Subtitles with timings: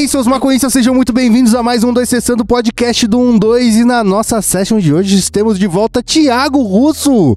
[0.00, 3.84] aí, seus maconhistas, sejam muito bem-vindos a mais um 2 Sessando podcast do 12 e
[3.84, 7.32] na nossa session de hoje temos de volta Thiago Russo.
[7.32, 7.36] O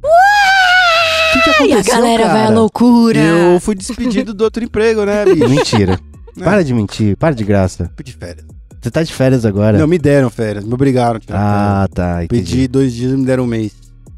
[1.33, 2.55] que, que E aconteceu, a galera vai à cara?
[2.59, 3.19] loucura.
[3.19, 5.49] Eu fui despedido do outro emprego, né, bicho?
[5.49, 5.99] Mentira.
[6.41, 7.91] Para de mentir, para de graça.
[7.97, 8.45] Fui de férias.
[8.81, 9.77] Você tá de férias agora?
[9.77, 12.43] Não, me deram férias, me obrigaram a tirar Ah, tá, entendi.
[12.43, 13.73] Pedi dois dias e me deram um mês.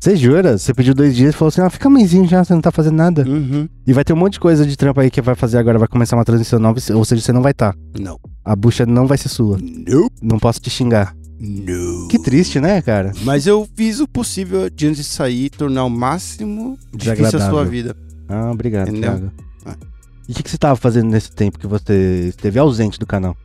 [0.05, 0.55] Você jura?
[0.55, 2.95] Você pediu dois dias e falou assim, ah, fica mêsinho já, você não tá fazendo
[2.95, 3.27] nada.
[3.27, 3.67] Uhum.
[3.87, 5.87] E vai ter um monte de coisa de trampo aí que vai fazer agora, vai
[5.87, 7.75] começar uma transição nova, ou seja, você não vai estar.
[7.99, 8.19] Não.
[8.43, 9.57] A bucha não vai ser sua.
[9.57, 10.15] Nope.
[10.21, 11.15] Não posso te xingar.
[11.39, 12.07] No.
[12.07, 13.13] Que triste, né, cara?
[13.23, 17.65] Mas eu fiz o possível de antes de sair, tornar o máximo difícil a sua
[17.65, 17.97] vida.
[18.29, 19.09] Ah, obrigado, Entendeu?
[19.09, 19.31] Thiago.
[19.65, 19.75] Ah.
[20.29, 23.35] E o que, que você tava fazendo nesse tempo que você esteve ausente do canal?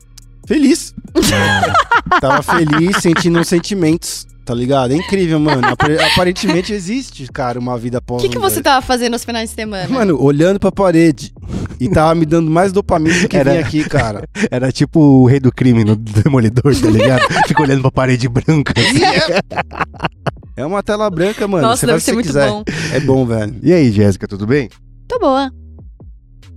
[0.46, 0.94] Feliz.
[2.20, 4.92] Tava feliz, sentindo sentimentos, tá ligado?
[4.92, 5.64] É incrível, mano.
[5.64, 9.24] Apare- Aparentemente existe, cara, uma vida O após que, que um você tava fazendo nos
[9.24, 9.88] finais de semana?
[9.88, 11.32] Mano, olhando pra parede.
[11.78, 14.28] E tava me dando mais dopamina do que Era- aqui, cara.
[14.50, 17.22] Era tipo o rei do crime no Demolidor, tá ligado?
[17.46, 18.74] Fica olhando pra parede branca.
[18.76, 19.00] assim.
[20.56, 21.62] É uma tela branca, mano.
[21.68, 22.50] Nossa, você deve o ser que muito quiser.
[22.50, 22.62] bom.
[22.92, 23.56] É bom, velho.
[23.62, 24.68] E aí, Jéssica, tudo bem?
[25.08, 25.50] Tô boa.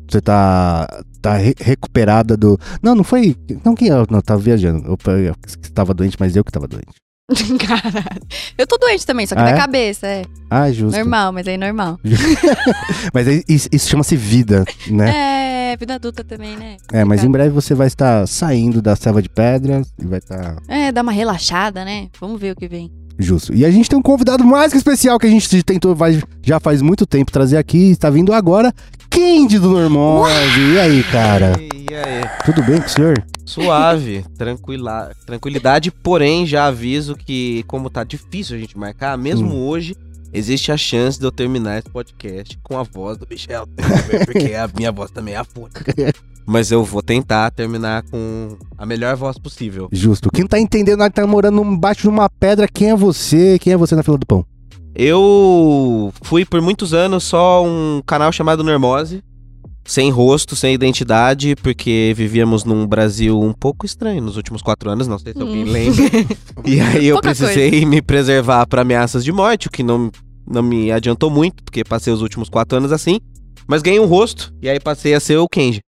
[0.10, 0.86] Você tá,
[1.22, 2.60] tá re- recuperada do...
[2.82, 3.34] Não, não foi...
[3.64, 4.84] Não, quem eu não, tava viajando.
[4.86, 6.88] Eu, eu, que tava doente, mas eu que tava doente.
[7.60, 8.22] Caralho.
[8.58, 9.58] Eu tô doente também, só que Ah, da é?
[9.58, 10.24] cabeça, é.
[10.50, 10.96] Ah, justo.
[10.98, 12.00] Normal, mas aí normal.
[13.14, 15.72] Mas aí isso, isso chama-se vida, né?
[15.74, 16.78] É, vida adulta também, né?
[16.92, 20.58] É, mas em breve você vai estar saindo da selva de pedras e vai estar...
[20.68, 22.10] É, dá uma relaxada, né?
[22.20, 22.92] Vamos ver o que vem.
[23.18, 23.54] Justo.
[23.54, 26.60] E a gente tem um convidado mais que especial que a gente tentou vai- já
[26.60, 27.92] faz muito tempo trazer aqui.
[27.92, 28.74] Está vindo agora,
[29.14, 30.60] Candy do Normose.
[30.74, 31.54] E aí, cara?
[31.62, 32.24] E aí?
[32.44, 33.24] Tudo bem com o senhor?
[33.46, 39.96] Suave, tranquila, tranquilidade, porém já aviso que como tá difícil a gente marcar, mesmo hoje,
[40.34, 43.68] existe a chance de eu terminar esse podcast com a voz do Michel,
[44.26, 45.86] porque a minha voz também é afônica.
[46.44, 49.90] Mas eu vou tentar terminar com a melhor voz possível.
[49.92, 50.32] Justo.
[50.32, 52.68] Quem tá entendendo, nós tá morando embaixo de uma pedra.
[52.68, 53.60] Quem é você?
[53.60, 54.44] Quem é você na fila do pão?
[54.96, 59.24] Eu fui por muitos anos só um canal chamado Normose,
[59.86, 65.08] sem rosto, sem identidade, porque vivíamos num Brasil um pouco estranho nos últimos quatro anos,
[65.08, 65.72] não sei se alguém Hum.
[65.72, 66.04] lembra.
[66.66, 70.10] E aí eu Pouca precisei me preservar para ameaças de morte, o que não,
[70.50, 73.20] não me adiantou muito, porque passei os últimos quatro anos assim.
[73.68, 75.82] Mas ganhei um rosto, e aí passei a ser o Kenji.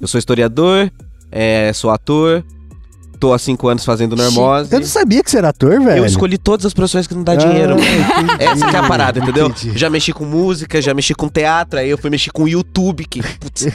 [0.00, 0.90] Eu sou historiador,
[1.30, 2.44] é, sou ator,
[3.20, 4.72] tô há cinco anos fazendo normose.
[4.72, 5.98] Eu não sabia que você era ator, velho.
[5.98, 7.76] Eu escolhi todas as profissões que não dá dinheiro.
[7.76, 8.32] mano.
[8.38, 9.48] Essa que é a parada, entendeu?
[9.48, 9.78] Entendi.
[9.78, 13.22] Já mexi com música, já mexi com teatro, aí eu fui mexer com YouTube, que.
[13.22, 13.66] putz.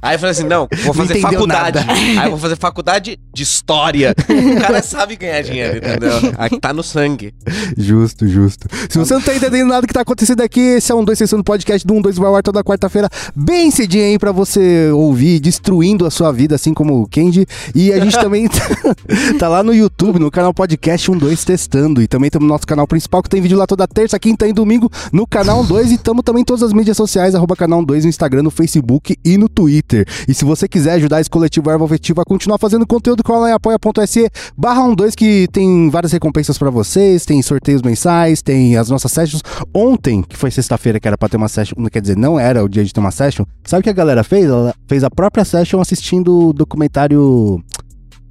[0.00, 1.78] Aí eu falei assim: não, vou fazer entendeu faculdade.
[1.78, 1.92] nada.
[2.14, 4.14] Aí eu vou fazer faculdade de história.
[4.18, 6.12] O cara sabe ganhar dinheiro, entendeu?
[6.38, 7.34] Aqui tá no sangue.
[7.76, 8.68] Justo, justo.
[8.88, 11.38] Se você não tá entendendo nada que tá acontecendo aqui, esse é um 2 sessão
[11.38, 14.90] do podcast do 1 2 vai ao ar toda quarta-feira, bem cedinho aí pra você
[14.92, 17.46] ouvir, destruindo a sua vida, assim como o Candy.
[17.74, 18.93] E a gente também tá,
[19.38, 22.02] tá lá no YouTube, no canal Podcast 12 Testando.
[22.02, 24.52] E também estamos no nosso canal principal, que tem vídeo lá toda terça, quinta e
[24.52, 25.90] domingo, no canal 2.
[25.90, 29.16] E estamos também em todas as mídias sociais, arroba canal 2 no Instagram, no Facebook
[29.24, 30.06] e no Twitter.
[30.28, 33.52] E se você quiser ajudar esse coletivo Erva Afetiva a continuar fazendo conteúdo, cola em
[33.52, 39.12] apoia.se barra 12 que tem várias recompensas pra vocês, tem sorteios mensais, tem as nossas
[39.12, 39.42] sessions.
[39.72, 42.68] Ontem, que foi sexta-feira, que era pra ter uma session, quer dizer, não era o
[42.68, 44.46] dia de ter uma session, sabe o que a galera fez?
[44.46, 47.62] Ela fez a própria session assistindo o documentário.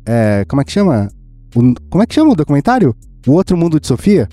[0.05, 1.09] É, como é que chama?
[1.55, 2.95] O- como é que chama o documentário?
[3.27, 4.27] O Outro Mundo de Sofia?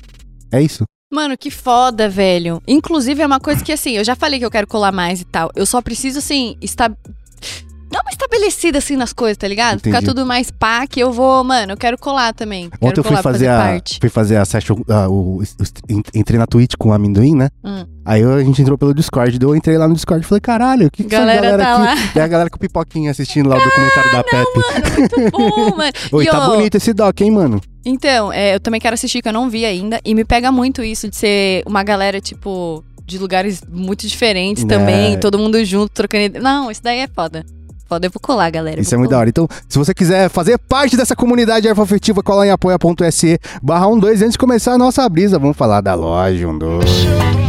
[0.53, 0.85] É isso?
[1.13, 2.63] Mano, que foda, velho.
[2.69, 5.25] Inclusive, é uma coisa que, assim, eu já falei que eu quero colar mais e
[5.25, 5.51] tal.
[5.57, 6.89] Eu só preciso, assim, estar.
[6.89, 9.79] Dar uma estabelecida, assim, nas coisas, tá ligado?
[9.81, 10.07] Ficar Entendi.
[10.07, 12.71] tudo mais pá, que eu vou, mano, eu quero colar também.
[12.71, 13.99] Quero Ontem eu fui pra fazer, a, parte.
[14.01, 15.43] fui fazer a session, ah, o, o-
[15.89, 17.49] en- entrei na Twitch com o amendoim, né?
[17.65, 17.85] Hum.
[18.11, 20.91] Aí a gente entrou pelo Discord, eu entrei lá no Discord e falei, caralho, o
[20.91, 22.01] que, que essa Galera galera tá aqui?
[22.01, 22.13] lá.
[22.13, 24.59] Tem a galera com pipoquinha assistindo lá o documentário da Pepe.
[24.59, 25.93] Mano, muito bom, mano.
[26.11, 27.61] Oi, tá bonito esse doc, hein, mano?
[27.85, 30.01] Então, é, eu também quero assistir, que eu não vi ainda.
[30.05, 34.67] E me pega muito isso de ser uma galera, tipo, de lugares muito diferentes É.
[34.67, 36.43] também, todo mundo junto, trocando ideia.
[36.43, 37.47] Não, isso daí é foda.
[37.89, 38.81] Foda, eu vou colar, galera.
[38.81, 39.21] Isso é muito da colar.
[39.21, 39.31] hora.
[39.31, 44.25] Então, se você quiser fazer parte dessa comunidade erva afetiva, cola em apoia.se barra 12.
[44.25, 47.40] Antes de começar a nossa brisa, vamos falar da loja 12.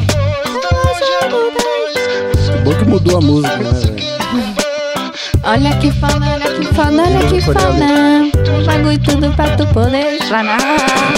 [2.63, 4.11] Bom que mudou a música, né, velho?
[5.43, 8.40] Olha que foda, olha que foda, olha que foda.
[8.59, 10.59] Um bagulho tudo pra tu poder explanar.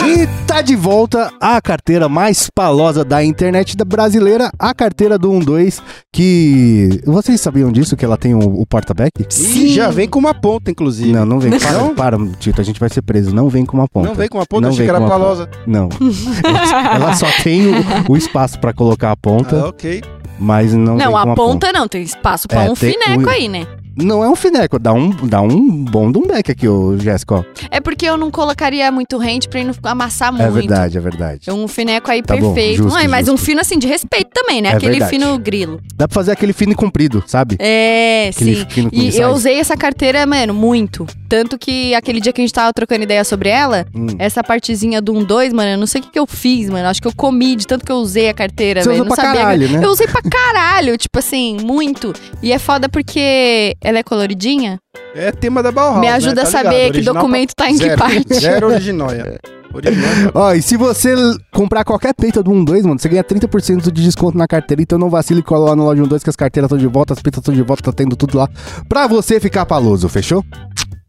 [0.07, 5.39] E tá de volta a carteira mais palosa da internet da brasileira, a carteira do
[5.39, 5.81] 12,
[6.11, 7.01] que...
[7.05, 9.25] Vocês sabiam disso, que ela tem o, o porta-back?
[9.55, 11.11] E já vem com uma ponta, inclusive.
[11.11, 11.57] Não, não vem.
[11.59, 11.95] Para, Não?
[11.95, 13.33] para, Tito, a gente vai ser preso.
[13.33, 14.07] Não vem com uma ponta.
[14.07, 15.49] Não vem com uma ponta, Não achei que era palosa.
[15.65, 15.89] Não.
[16.95, 17.73] ela só tem o,
[18.09, 20.01] o espaço pra colocar a ponta, Ah, ok.
[20.39, 23.23] mas não, vem Não, com a uma ponta não, tem espaço pra É, um fineco
[23.23, 23.65] o- aí, né?
[23.95, 27.45] Não é um fineco, dá um, dá um bom dumbeck aqui, ô Jéssica.
[27.69, 30.45] É porque eu não colocaria muito rente pra ele não amassar muito.
[30.45, 31.51] É verdade, é verdade.
[31.51, 32.83] Um fineco aí Tá bom, perfeito.
[32.83, 33.45] justo, Ai, mas um justo.
[33.45, 34.69] fino assim de respeito também, né?
[34.69, 35.11] É Aquele verdade.
[35.11, 35.79] fino grilo.
[35.95, 37.55] Dá pra fazer aquele fino e comprido, sabe?
[37.59, 38.89] É, Aquele sim.
[38.91, 41.05] E eu usei essa carteira, mano, muito.
[41.33, 44.05] Tanto que aquele dia que a gente tava trocando ideia sobre ela, Hum.
[44.19, 46.87] essa partezinha do 1-2, mano, eu não sei o que, que eu fiz, mano.
[46.87, 49.01] Acho que eu comi de tanto que eu usei a carteira, Você velho.
[49.01, 49.41] usa Não pra sabia.
[49.41, 49.81] caralho, né?
[49.83, 52.13] Eu usei pra caralho, tipo assim, muito.
[52.43, 54.77] E é foda porque ela é coloridinha.
[55.15, 56.13] É tema da Bauhaus, Me né?
[56.13, 56.93] ajuda Tá a saber ligado?
[56.93, 57.97] que documento tá em que zero.
[57.97, 58.33] parte.
[58.35, 59.39] Zero originóia.
[59.73, 60.31] Originóia.
[60.35, 61.15] Ó, e se você
[61.51, 64.83] comprar qualquer peita do 1-2, mano, você ganha 30% de desconto na carteira.
[64.83, 67.13] Então não vacile e cola lá no loja 1-2 que as carteiras estão de volta,
[67.13, 68.47] as peitas estão de volta, tá tendo tudo lá.
[68.87, 70.45] Pra você ficar paloso, fechou?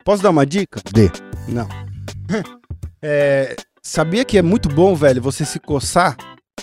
[0.05, 0.81] Posso dar uma dica?
[0.93, 1.11] Dê.
[1.49, 1.69] Não.
[3.07, 6.17] É, sabia que é muito bom, velho, você se coçar?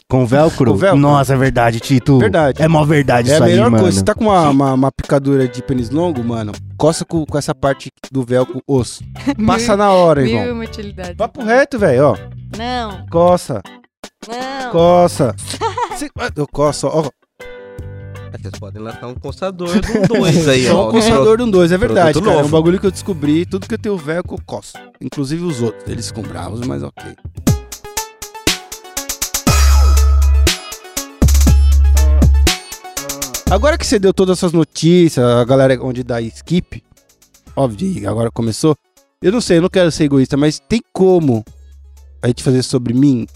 [0.10, 0.72] Com velcro?
[0.72, 1.00] Com velcro.
[1.00, 2.18] Nossa, é verdade, Tito.
[2.18, 2.60] Verdade.
[2.60, 3.84] É mó verdade é a isso aí, melhor mano.
[3.84, 4.00] coisa.
[4.00, 7.54] Se tá com uma, uma, uma picadura de pênis longo, mano, coça com, com essa
[7.54, 9.04] parte do velcro osso.
[9.46, 10.56] Passa na hora, Mil irmão.
[10.56, 11.14] uma utilidade.
[11.14, 12.18] Papo reto, velho, ó.
[12.58, 13.62] Não, Coça,
[14.28, 14.72] não.
[14.72, 15.36] coça.
[16.36, 17.08] Eu coço, ó.
[18.40, 20.90] Vocês podem lançar um coçador do 2 aí, Só ó.
[20.90, 22.32] um coçador de um dois, é verdade, cara.
[22.32, 22.50] É um novo.
[22.50, 23.46] bagulho que eu descobri.
[23.46, 24.74] Tudo que eu tenho velcro, eu coço.
[25.00, 25.84] Inclusive os outros.
[25.88, 27.16] Eles ficam bravos, mas ok.
[33.50, 36.82] Agora que você deu todas essas notícias, a galera onde dá skip,
[37.56, 38.76] óbvio, agora começou.
[39.22, 41.44] Eu não sei, eu não quero ser egoísta, mas tem como
[42.22, 43.28] a gente fazer sobre mim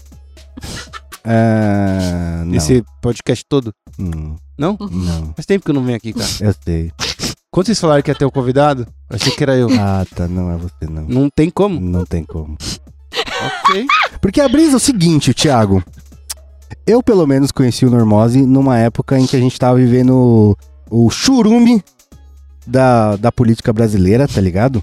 [1.26, 2.44] É...
[2.44, 2.54] Não.
[2.54, 3.72] esse podcast todo?
[3.98, 4.76] Hum, Não?
[4.90, 6.28] não, Faz tempo que eu não venho aqui, cara.
[6.40, 6.92] eu sei.
[7.50, 9.68] Quando vocês falaram que ia ter um convidado, achei que era eu.
[9.80, 11.02] Ah, tá, não é você não.
[11.02, 11.80] Não tem como.
[11.80, 12.56] Não tem como.
[13.14, 13.86] Ok.
[14.20, 15.82] Porque a brisa é o seguinte, Thiago.
[16.86, 20.56] Eu, pelo menos, conheci o Normose numa época em que a gente tava vivendo
[20.90, 21.82] o churume
[22.66, 24.82] da, da política brasileira, tá ligado?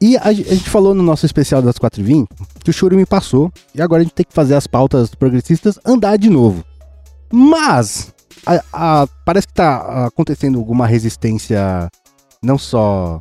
[0.00, 2.26] E a, ge- a gente falou no nosso especial das 4h20
[2.64, 6.16] que o churume passou e agora a gente tem que fazer as pautas progressistas andar
[6.16, 6.64] de novo.
[7.32, 8.12] Mas,
[8.46, 11.88] a- a- parece que tá acontecendo alguma resistência,
[12.42, 13.20] não só,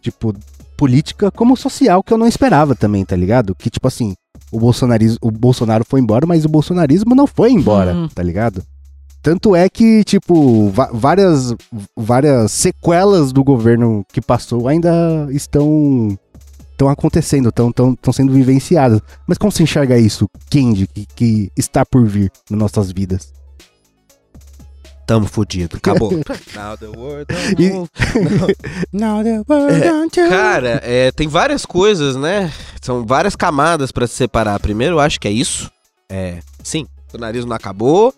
[0.00, 0.34] tipo,
[0.76, 3.54] política, como social, que eu não esperava também, tá ligado?
[3.54, 4.14] Que, tipo assim,
[4.52, 8.08] o, bolsonarismo, o Bolsonaro foi embora, mas o bolsonarismo não foi embora, Uhum.
[8.08, 8.62] tá ligado?
[9.24, 11.54] Tanto é que, tipo, várias,
[11.96, 16.16] várias sequelas do governo que passou ainda estão
[16.72, 19.00] estão acontecendo, estão tão, tão sendo vivenciadas.
[19.26, 23.32] Mas como você enxerga isso, Kendi, que, que está por vir nas nossas vidas?
[25.06, 26.10] Tamo fudido, acabou.
[26.54, 27.26] Now the world
[27.56, 27.90] don't.
[28.92, 32.52] Now the world don't you- Cara, é, tem várias coisas, né?
[32.82, 34.60] São várias camadas pra se separar.
[34.60, 35.70] Primeiro, eu acho que é isso.
[36.10, 38.12] É, sim, o nariz não acabou.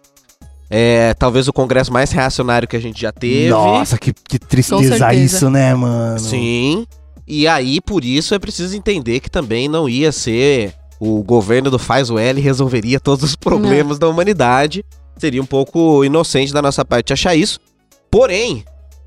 [0.69, 3.51] É, talvez o congresso mais reacionário que a gente já teve.
[3.51, 6.19] Nossa, que, que tristeza isso, né, mano?
[6.19, 6.87] Sim.
[7.27, 11.79] E aí, por isso, é preciso entender que também não ia ser o governo do
[11.79, 14.85] faz o L resolveria todos os problemas da humanidade.
[15.19, 17.59] Seria um pouco inocente da nossa parte achar isso.
[18.11, 18.65] Porém,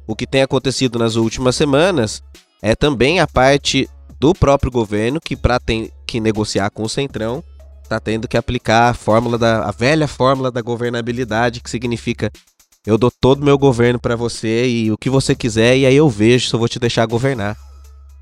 [0.08, 2.24] o que tem acontecido nas últimas semanas
[2.62, 3.90] é também a parte
[4.20, 5.60] do próprio governo que para
[6.06, 7.44] que negociar com o Centrão
[7.90, 12.32] tá tendo que aplicar a fórmula da a velha fórmula da governabilidade, que significa
[12.86, 15.96] eu dou todo o meu governo pra você e o que você quiser e aí
[15.96, 17.58] eu vejo se eu vou te deixar governar.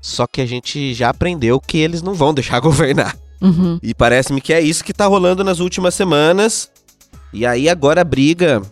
[0.00, 3.16] Só que a gente já aprendeu que eles não vão deixar governar.
[3.40, 3.78] Uhum.
[3.82, 6.70] E parece-me que é isso que tá rolando nas últimas semanas.
[7.32, 8.62] E aí agora a briga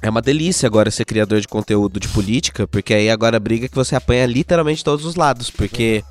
[0.00, 3.66] é uma delícia agora ser criador de conteúdo de política, porque aí agora a briga
[3.66, 6.04] é que você apanha literalmente todos os lados, porque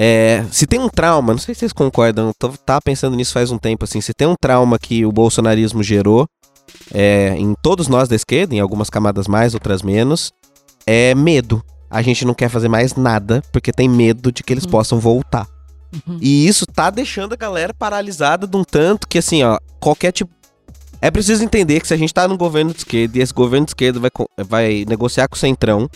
[0.00, 3.50] é, se tem um trauma, não sei se vocês concordam, tô, tava pensando nisso faz
[3.50, 6.28] um tempo assim, se tem um trauma que o bolsonarismo gerou
[6.94, 10.32] é, em todos nós da esquerda, em algumas camadas mais, outras menos,
[10.86, 11.60] é medo.
[11.90, 14.70] A gente não quer fazer mais nada porque tem medo de que eles Uhum.
[14.70, 15.48] possam voltar.
[16.06, 16.18] Uhum.
[16.20, 20.30] E isso tá deixando a galera paralisada de um tanto que, assim, ó, qualquer tipo.
[21.00, 23.66] É preciso entender que se a gente tá no governo de esquerda e esse governo
[23.66, 24.10] de esquerda vai,
[24.44, 25.88] vai negociar com o Centrão,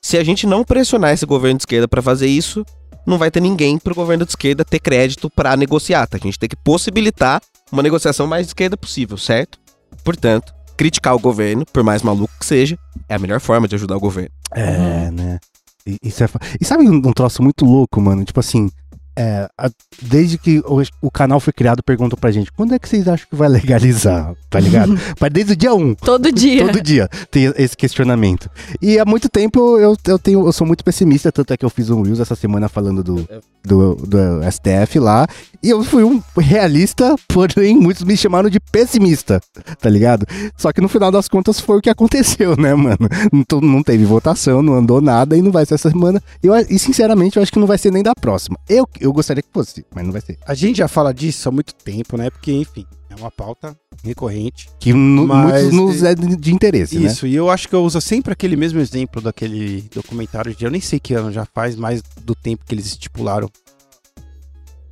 [0.00, 2.64] se a gente não pressionar esse governo de esquerda pra fazer isso,
[3.06, 6.16] não vai ter ninguém pro governo de esquerda ter crédito pra negociar, tá?
[6.16, 7.40] A gente tem que possibilitar
[7.70, 9.58] uma negociação mais de esquerda possível, certo?
[10.04, 12.78] Portanto, criticar o governo, por mais maluco que seja,
[13.08, 14.30] é a melhor forma de ajudar o governo.
[14.54, 15.38] É, né?
[15.86, 18.24] E, isso é fa- e sabe um, um troço muito louco, mano?
[18.24, 18.70] Tipo assim,
[19.16, 22.88] é, a- desde que o, o canal foi criado, perguntam pra gente, quando é que
[22.88, 24.34] vocês acham que vai legalizar?
[24.50, 24.98] Tá ligado?
[25.20, 25.94] Mas desde o dia 1.
[25.96, 26.66] Todo dia.
[26.66, 28.50] Todo dia tem esse questionamento.
[28.80, 31.70] E há muito tempo eu, eu, tenho, eu sou muito pessimista, tanto é que eu
[31.70, 33.26] fiz um Reels essa semana falando do,
[33.64, 34.18] do, do
[34.50, 35.26] STF lá.
[35.62, 39.40] E eu fui um realista, porém muitos me chamaram de pessimista,
[39.80, 40.26] tá ligado?
[40.56, 42.98] Só que no final das contas foi o que aconteceu, né, mano?
[43.32, 46.20] Não, não teve votação, não andou nada e não vai ser essa semana.
[46.42, 48.58] Eu, e sinceramente eu acho que não vai ser nem da próxima.
[48.68, 50.38] Eu, eu gostaria que fosse, mas não vai ser.
[50.46, 52.30] A gente já fala disso há muito tempo, né?
[52.30, 54.68] Porque, enfim, é uma pauta recorrente.
[54.80, 57.06] Que no, Mas- muitos nos é de, interesse, né?
[57.06, 60.64] Isso, e eu acho que eu uso sempre aquele mesmo exemplo daquele documentário de.
[60.64, 63.50] Eu nem sei que ano já faz, mais do tempo que eles estipularam.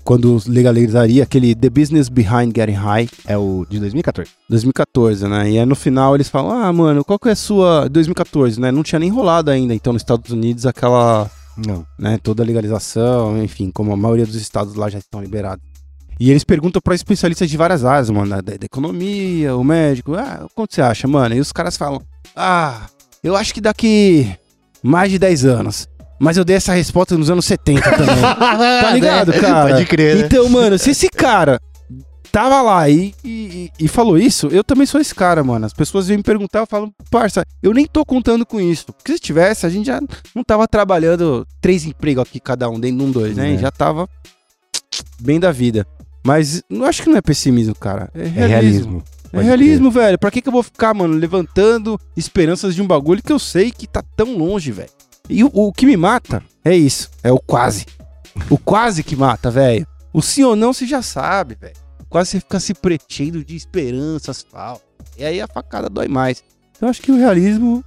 [0.02, 4.31] Quando legalizaria aquele The Business Behind Getting High, É o de 2014.
[4.49, 5.50] 2014, né?
[5.50, 7.88] E aí no final eles falam: Ah, mano, qual que é a sua.
[7.88, 8.73] 2014, né?
[8.73, 11.31] Não tinha nem rolado ainda, então, nos Estados Unidos, aquela.
[11.57, 11.85] Não.
[11.99, 15.64] né, toda a legalização, enfim, como a maioria dos estados lá já estão liberados.
[16.19, 20.47] E eles perguntam para especialistas de várias áreas, mano, da, da economia, o médico, ah,
[20.54, 21.35] quanto você acha, mano?
[21.35, 22.02] E os caras falam,
[22.37, 22.88] ah,
[23.23, 24.30] eu acho que daqui
[24.83, 25.88] mais de 10 anos.
[26.19, 28.21] Mas eu dei essa resposta nos anos 70 também.
[28.83, 29.71] tá ligado, cara?
[29.71, 30.26] Pode crer, né?
[30.26, 31.59] Então, mano, se esse cara
[32.30, 35.66] tava lá e, e, e falou isso, eu também sou esse cara, mano.
[35.66, 38.87] As pessoas vêm me perguntar, eu falo, parça, eu nem tô contando com isso.
[38.92, 40.00] Porque se tivesse, a gente já
[40.34, 43.54] não tava trabalhando três empregos aqui, cada um, dentro de um dois, né?
[43.54, 43.58] É.
[43.58, 44.08] Já tava
[45.20, 45.87] bem da vida.
[46.25, 48.10] Mas eu acho que não é pessimismo, cara.
[48.14, 48.49] É É realismo.
[48.49, 49.04] realismo.
[49.32, 50.18] É realismo, velho.
[50.18, 53.70] Pra que, que eu vou ficar, mano, levantando esperanças de um bagulho que eu sei
[53.70, 54.90] que tá tão longe, velho?
[55.28, 57.08] E o, o que me mata é isso.
[57.22, 57.87] É o quase.
[58.50, 59.87] O quase que mata, velho.
[60.12, 61.75] O sim ou não você já sabe, velho.
[62.11, 64.85] Quase você fica se preenchendo de esperanças, falsas.
[65.17, 66.43] E aí a facada dói mais.
[66.76, 67.85] Então eu acho que o realismo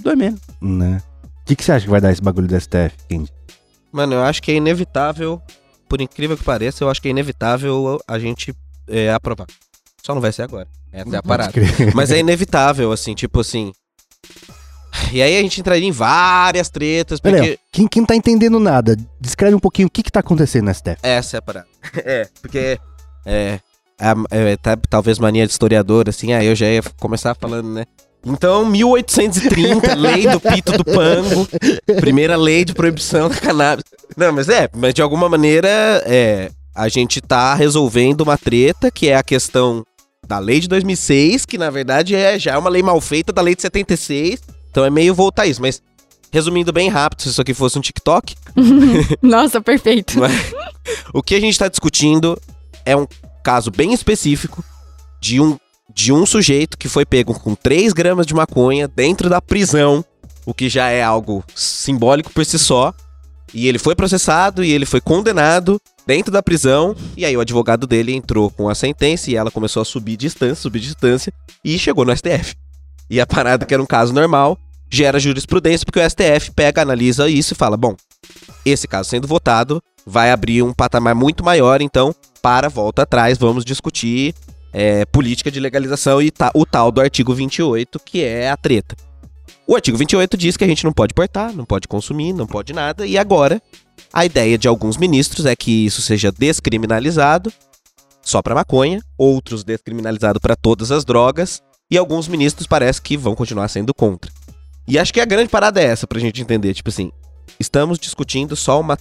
[0.00, 0.40] dói menos.
[0.62, 1.02] Né?
[1.42, 3.32] O que, que você acha que vai dar esse bagulho do STF, Kendi?
[3.92, 5.42] Mano, eu acho que é inevitável,
[5.88, 8.54] por incrível que pareça, eu acho que é inevitável a gente
[8.88, 9.46] é, aprovar.
[10.02, 10.68] Só não vai ser agora.
[10.92, 11.52] Essa é a parada.
[11.94, 13.72] Mas é inevitável, assim, tipo assim.
[15.12, 17.58] E aí a gente entraria em várias tretas, porque.
[17.72, 20.74] Quem, quem não tá entendendo nada, descreve um pouquinho o que que tá acontecendo no
[20.74, 20.98] STF.
[21.02, 21.66] Essa é a parada.
[22.04, 22.78] é, porque.
[23.26, 23.58] É.
[24.00, 27.84] a- é, tá- talvez mania de historiador, assim, aí eu já ia começar falando, né?
[28.26, 31.46] Então, 1830, lei do pito do pango,
[32.00, 33.84] primeira lei de proibição da cannabis.
[34.16, 35.68] Não, mas é, mas de alguma maneira,
[36.06, 39.84] é, a gente tá resolvendo uma treta, que é a questão
[40.26, 43.42] da lei de 2006, que na verdade é já é uma lei mal feita da
[43.42, 44.40] lei de 76,
[44.70, 45.82] então é meio voltar isso, mas
[46.32, 48.34] resumindo bem rápido, se isso aqui fosse um TikTok,
[49.22, 50.14] Nossa, perfeito.
[51.12, 52.40] o que a gente está discutindo
[52.84, 53.06] é um
[53.42, 54.64] caso bem específico
[55.20, 55.58] de um,
[55.92, 60.04] de um sujeito que foi pego com 3 gramas de maconha dentro da prisão,
[60.46, 62.92] o que já é algo simbólico por si só.
[63.52, 66.96] E ele foi processado e ele foi condenado dentro da prisão.
[67.16, 70.56] E aí o advogado dele entrou com a sentença e ela começou a subir distância,
[70.56, 71.32] subir distância
[71.64, 72.54] e chegou no STF.
[73.08, 74.58] E a parada que era um caso normal
[74.90, 77.94] gera jurisprudência porque o STF pega, analisa isso e fala: bom,
[78.64, 83.64] esse caso sendo votado vai abrir um patamar muito maior, então para, volta atrás, vamos
[83.64, 84.34] discutir
[84.72, 88.96] é, política de legalização e ta- o tal do artigo 28, que é a treta.
[89.66, 92.72] O artigo 28 diz que a gente não pode portar, não pode consumir, não pode
[92.72, 93.62] nada, e agora
[94.12, 97.52] a ideia de alguns ministros é que isso seja descriminalizado
[98.20, 103.34] só para maconha, outros descriminalizado para todas as drogas, e alguns ministros parece que vão
[103.34, 104.30] continuar sendo contra.
[104.88, 107.12] E acho que a grande parada é essa pra gente entender, tipo assim,
[107.60, 108.98] estamos discutindo só uma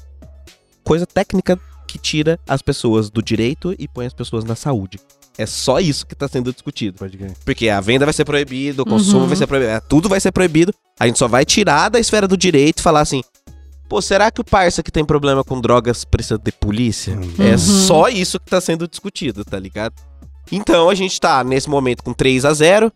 [0.84, 5.00] coisa técnica que tira as pessoas do direito e põe as pessoas na saúde.
[5.38, 6.98] É só isso que tá sendo discutido.
[7.00, 7.34] Pode crer.
[7.44, 9.28] Porque a venda vai ser proibida, o consumo Uhum.
[9.28, 10.74] vai ser proibido, é, tudo vai ser proibido.
[11.00, 13.22] A gente só vai tirar da esfera do direito e falar assim:
[13.90, 17.18] pô, será que o parça que tem problema com drogas precisa de polícia?
[17.40, 17.58] É Uhum.
[17.58, 19.96] só isso que tá sendo discutido, tá ligado?
[20.52, 22.92] Então a gente tá nesse momento com 3 a 0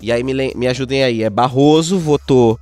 [0.00, 1.22] E aí me, me ajudem aí.
[1.22, 2.58] É Barroso votou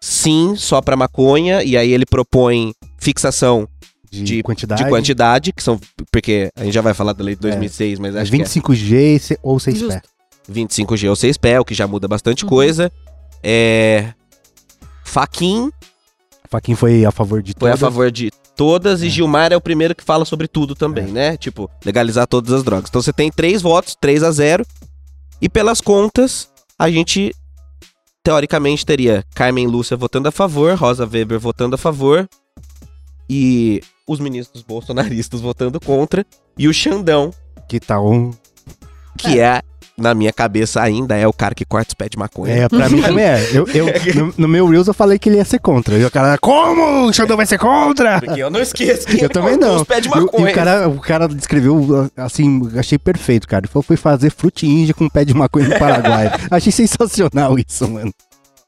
[0.00, 1.62] sim só pra maconha.
[1.62, 3.66] E aí ele propõe fixação
[4.10, 4.82] De, De- quantidade.
[4.82, 5.78] de quantidade, que são.
[6.10, 8.44] Porque a gente já vai falar da lei de 2006, mas É acho que é
[8.44, 10.00] 25G e se- ou 6 Justo.
[10.00, 10.02] pé.
[10.50, 12.48] 25G ou 6 pé, o que já muda bastante Uhum.
[12.48, 12.90] coisa.
[13.42, 14.12] É.
[15.04, 15.70] Faquin
[16.50, 17.80] Faquin foi a favor de foi a todas.
[17.80, 21.36] favor de todas e Gilmar é o primeiro que fala sobre tudo também, né?
[21.36, 22.88] Tipo, legalizar todas as drogas.
[22.88, 24.64] Então você tem três votos, 3 a 0
[25.40, 26.48] E pelas contas,
[26.78, 27.32] a gente
[28.24, 32.26] teoricamente teria Carmen Lúcia votando a favor, Rosa Weber votando a favor
[33.30, 36.24] e os ministros bolsonaristas votando contra
[36.58, 37.30] e o Xandão,
[37.68, 38.32] Que tá um.
[39.16, 39.60] que é
[39.96, 42.54] na minha cabeça ainda é o cara que corta os pés de maconha.
[42.54, 43.50] É, pra mim também é.
[43.52, 45.96] Eu, eu- no, no meu Reels eu falei que ele ia ser contra.
[45.98, 47.06] E o cara, como?
[47.08, 48.20] O Xandão vai ser contra?
[48.20, 49.74] Porque eu não esqueço que Eu ele também não.
[49.74, 50.50] os pés de E o- E, maconha.
[50.52, 53.62] o cara, o cara descreveu, assim, achei perfeito, cara.
[53.64, 56.30] Ele falou, foi fazer fruta índia com pé de maconha no Paraguai.
[56.48, 58.12] achei sensacional isso, mano.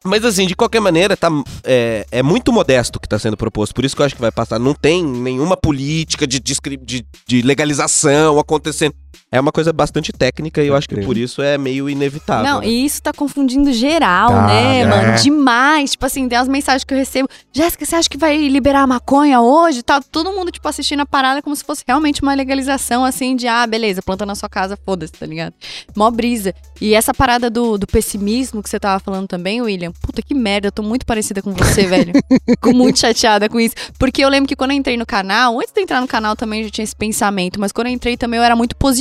[0.04, 1.28] Mas assim, de qualquer maneira, tá,
[1.62, 3.74] é, é muito modesto o que tá sendo proposto.
[3.74, 4.58] Por isso que eu acho que vai passar.
[4.58, 8.94] Não tem nenhuma política de, de, de legalização acontecendo.
[9.32, 12.44] É uma coisa bastante técnica e eu acho que por isso é meio inevitável.
[12.44, 12.66] Não, né?
[12.66, 14.86] e isso tá confundindo geral, Tá, né, é.
[14.86, 15.22] mano?
[15.22, 15.92] Demais.
[15.92, 17.28] Tipo assim, tem as mensagens que eu recebo.
[17.52, 19.82] Jéssica, você acha que vai liberar a maconha hoje?
[19.82, 23.46] Tá todo mundo, tipo, assistindo a parada como se fosse realmente uma legalização, assim, de,
[23.46, 25.54] ah, beleza, planta na sua casa, foda-se, tá ligado?
[25.96, 26.54] Mó brisa.
[26.80, 30.68] E essa parada do, do pessimismo que você tava falando também, William, puta que merda,
[30.68, 32.12] eu tô muito parecida com você, velho.
[32.48, 33.74] Fico muito chateada com isso.
[33.98, 36.60] Porque eu lembro que quando eu entrei no canal, antes de entrar no canal também
[36.60, 38.99] eu já tinha esse pensamento, mas quando eu entrei também eu era muito positiva,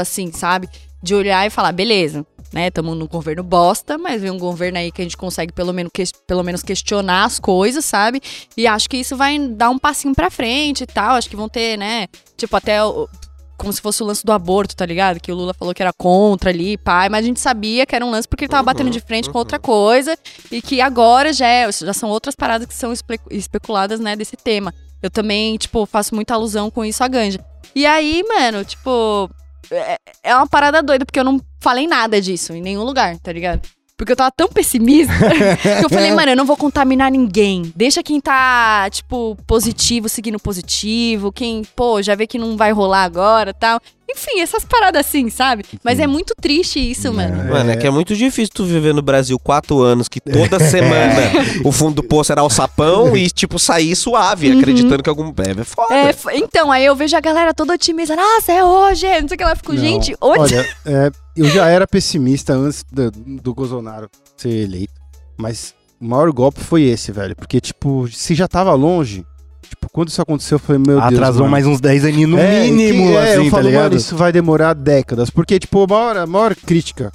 [0.00, 0.68] assim, sabe?
[1.02, 2.68] De olhar e falar, beleza, né?
[2.68, 5.90] Estamos num governo bosta, mas vem um governo aí que a gente consegue pelo menos,
[5.94, 8.20] ques- pelo menos questionar as coisas, sabe?
[8.56, 11.12] E acho que isso vai dar um passinho pra frente e tal.
[11.16, 12.06] Acho que vão ter, né?
[12.36, 13.08] Tipo, até o-
[13.56, 15.20] como se fosse o lance do aborto, tá ligado?
[15.20, 18.04] Que o Lula falou que era contra ali, pai, mas a gente sabia que era
[18.04, 20.16] um lance porque ele tava batendo de frente com outra coisa
[20.50, 24.34] e que agora já, é- já são outras paradas que são espe- especuladas, né, desse
[24.36, 24.72] tema.
[25.02, 27.38] Eu também, tipo, faço muita alusão com isso à ganja.
[27.74, 29.30] E aí, mano, tipo,
[29.70, 33.32] é, é uma parada doida, porque eu não falei nada disso em nenhum lugar, tá
[33.32, 33.62] ligado?
[34.00, 35.12] Porque eu tava tão pessimista
[35.78, 37.70] que eu falei, mano, eu não vou contaminar ninguém.
[37.76, 41.30] Deixa quem tá, tipo, positivo seguindo positivo.
[41.30, 43.78] Quem, pô, já vê que não vai rolar agora tal.
[44.10, 45.64] Enfim, essas paradas assim, sabe?
[45.84, 47.50] Mas é muito triste isso, mano.
[47.50, 51.30] Mano, é que é muito difícil tu viver no Brasil quatro anos, que toda semana
[51.64, 55.28] o fundo do poço era o sapão e, tipo, sair suave, acreditando que algum.
[55.28, 55.94] É, é foda.
[55.94, 58.16] É, então, aí eu vejo a galera toda otimista.
[58.16, 59.52] Nossa, é hoje, não sei o que lá.
[59.52, 60.54] Eu Fico, Não, gente, hoje.
[60.54, 64.94] Olha, é, eu já era pessimista antes do, do Bolsonaro ser eleito.
[65.36, 67.36] Mas o maior golpe foi esse, velho.
[67.36, 69.24] Porque, tipo, se já tava longe,
[69.70, 71.12] tipo, quando isso aconteceu, eu falei, meu Deus.
[71.14, 71.50] Atrasou mano.
[71.52, 73.82] mais uns 10 aninhos no É, mínimo, é, assim, eu tá falo, ligado?
[73.84, 75.30] Mano, isso vai demorar décadas.
[75.30, 77.10] Porque, tipo, a maior, a maior crítica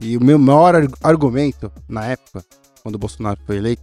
[0.00, 2.42] e o meu maior ar- argumento na época,
[2.82, 3.82] quando o Bolsonaro foi eleito,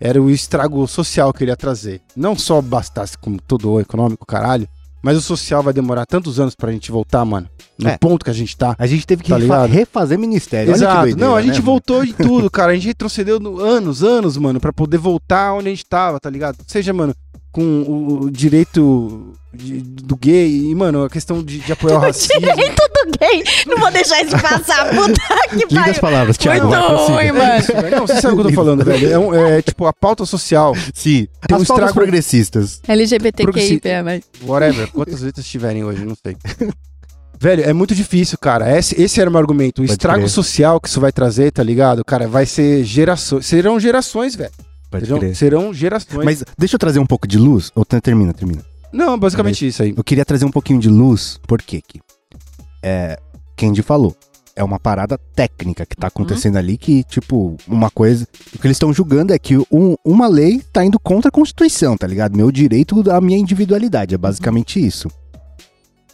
[0.00, 2.00] era o estrago social que ele ia trazer.
[2.16, 4.68] Não só bastasse como todo o econômico, caralho,
[5.02, 7.48] mas o social vai demorar tantos anos pra gente voltar, mano.
[7.78, 7.98] No É.
[7.98, 8.74] ponto que a gente tá.
[8.78, 10.72] A gente teve que Tá refa- refazer ministério.
[10.74, 11.00] Exato.
[11.02, 12.72] doideira, não, a gente né, voltou em tudo, cara.
[12.72, 16.28] A gente retrocedeu no- anos, anos, mano, pra poder voltar onde a gente tava, tá
[16.28, 16.56] ligado?
[16.66, 17.14] Seja, mano,
[17.56, 22.00] com o, o direito de- do gay e, mano, a questão de, de apoiar o
[22.04, 22.38] racismo.
[22.38, 23.42] Direito do gay.
[23.66, 24.90] Não vou deixar isso passar.
[24.94, 26.00] Puta que Liga as pariu.
[26.02, 26.66] palavras, Thiago.
[26.68, 26.80] Muito
[27.12, 27.58] ruim, mano.
[27.58, 27.96] Isso, velho.
[27.96, 29.10] Não, você sabe o que eu tô falando, velho.
[29.10, 31.26] É, um- é, tipo a pauta social, Sim.
[31.48, 32.80] Tem um As pautas estrago- progressistas.
[32.86, 34.22] LGBTQI, mas...
[34.42, 36.36] whatever, quantas letras tiverem hoje, não sei.
[37.40, 38.78] Velho, é muito difícil, cara.
[38.78, 39.80] Esse, esse era o meu argumento.
[39.80, 40.30] O Pode estrago crer.
[40.30, 42.02] social que isso vai trazer, tá ligado?
[42.04, 43.44] Cara, vai ser gerações.
[43.46, 44.50] Serão gerações, velho.
[44.90, 45.36] Pode Serão, crer.
[45.36, 46.24] serão gerações.
[46.24, 47.70] Mas deixa eu trazer um pouco de luz.
[47.74, 48.64] Ou te- termina, termina.
[48.92, 49.92] Não, basicamente isso aí.
[49.96, 51.82] Eu queria trazer um pouquinho de luz, por quê?
[51.86, 52.00] Que,
[52.82, 53.18] é,
[53.56, 54.16] Kendi falou.
[54.54, 58.26] É uma parada técnica que tá acontecendo ali que, tipo, uma coisa.
[58.54, 61.94] O que eles estão julgando é que um- uma lei tá indo contra a Constituição,
[61.94, 62.34] tá ligado?
[62.36, 64.14] Meu direito da minha individualidade.
[64.14, 65.08] É basicamente isso.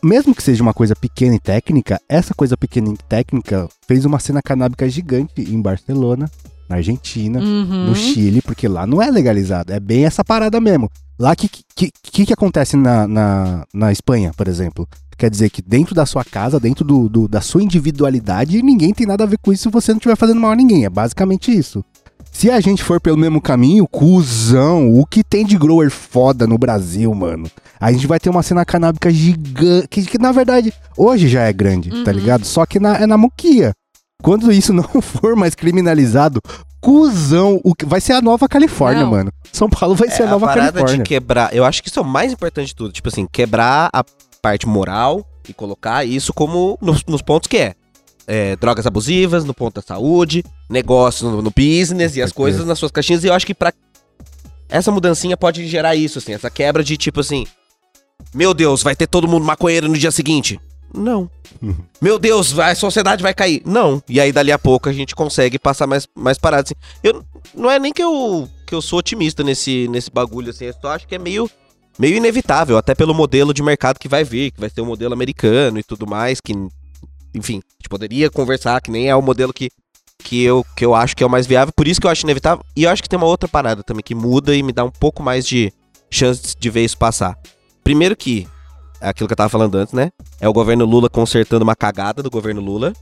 [0.02, 4.18] Mesmo que seja uma coisa pequena e técnica, essa coisa pequena e técnica fez uma
[4.18, 6.28] cena canábica gigante em Barcelona,
[6.72, 7.86] na Argentina, Uhum.
[7.86, 9.72] no Chile, porque lá não é legalizado.
[9.72, 10.90] É bem essa parada mesmo.
[11.18, 14.88] Lá, o que, que, que, que acontece na, na, na Espanha, por exemplo?
[15.16, 19.06] Quer dizer que dentro da sua casa, dentro do, do- da sua individualidade, ninguém tem
[19.06, 20.84] nada a ver com isso se você não estiver fazendo mal a ninguém.
[20.84, 21.84] É basicamente isso.
[22.32, 26.56] Se a gente for pelo mesmo caminho, cuzão, o que tem de grower foda no
[26.56, 27.48] Brasil, mano?
[27.78, 31.52] A gente vai ter uma cena canábica gigante, que, que, na verdade hoje já é
[31.52, 32.16] grande, tá Uhum.
[32.18, 32.44] ligado?
[32.46, 33.72] Só que na- é na muquia.
[34.22, 36.40] Quando isso não for mais criminalizado,
[36.80, 39.10] cuzão, o que vai ser a nova Califórnia, Não.
[39.10, 39.32] mano.
[39.52, 40.98] São Paulo vai ser É, a nova parada Califórnia.
[40.98, 41.54] de quebrar.
[41.54, 42.92] Eu acho que isso é o mais importante de tudo.
[42.92, 44.04] Tipo assim, quebrar a
[44.40, 47.74] parte moral e colocar isso como nos, nos pontos que é.
[48.26, 52.78] É, drogas abusivas, no ponto da saúde, negócio no, no business e as coisas nas
[52.78, 53.24] suas caixinhas.
[53.24, 53.72] E eu acho que pra.
[54.68, 57.44] Essa mudancinha pode gerar isso, assim, essa quebra de tipo assim.
[58.32, 60.58] Meu Deus, vai ter todo mundo maconheiro no dia seguinte?
[60.94, 61.30] Não.
[61.60, 61.76] Uhum.
[62.00, 63.62] Meu Deus, a sociedade vai cair?
[63.64, 64.02] Não.
[64.08, 66.64] E aí, dali a pouco, a gente consegue passar mais, mais parado.
[66.64, 66.74] Assim.
[67.02, 67.24] Eu,
[67.54, 70.66] não é nem que eu, que eu sou otimista nesse, nesse bagulho, assim.
[70.66, 71.50] Eu só acho que é meio,
[71.98, 75.14] meio inevitável, até pelo modelo de mercado que vai vir, que vai ser o modelo
[75.14, 76.52] americano e tudo mais, que,
[77.34, 79.70] enfim, a gente poderia conversar, que nem é o modelo que,
[80.18, 81.72] que, eu, que eu acho que é o mais viável.
[81.74, 82.64] Por isso que eu acho inevitável.
[82.76, 84.90] E eu acho que tem uma outra parada também que muda e me dá um
[84.90, 85.72] pouco mais de
[86.10, 87.38] chance de ver isso passar.
[87.82, 88.46] Primeiro que,
[89.02, 90.10] aquilo que eu tava falando antes, né?
[90.40, 92.92] É o governo Lula consertando uma cagada do governo Lula.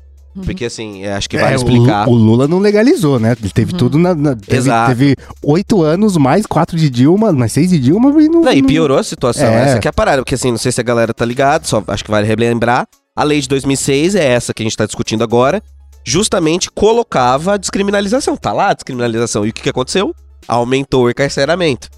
[0.45, 2.09] Porque assim, é, acho que É, vale o- explicar.
[2.09, 3.37] O, Lula não legalizou, né?
[3.41, 4.15] Ele teve tudo na.
[4.15, 4.89] na- teve, Exato.
[4.91, 8.43] teve oito anos, mais quatro de Dilma, mais seis de Dilma e não.
[8.43, 9.49] Não, e piorou a situação.
[9.49, 9.63] É.
[9.71, 10.23] Essa que é a parada.
[10.23, 12.87] Porque assim, não sei se a galera tá ligada, só acho que vale relembrar.
[13.17, 15.61] A lei de 2006 é essa que a gente tá discutindo agora.
[16.05, 18.37] Justamente colocava a descriminalização.
[18.37, 19.45] Tá lá a descriminalização.
[19.45, 20.15] E o que, que aconteceu?
[20.47, 21.89] Aumentou o encarceramento.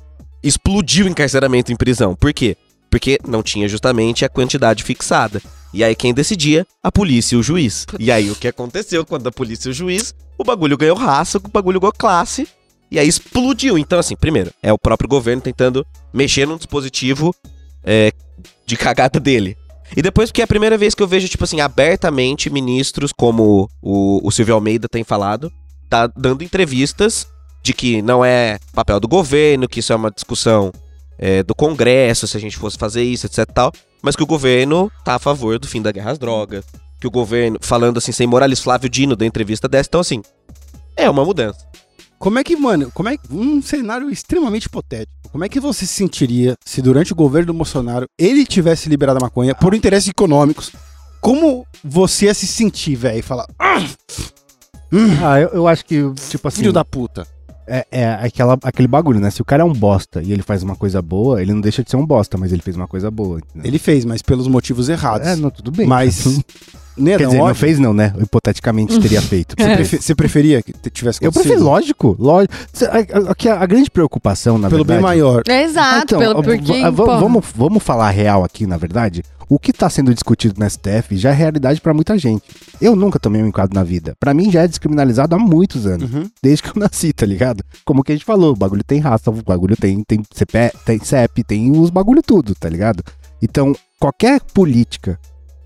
[0.42, 2.14] Explodiu o encarceramento em prisão.
[2.16, 2.56] Por quê?
[2.92, 5.40] Porque não tinha justamente a quantidade fixada.
[5.72, 6.66] E aí quem decidia?
[6.82, 7.86] A polícia e o juiz.
[7.98, 10.14] E aí o que aconteceu quando a polícia e o juiz?
[10.36, 12.46] O bagulho ganhou raça, o bagulho ganhou classe.
[12.90, 13.78] E aí explodiu.
[13.78, 17.34] Então, assim, primeiro, é o próprio governo tentando mexer num dispositivo
[17.82, 18.12] é,
[18.66, 19.56] de cagada dele.
[19.96, 23.70] E depois, porque é a primeira vez que eu vejo, tipo assim, abertamente ministros, como
[23.80, 25.50] o, o Silvio Almeida tem falado,
[25.88, 27.26] tá dando entrevistas
[27.62, 30.70] de que não é papel do governo, que isso é uma discussão
[31.24, 34.26] é, do Congresso, se a gente fosse fazer isso, etc e tal, mas que o
[34.26, 36.64] governo tá a favor do fim da guerra às drogas,
[37.00, 40.20] que o governo, falando assim, sem morales, Flávio Dino da entrevista dessa, então assim,
[40.96, 41.60] é uma mudança.
[42.18, 43.22] Como é que, mano, como é que.
[43.32, 45.12] Um cenário extremamente hipotético.
[45.30, 49.18] Como é que você se sentiria se durante o governo do Bolsonaro ele tivesse liberado
[49.18, 50.70] a maconha por interesses econômicos?
[51.20, 53.18] Como você ia se sentir, velho?
[53.18, 53.84] E falar, "Ah,
[55.24, 55.96] Ah, eu, eu acho que,
[56.28, 56.58] tipo assim.
[56.58, 57.26] filho da puta.
[57.74, 59.30] É, é aquela, aquele bagulho, né?
[59.30, 61.82] Se o cara é um bosta e ele faz uma coisa boa, ele não deixa
[61.82, 63.38] de ser um bosta, mas ele fez uma coisa boa.
[63.38, 63.66] entendeu?
[63.66, 65.26] Ele fez, mas pelos motivos errados.
[65.26, 65.86] É, não, tudo bem.
[65.86, 66.26] Mas.
[66.96, 67.54] Né, Quer não, dizer, não ódio.
[67.60, 68.12] fez não, né?
[68.20, 69.54] Hipoteticamente teria feito.
[69.58, 71.48] Você, prefe- você preferia que tivesse Eu acontecido?
[71.52, 72.54] prefiro, lógico, lógico.
[72.72, 74.98] Cê- A, a- que a- a grande preocupação, na Pelo verdade...
[74.98, 75.42] bem maior.
[75.48, 79.22] É exato, Ah, então, pelo, porque, porra, vamos, vamos falar real aqui, na verdade.
[79.48, 82.42] O que tá sendo discutido no STF já é realidade pra muita gente.
[82.80, 84.14] Eu nunca tomei um enquadro na vida.
[84.18, 86.10] Pra mim já é descriminalizado há muitos anos.
[86.12, 86.24] Uhum.
[86.42, 87.62] Desde que eu nasci, tá ligado?
[87.84, 90.98] Como que a gente falou, o bagulho tem raça, o bagulho tem, tem, CP, tem
[91.04, 93.02] CEP, tem os bagulho tudo, tá ligado?
[93.42, 95.18] Então, qualquer política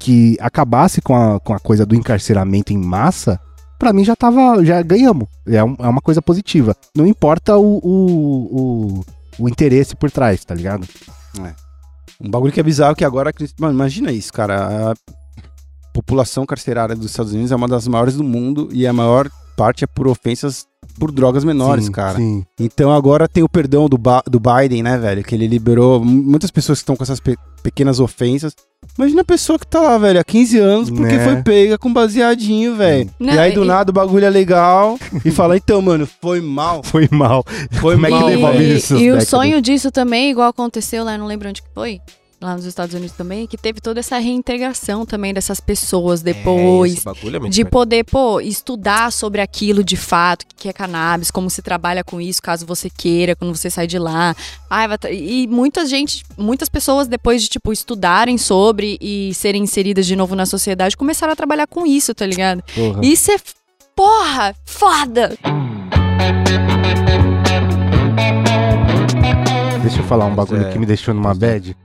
[0.07, 3.41] que acabasse com a, com a coisa do encarceramento em massa,
[3.77, 5.27] pra mim já tava, já ganhamos.
[5.45, 6.77] É, um- é uma coisa positiva.
[6.97, 9.05] Não importa o, o, o,
[9.41, 10.87] o interesse por trás, tá ligado?
[12.21, 13.33] Um bagulho que é bizarro que agora.
[13.59, 14.93] Mano, imagina isso, cara.
[14.93, 14.95] A
[15.93, 19.83] população carcerária dos Estados Unidos é uma das maiores do mundo e a maior parte
[19.83, 20.67] é por ofensas
[20.99, 22.17] por drogas menores, Sim, cara.
[22.17, 22.45] Sim.
[22.59, 25.23] Então agora tem o perdão do, Ba- do Biden, né, velho?
[25.23, 28.55] Que ele liberou muitas pessoas que estão com essas pe- pequenas ofensas.
[28.97, 31.25] Imagina a pessoa que tá lá, velho, há 15 anos porque Né?
[31.25, 33.11] foi pega com baseadinho, velho.
[33.19, 36.41] Não, E aí do e- nada o bagulho é legal e fala, então, mano, foi
[36.41, 36.83] mal.
[36.83, 37.45] Foi mal.
[37.81, 38.29] Foi Como é que mal.
[38.29, 38.97] devolve isso?
[38.97, 42.01] E, e o sonho disso também, igual aconteceu lá, não lembro onde que foi,
[42.41, 46.93] lá nos Estados Unidos também, que teve toda essa reintegração também dessas pessoas É, depois.
[46.95, 50.73] esse bagulho é muito de poder, pô, estudar sobre aquilo de fato, o que é
[50.73, 54.37] cannabis, como se trabalha com isso, caso você queira, quando você sai de lá.
[54.69, 59.63] Ai, vai tra- e muita gente, muitas pessoas, depois de, tipo, estudarem sobre e serem
[59.63, 62.63] inseridas de novo na sociedade, começaram a trabalhar com isso, tá ligado?
[63.03, 63.37] Isso é,
[63.97, 65.37] porra, foda!
[69.83, 70.73] Deixa eu falar um bagulho é.
[70.73, 71.77] que me deixou numa bad.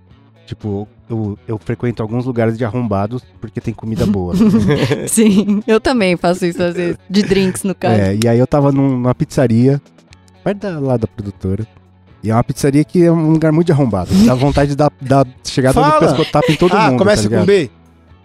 [0.52, 4.34] Tipo, eu, eu frequento alguns lugares de arrombados porque tem comida boa.
[5.08, 8.02] Sim, eu também faço isso às vezes, de drinks no caso.
[8.02, 9.82] é, e aí eu tava num- numa pizzaria,
[10.44, 11.66] perto da, lá da produtora.
[12.22, 14.10] E é uma pizzaria que é um lugar muito de arrombado.
[14.26, 16.02] Dá vontade de dar, dar chegar Fala!
[16.02, 17.00] pescotapo em todo ah, mundo.
[17.00, 17.46] começa tá com?
[17.46, 17.70] B?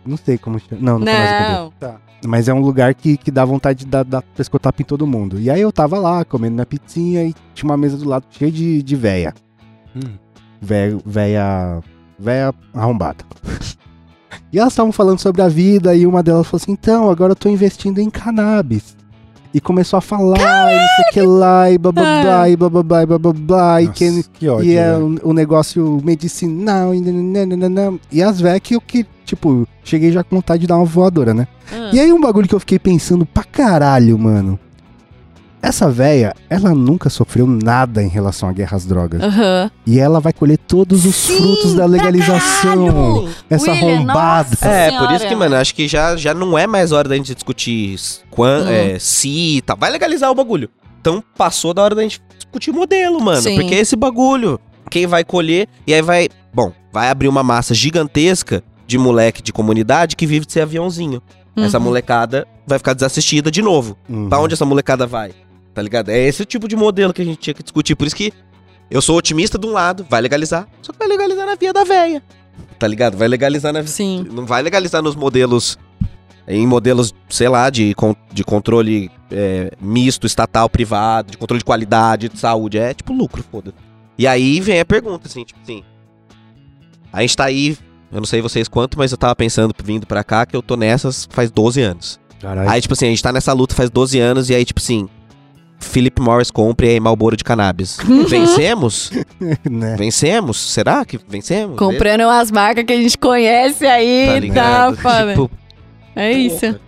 [0.05, 0.83] Não sei como chama.
[0.83, 1.53] Não, não, começa com B.
[1.53, 1.71] Não.
[1.79, 2.01] Tá.
[2.27, 5.39] Mas é um lugar que, que dá vontade de dar, dar pescotapo em todo mundo.
[5.39, 8.51] E aí eu tava lá, comendo minha pizzinha e tinha uma mesa do lado cheia
[8.51, 9.33] de, de véia.
[9.95, 10.17] Hum.
[10.61, 11.81] Véia, véia,
[12.19, 13.25] véia arrombada.
[14.53, 17.37] e elas estavam falando sobre a vida e uma delas falou assim, então, agora eu
[17.37, 18.97] tô investindo em cannabis.
[19.55, 22.57] E começou a falar, e não sei o que lá, e blá blá blá, e
[22.57, 25.07] blá blá blá, e blá blá blá, e que, que ódio, e é velho.
[25.07, 27.99] um, um negócio medicinal, e, nananana.
[28.13, 31.33] e as véias que eu que, tipo, cheguei já com vontade de dar uma voadora,
[31.33, 31.49] né?
[31.73, 31.91] Ah.
[31.91, 34.61] E aí um bagulho que eu fiquei pensando pra caralho, mano.
[35.69, 39.21] Essa véia, ela nunca sofreu nada em relação à guerra às drogas.
[39.21, 39.71] Aham.
[39.85, 42.87] E ela vai colher todos os Sim, frutos da legalização.
[42.87, 43.29] caralho!
[43.51, 44.49] Essa William, arrombada.
[44.51, 45.07] nossa É, senhora.
[45.09, 47.97] por isso que, mano, acho que já, já não é mais hora da gente discutir
[48.31, 48.69] quan, Hum.
[48.69, 49.75] é, se tá.
[49.75, 50.71] Vai legalizar o bagulho.
[51.01, 53.43] Então passou da hora da gente discutir modelo, mano.
[53.43, 53.57] Sim.
[53.57, 54.61] Porque é esse bagulho.
[54.89, 55.69] Quem vai colher.
[55.85, 56.29] E aí vai.
[56.55, 61.21] Bom, vai abrir uma massa gigantesca de moleque de comunidade que vive de ser aviãozinho.
[61.57, 61.85] Essa Uhum.
[61.85, 63.97] molecada vai ficar desassistida de novo.
[64.09, 64.29] Uhum.
[64.29, 65.33] Pra onde essa molecada vai?
[65.77, 66.09] Tá ligado?
[66.09, 67.95] É esse tipo de modelo que a gente tinha que discutir.
[67.95, 68.33] Por isso que
[68.91, 70.67] eu sou otimista de um lado, vai legalizar.
[70.81, 72.23] Só que vai legalizar na via da véia.
[72.79, 73.15] Tá ligado?
[73.15, 74.27] Vai legalizar na Sim.
[74.33, 75.79] Não vai legalizar nos modelos.
[76.49, 77.95] Em modelos, sei lá, de,
[78.33, 82.79] de controle é, misto, estatal, privado, de controle de qualidade, de saúde.
[82.79, 83.77] É tipo lucro, foda-se.
[84.17, 85.85] E aí vem a pergunta, assim, tipo assim.
[87.13, 87.77] A gente tá aí,
[88.11, 90.75] eu não sei vocês quanto, mas eu tava pensando, vindo pra cá, que eu tô
[90.75, 92.19] nessas faz 12 anos.
[92.41, 92.71] Caralho.
[92.71, 95.07] Aí, tipo assim, a gente tá nessa luta faz 12 anos e aí, tipo assim,
[95.79, 97.99] Philip Morris compra e aí Malboro de cannabis.
[98.29, 99.11] Vencemos?
[99.71, 99.97] né?
[99.97, 100.59] Vencemos?
[100.59, 101.79] Será que vencemos?
[101.79, 104.97] Comprando as marcas que a gente conhece aí, Tá tá, ligado?
[104.97, 105.31] foda.
[105.33, 105.51] Tipo,
[106.15, 106.81] É isso.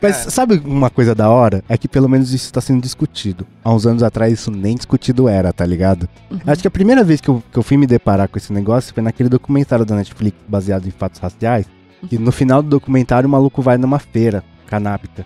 [0.00, 1.62] Mas sabe uma coisa da hora?
[1.68, 3.46] É que pelo menos isso tá sendo discutido.
[3.64, 6.08] Há uns anos atrás isso nem discutido era, tá ligado?
[6.30, 6.38] Uhum.
[6.46, 8.92] Acho que a primeira vez que eu, que eu fui me deparar com esse negócio
[8.94, 11.66] foi naquele documentário da Netflix baseado em fatos raciais.
[12.08, 15.24] Que no final do documentário o maluco vai numa feira canábica.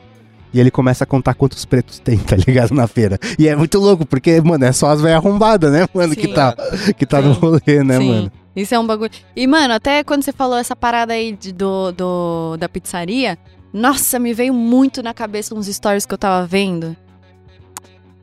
[0.56, 2.72] E ele começa a contar quantos pretos tem, tá ligado?
[2.72, 3.18] Na feira.
[3.38, 6.32] E é muito louco, porque, mano, é só as velhas arrombadas, né, mano, que Sim.
[6.32, 6.56] tá,
[6.96, 8.08] que tá no rolê, né, Sim.
[8.08, 8.32] mano?
[8.56, 9.10] Isso é um bagulho.
[9.36, 13.36] E, mano, até quando você falou essa parada aí de- do, do- da pizzaria,
[13.70, 16.96] nossa, me veio muito na cabeça uns stories que eu tava vendo.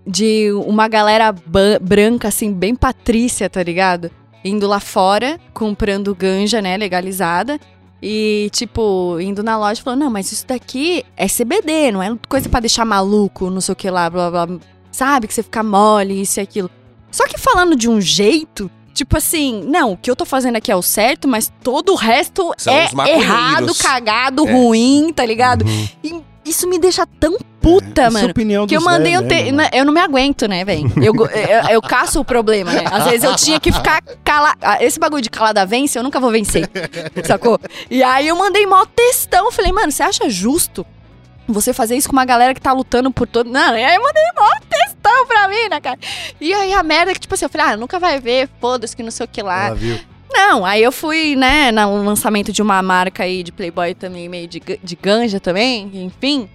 [0.05, 1.33] De uma galera
[1.81, 4.09] branca, assim, bem patrícia, tá ligado?
[4.43, 7.59] Indo lá fora, comprando ganja, né, legalizada.
[8.05, 12.49] E, tipo, indo na loja falando, não, mas isso daqui é CBD, não é coisa
[12.49, 14.59] pra deixar maluco, não sei o que lá, blá, blá, blá.
[14.91, 16.69] Sabe, que você fica mole, isso e aquilo.
[17.09, 20.69] Só que falando de um jeito, tipo assim, não, o que eu tô fazendo aqui
[20.69, 24.51] é o certo, mas todo o resto São é errado, cagado, É.
[24.51, 25.63] ruim, tá ligado?
[25.65, 25.87] Uhum.
[26.03, 28.29] E isso me deixa tão puta, é a mano.
[28.29, 29.51] opinião Que eu mandei um te...
[29.51, 29.69] né?
[29.71, 30.91] Eu não me aguento, né, velho?
[30.97, 32.83] Eu, eu, eu caço o problema, né?
[32.91, 34.57] Às vezes eu tinha que ficar calado.
[34.81, 36.69] Esse bagulho de calada vence, eu nunca vou vencer.
[37.25, 37.59] Sacou?
[37.89, 39.51] E aí eu mandei mó textão.
[39.51, 40.85] Falei, mano, você acha justo
[41.47, 43.49] você fazer isso com uma galera que tá lutando por todo.
[43.49, 45.99] Não, e aí eu mandei mó textão pra mim, né, cara?
[46.39, 48.95] E aí a merda é que, tipo assim, eu falei, ah, nunca vai ver, foda-se
[48.95, 49.67] que não sei o que lá.
[49.67, 49.99] Ela viu.
[50.33, 54.47] Não, aí eu fui, né, no lançamento de uma marca aí de Playboy também, meio
[54.47, 56.49] de, de ganja também, enfim.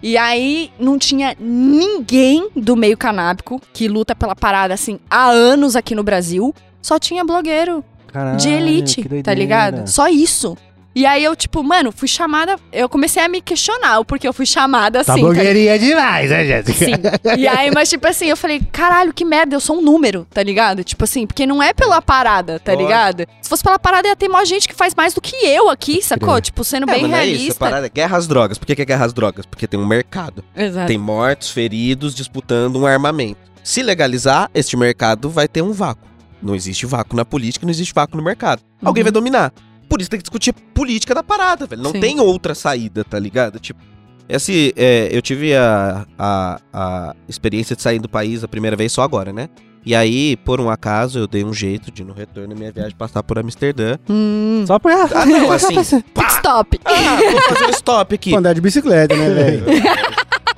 [0.00, 5.74] E aí não tinha ninguém do meio canábico que luta pela parada assim há anos
[5.74, 6.54] aqui no Brasil.
[6.80, 9.88] Só tinha blogueiro Caralho, de elite, tá ligado?
[9.88, 10.56] Só isso.
[10.94, 12.56] E aí eu, tipo, mano, fui chamada.
[12.72, 15.22] Eu comecei a me questionar o porquê eu fui chamada Tá assim.
[15.22, 16.72] tá blogueirinha demais, né, Jéssica?
[16.84, 16.92] Sim.
[17.36, 20.42] E aí, mas tipo assim, eu falei, caralho, que merda, eu sou um número, tá
[20.42, 20.84] ligado?
[20.84, 22.88] Tipo assim, porque não é pela parada, tá Lógico.
[22.88, 23.26] ligado?
[23.42, 26.00] Se fosse pela parada, ia ter maior gente que faz mais do que eu aqui,
[26.00, 26.40] sacou?
[26.40, 27.58] Tipo, sendo É, bem mas não é isso, a realista.
[27.60, 28.56] parada é guerra às drogas.
[28.58, 29.46] Por que, que é guerra às drogas?
[29.46, 30.44] Porque tem um mercado.
[30.56, 30.86] Exato.
[30.86, 33.40] Tem mortos, feridos, disputando um armamento.
[33.64, 36.06] Se legalizar, este mercado vai ter um vácuo.
[36.42, 38.62] Não existe vácuo na política, não existe vácuo no mercado.
[38.84, 39.04] Alguém Uhum.
[39.06, 39.52] vai dominar.
[39.88, 41.82] Por isso tem que discutir política da parada, velho.
[41.82, 42.00] Não Sim.
[42.00, 43.58] tem outra saída, tá ligado?
[43.58, 43.80] Tipo,
[44.28, 48.92] esse, é, eu tive a, a, a experiência de sair do país a primeira vez
[48.92, 49.48] só agora, né?
[49.86, 52.96] E aí, por um acaso, eu dei um jeito de, no retorno da minha viagem,
[52.96, 53.98] passar por Amsterdã.
[54.08, 54.64] Hum.
[54.66, 55.08] Só pra...
[55.14, 55.74] Ah, não, assim,
[56.14, 56.26] pá!
[56.28, 56.80] stop.
[56.84, 58.30] Ah, vou fazer um stop aqui.
[58.30, 59.64] Pra andar de bicicleta, né, velho?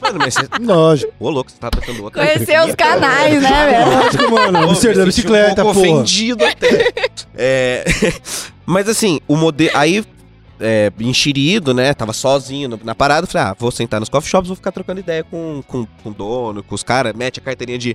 [0.06, 0.48] Mano, mas você...
[0.60, 1.12] Lógico.
[1.18, 2.24] Ô, louco, você tá tocando outra.
[2.24, 3.90] Conhecer os canais, né, velho?
[3.90, 4.58] Lógico, mano.
[4.58, 5.78] Pô, Amsterdã, bicicleta, um porra.
[5.80, 6.92] ofendido até.
[7.38, 7.84] É,
[8.64, 9.70] Mas assim, o modelo.
[9.74, 10.02] Aí,
[10.58, 11.92] é, enxerido, né?
[11.92, 13.26] Tava sozinho na parada.
[13.26, 16.14] Falei, ah, vou sentar nos coffee shops, vou ficar trocando ideia com, com, com o
[16.14, 17.12] dono, com os caras.
[17.14, 17.94] Mete a carteirinha de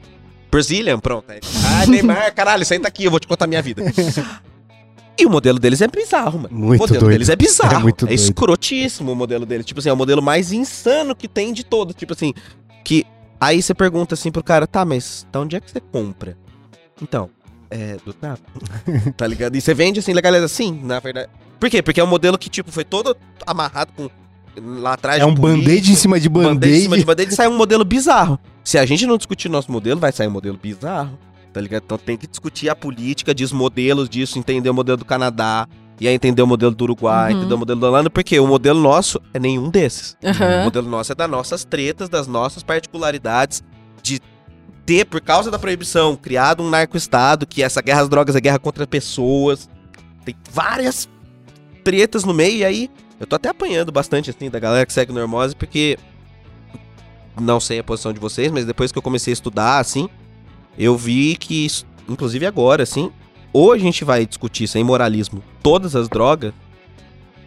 [0.51, 1.31] Brazilian, pronto.
[1.31, 3.83] Aí, ah, Neymar, caralho, senta aqui, eu vou te contar a minha vida.
[5.21, 6.55] E o modelo deles é bizarro, mano.
[6.55, 7.11] Muito o modelo doido.
[7.13, 7.75] deles é bizarro.
[7.75, 9.65] É muito é escrotíssimo o modelo deles.
[9.65, 11.93] Tipo assim, é o modelo mais insano que tem de todo.
[11.93, 12.33] Tipo assim,
[12.83, 13.05] que
[13.39, 16.35] aí você pergunta assim pro cara, tá, mas da onde é que você compra?
[17.01, 17.29] Então,
[17.69, 18.49] é do tráfico.
[19.15, 19.55] tá ligado?
[19.55, 21.29] E você vende assim, legaliza assim, na verdade.
[21.59, 21.83] Por quê?
[21.83, 24.09] Porque é um modelo que, tipo, foi todo amarrado com.
[24.57, 26.81] Lá atrás É um band-aid em cima de band-aid em band-aid.
[26.81, 28.37] cima de band-aid sai um modelo bizarro.
[28.63, 31.17] Se a gente não discutir nosso modelo, vai sair um modelo bizarro.
[31.53, 31.83] Tá ligado?
[31.85, 35.67] Então tem que discutir a política disso, modelos disso, entender o modelo do Canadá,
[35.99, 37.37] e aí entender o modelo do Uruguai, Uhum.
[37.39, 40.17] entender o modelo da Holanda, porque o modelo nosso é nenhum desses.
[40.23, 40.63] O Aham.
[40.63, 43.61] modelo nosso é das nossas tretas, das nossas particularidades,
[44.01, 44.19] de
[44.85, 48.57] ter, por causa da proibição, criado um narco-estado, que essa guerra às drogas é guerra
[48.57, 49.69] contra pessoas.
[50.25, 51.07] Tem várias
[51.83, 55.11] tretas no meio, e aí eu tô até apanhando bastante, assim, da galera que segue
[55.13, 55.99] Normose, porque
[57.39, 60.09] não sei a posição de vocês, mas depois que eu comecei a estudar, assim,
[60.77, 61.67] eu vi que,
[62.09, 63.11] inclusive agora, assim,
[63.53, 66.53] ou a gente vai discutir sem moralismo todas as drogas,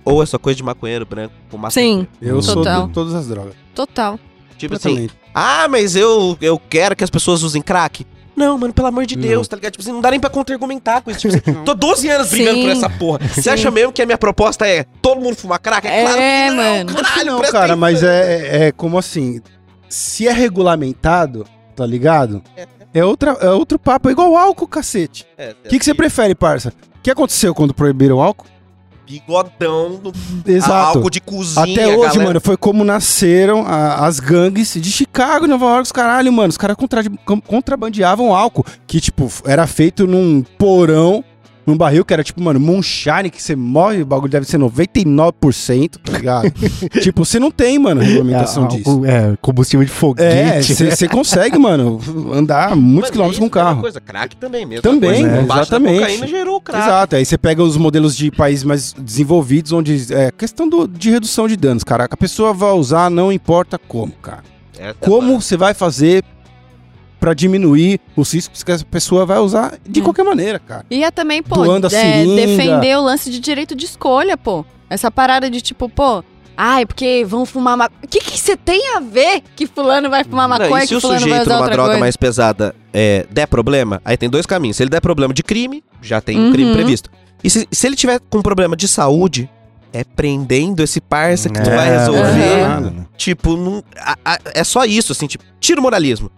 [0.05, 1.71] ou é só coisa de maconheiro branco com.
[1.71, 2.87] Sim, Eu sou Total.
[2.87, 3.55] de todas as drogas.
[3.75, 4.19] total.
[4.59, 8.07] Tipo assim, ah, mas eu, eu quero que as pessoas usem crack.
[8.37, 9.23] Não, mano, pelo amor de Não.
[9.23, 9.73] Deus, tá ligado?
[9.73, 11.21] Tipo assim, não dá nem pra contra-argumentar com isso.
[11.21, 12.63] Tipo assim, tô 12 anos brigando Sim.
[12.63, 13.19] por essa porra.
[13.29, 13.51] Você Sim.
[13.51, 15.87] acha mesmo que a minha proposta é todo mundo fumar crack?
[15.87, 16.95] É, claro que não, mano.
[16.95, 18.11] Caralho, não, cara, mas atenção.
[18.13, 19.41] é, é como assim,
[19.89, 22.43] se é regulamentado, tá ligado?
[22.57, 22.67] É,
[23.03, 25.27] outra, é outro papo, é igual álcool, cacete.
[25.39, 26.73] É, O que, que você prefere, parça?
[26.99, 28.47] O que aconteceu quando proibiram o álcool?
[29.07, 30.13] Bigodão no
[30.47, 30.73] Exato.
[30.99, 31.63] álcool de cozinha.
[31.63, 32.25] Até hoje, galera.
[32.25, 36.49] mano, foi como nasceram a- as gangues de Chicago Nova York, os caralho, mano.
[36.49, 37.03] Os caras contra-
[37.47, 41.23] contrabandeavam álcool, que, tipo, era feito num porão
[41.67, 45.99] num barril que era tipo, mano, moonshine, que você morre, o bagulho deve ser 99%,
[46.03, 46.51] tá ligado?
[47.01, 49.03] tipo, você não tem, mano, regulamentação Ah, disso.
[49.05, 50.75] É, combustível de É, foguete.
[50.75, 51.99] você consegue, mano,
[52.33, 53.81] andar muitos Mano, quilômetros com isso é uma carro.
[53.81, 54.83] Coisa, crack também mesmo.
[54.83, 55.43] Também, coisa, né?
[55.43, 55.99] exatamente.
[56.01, 56.85] cocaína gerou crack.
[56.87, 61.11] Exato, aí você pega os modelos de países mais desenvolvidos, onde é questão do- de
[61.11, 62.07] redução de danos, cara.
[62.11, 64.43] A pessoa vai usar, não importa como, cara.
[64.79, 66.23] Essa é Como a- você vai fazer
[67.25, 70.05] pra diminuir os riscos que essa pessoa vai usar de Hum.
[70.05, 70.85] qualquer maneira, cara.
[70.91, 72.35] Ia também, pô, Doando a é, seringa.
[72.47, 74.63] defender o lance de direito de escolha, pô.
[74.91, 76.23] Essa parada de tipo, pô,
[76.55, 77.99] ai, porque vão fumar maconha.
[78.05, 80.87] O que que você tem a ver que fulano vai fumar Não, maconha e e
[80.87, 81.99] se que o sujeito numa droga coisa?
[82.01, 84.77] mais pesada é, der problema, aí tem dois caminhos.
[84.77, 86.53] Se ele der problema de crime, já tem um Uhum.
[86.53, 87.09] crime previsto.
[87.43, 89.49] E se, se ele tiver com problema de saúde,
[89.95, 92.85] é prendendo esse parça que tu vai É, resolver.
[92.85, 93.05] Uhum.
[93.17, 96.31] Tipo, não- a- a- é só isso, assim, tipo, tira o moralismo.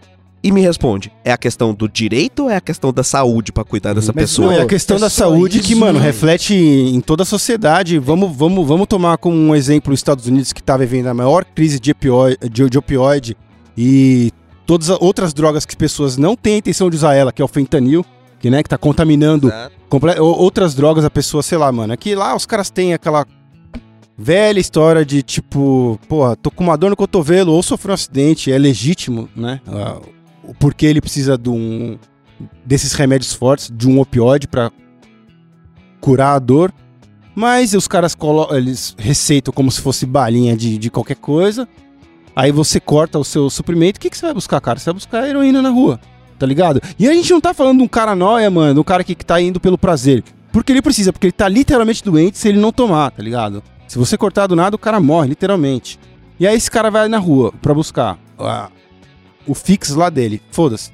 [0.47, 3.65] E me responde, é a questão do direito ou é a questão da saúde pra
[3.65, 4.47] cuidar dessa Mas pessoa?
[4.53, 6.05] não, é a questão é da saúde que, isso, mano, né?
[6.05, 7.99] reflete em toda a sociedade.
[7.99, 11.43] Vamos, vamos, vamos tomar como um exemplo os Estados Unidos, que tá vivendo a maior
[11.43, 13.35] crise de opioide, de, de opioide
[13.77, 14.31] e
[14.65, 17.41] todas as outras drogas que as pessoas não têm a intenção de usar ela, que
[17.41, 18.05] é o fentanil,
[18.39, 19.51] que, né, que tá contaminando
[20.17, 21.91] outras drogas a pessoa, sei lá, mano.
[21.91, 23.25] É que lá os caras têm aquela
[24.17, 28.49] velha história de tipo, porra, tô com uma dor no cotovelo ou sofri um acidente,
[28.49, 29.59] é legítimo, né?
[30.47, 31.99] O porquê ele precisa de um
[32.65, 34.71] desses remédios fortes, de um opioide pra
[35.99, 36.73] curar a dor.
[37.35, 38.15] Mas os caras
[38.51, 41.67] eles receitam como se fosse balinha de, de qualquer coisa.
[42.35, 43.97] Aí você corta o seu suprimento.
[43.97, 44.79] O que, que você vai buscar, cara?
[44.79, 45.99] Você vai buscar heroína na rua,
[46.39, 46.81] tá ligado?
[46.97, 49.25] E a gente não tá falando de um cara nóia, mano, um cara que, que
[49.25, 50.23] tá indo pelo prazer.
[50.51, 53.61] Porque ele precisa, porque ele tá literalmente doente se ele não tomar, tá ligado?
[53.87, 55.99] Se você cortar do nada, o cara morre, literalmente.
[56.39, 58.17] E aí esse cara vai na rua pra buscar
[59.47, 60.41] o fix lá dele.
[60.51, 60.91] Foda-se.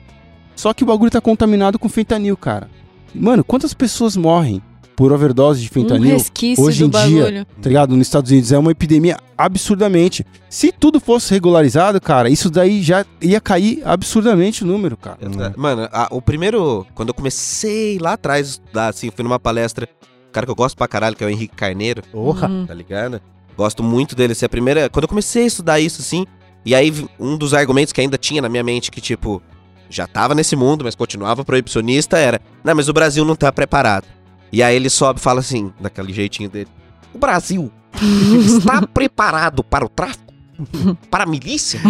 [0.55, 2.69] Só que o bagulho tá contaminado com fentanil, cara.
[3.13, 4.61] Mano, quantas pessoas morrem
[4.95, 6.13] por overdose de Um fentanil?
[6.13, 7.45] resquício hoje em dia, bagulho.
[7.61, 7.95] tá ligado?
[7.95, 10.25] Nos Estados Unidos é uma epidemia absurdamente.
[10.49, 15.17] Se tudo fosse regularizado, cara, isso daí já ia cair absurdamente o número, cara.
[15.21, 15.59] Exato.
[15.59, 16.85] Mano, a- o primeiro.
[16.93, 19.87] Quando eu comecei lá atrás assim, fui numa palestra.
[20.29, 22.47] Um cara que eu gosto pra caralho, que é o Henrique Carneiro, Porra.
[22.47, 22.65] Uhum.
[22.65, 23.21] tá ligado?
[23.55, 24.33] Gosto muito dele.
[24.33, 24.89] Assim, a primeira.
[24.89, 26.25] Quando eu comecei a estudar isso, assim.
[26.65, 29.41] E aí, um dos argumentos que ainda tinha na minha mente, que, tipo,
[29.89, 32.39] já tava nesse mundo, mas continuava proibicionista, era.
[32.63, 34.06] Não, mas o Brasil não tá preparado.
[34.52, 36.69] E aí ele sobe e fala assim, daquele jeitinho dele.
[37.13, 37.71] O Brasil
[38.45, 40.23] está preparado para o tráfico?
[41.10, 41.80] Para a milícia?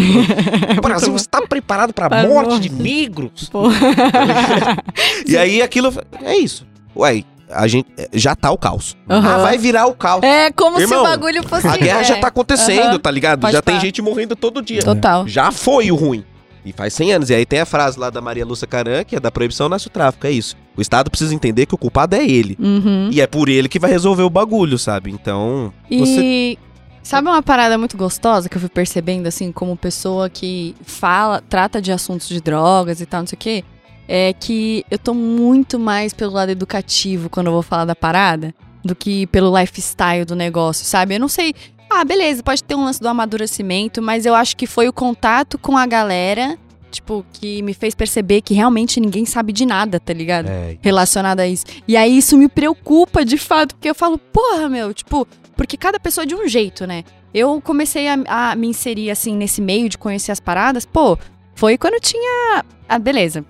[0.77, 2.69] O Brasil está preparado para a morte morte.
[2.69, 3.51] de negros?
[5.27, 5.93] E aí aquilo.
[6.21, 6.65] É isso.
[6.95, 7.87] Ué, a gente.
[8.13, 8.95] Já tá o caos.
[9.09, 9.35] Aham.
[9.35, 10.23] Ah, vai virar o caos.
[10.23, 11.67] É como se Irmão, o bagulho fosse.
[11.67, 12.99] A guerra é, já tá acontecendo, Aham.
[12.99, 13.41] tá ligado?
[13.41, 13.81] Pode já tem pá.
[13.81, 14.81] gente morrendo todo dia.
[14.81, 15.27] Total.
[15.27, 16.23] Já foi o ruim.
[16.65, 17.29] E faz 100 anos.
[17.29, 19.87] E aí tem a frase lá da Maria Lúcia Caran, que é da proibição nasce
[19.87, 20.25] o tráfico.
[20.25, 20.55] É isso.
[20.77, 22.57] O Estado precisa entender que o culpado é ele.
[22.59, 23.09] Uhum.
[23.11, 25.11] E é por ele que vai resolver o bagulho, sabe?
[25.11, 25.73] Então.
[25.91, 26.57] E
[27.03, 31.81] sabe uma parada muito gostosa que eu fui percebendo, assim, como pessoa que fala, trata
[31.81, 33.63] de assuntos de drogas e tal, não sei o quê?
[34.07, 38.53] É que eu tô muito mais pelo lado educativo quando eu vou falar da parada
[38.83, 41.15] do que pelo lifestyle do negócio, sabe?
[41.15, 41.55] Eu não sei.
[41.89, 45.57] Ah, beleza, pode ter um lance do amadurecimento, mas eu acho que foi o contato
[45.57, 46.57] com a galera,
[46.91, 50.47] tipo, que me fez perceber que realmente ninguém sabe de nada, tá ligado?
[50.47, 50.77] É.
[50.81, 51.65] relacionada a isso.
[51.87, 55.99] E aí isso me preocupa de fato, porque eu falo, porra, meu, tipo, porque cada
[55.99, 57.03] pessoa é de um jeito, né?
[57.33, 61.17] Eu comecei a, a me inserir assim nesse meio de conhecer as paradas, pô,
[61.55, 62.63] foi quando eu tinha.
[62.89, 63.45] Ah, beleza.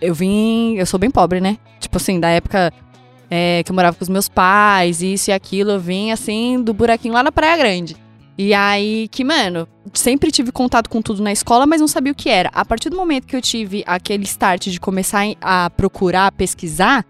[0.00, 0.76] Eu vim.
[0.76, 1.58] Eu sou bem pobre, né?
[1.78, 2.72] Tipo assim, da época
[3.30, 6.74] é, que eu morava com os meus pais, isso e aquilo, eu vim assim do
[6.74, 7.96] buraquinho lá na Praia Grande.
[8.36, 12.14] E aí que, mano, sempre tive contato com tudo na escola, mas não sabia o
[12.14, 12.50] que era.
[12.52, 17.04] A partir do momento que eu tive aquele start de começar a procurar, a pesquisar,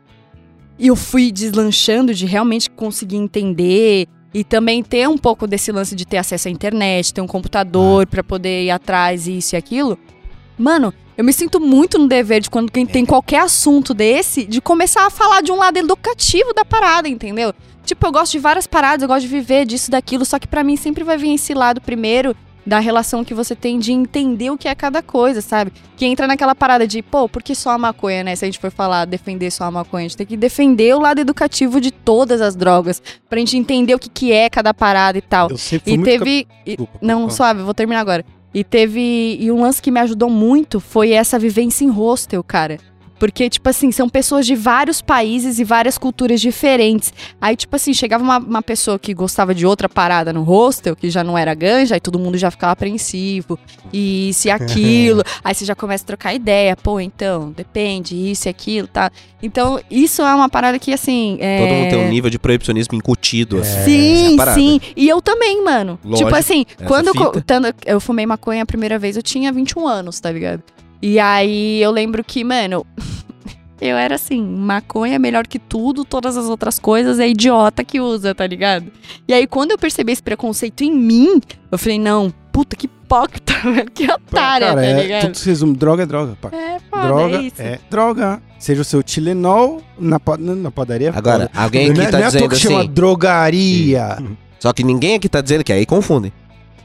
[0.79, 5.94] e eu fui deslanchando de realmente conseguir entender e também ter um pouco desse lance
[5.94, 9.99] de ter acesso à internet, ter um computador pra poder ir atrás isso e aquilo.
[10.61, 14.61] Mano, eu me sinto muito no dever de quando quem tem qualquer assunto desse, de
[14.61, 17.55] começar a falar de um lado educativo da parada, entendeu?
[17.85, 20.62] Tipo, eu gosto de várias paradas, eu gosto de viver disso, daquilo, só que pra
[20.62, 24.59] mim sempre vai vir esse lado primeiro da relação que você tem de entender o
[24.59, 25.73] que é cada coisa, sabe?
[25.96, 28.37] Que entra naquela parada de, pô, por que só a maconha, né?
[28.37, 31.01] Se a gente for falar, defender só a maconha, a gente tem que defender o
[31.01, 35.16] lado educativo de todas as drogas, pra gente entender o que, que é cada parada
[35.16, 35.49] e tal.
[35.51, 36.46] Eu sempre fui E muito teve.
[36.66, 38.25] e- Desculpa, não, suave, vou terminar agora.
[38.53, 39.37] E teve.
[39.41, 42.79] E um lance que me ajudou muito foi essa vivência em hostel, cara.
[43.21, 47.13] Porque, tipo assim, são pessoas de vários países e várias culturas diferentes.
[47.39, 51.11] Aí, tipo assim, chegava uma, uma pessoa que gostava de outra parada no hostel, que
[51.11, 53.59] já não era ganja, aí todo mundo já ficava apreensivo.
[53.93, 55.23] E isso e aquilo.
[55.45, 56.75] aí você já começa a trocar ideia.
[56.75, 59.12] Pô, então, depende, isso e aquilo, tá?
[59.43, 61.37] Então, isso é uma parada que, assim.
[61.41, 61.59] É...
[61.59, 63.85] Todo mundo tem um nível de proibicionismo incutido, assim.
[64.31, 64.59] Sim, parada.
[64.59, 64.81] sim.
[64.97, 65.99] E eu também, mano.
[66.03, 70.18] Lógico, tipo assim, quando eu, eu fumei maconha a primeira vez, eu tinha 21 anos,
[70.18, 70.62] tá ligado?
[71.03, 72.86] E aí eu lembro que, mano,
[73.80, 78.01] eu era assim, maconha é melhor que tudo, todas as outras coisas é idiota que
[78.01, 78.90] usa, tá ligado?
[79.26, 81.40] E aí quando eu percebi esse preconceito em mim,
[81.70, 83.55] eu falei, não, puta que hipócrita,
[83.92, 85.22] que otária, Cara, tá é, ligado?
[85.22, 85.76] tudo se resume.
[85.76, 86.51] Droga é droga, pá.
[86.53, 87.62] É, foda, droga é isso.
[87.62, 88.42] é droga.
[88.59, 90.20] Seja o seu Tilenol na,
[90.57, 91.11] na padaria.
[91.14, 91.61] Agora, foda.
[91.61, 92.90] alguém não aqui é, tá não é à toa dizendo que chama assim.
[92.90, 94.18] drogaria.
[94.59, 96.32] Só que ninguém aqui tá dizendo que aí confundem.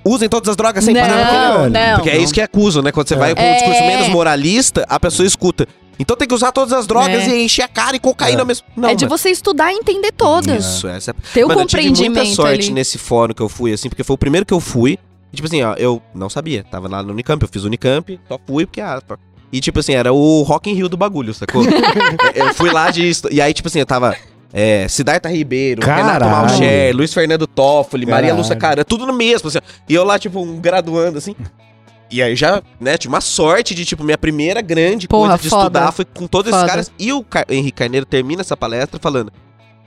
[0.06, 1.70] Usem todas as drogas sem não, parar.
[1.70, 1.96] não.
[1.96, 2.92] Porque é isso que acusam, né?
[2.92, 3.18] Quando você É.
[3.18, 3.56] vai com um É.
[3.56, 5.68] discurso menos moralista, a pessoa escuta.
[5.98, 7.30] Então tem que usar todas as drogas É.
[7.30, 8.46] e encher a cara e cocaína É.
[8.46, 8.68] mesmo.
[8.76, 9.18] Não, é de mano.
[9.18, 10.64] você estudar e entender todas.
[10.64, 12.72] Isso, essa é Ter o Mano, eu tive muita compreendimento sorte ali.
[12.74, 15.00] nesse fórum que eu fui, assim, porque foi o primeiro que eu fui.
[15.32, 16.64] E, tipo assim, ó, eu não sabia.
[16.70, 19.18] Tava lá no Unicamp, eu fiz Unicamp, só fui porque, ah, pá.
[19.52, 21.64] E, tipo assim, era o Rock in Rio do bagulho, sacou?
[21.64, 23.10] É, eu fui lá de...
[23.32, 24.16] E aí, tipo assim, eu tava...
[24.58, 26.32] É, Siddhartha Ribeiro, Renato Caralho.
[26.32, 28.38] Malcher, Luiz Fernando Toffoli, Maria Caralho.
[28.38, 29.60] Lúcia Cara, tudo no mesmo, assim.
[29.90, 31.36] E eu lá, tipo, um graduando, assim.
[32.10, 35.50] E aí já, né, tive uma sorte de, tipo, minha primeira grande Porra, coisa de
[35.50, 35.62] foda.
[35.64, 36.72] estudar foi com todos esses Foda.
[36.72, 36.92] caras.
[36.98, 39.30] E o Ca- Henrique Carneiro termina essa palestra falando: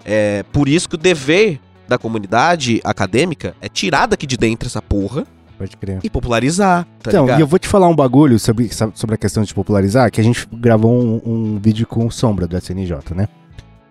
[0.04, 1.58] é por isso que o dever
[1.88, 6.00] da comunidade acadêmica é tirar daqui de dentro essa porra Pode crer.
[6.04, 7.38] e popularizar, tá então, ligado?
[7.38, 10.24] e eu vou te falar um bagulho sobre, sobre a questão de popularizar, que a
[10.24, 13.26] gente gravou um, um vídeo com o Sombra do SNJ, né?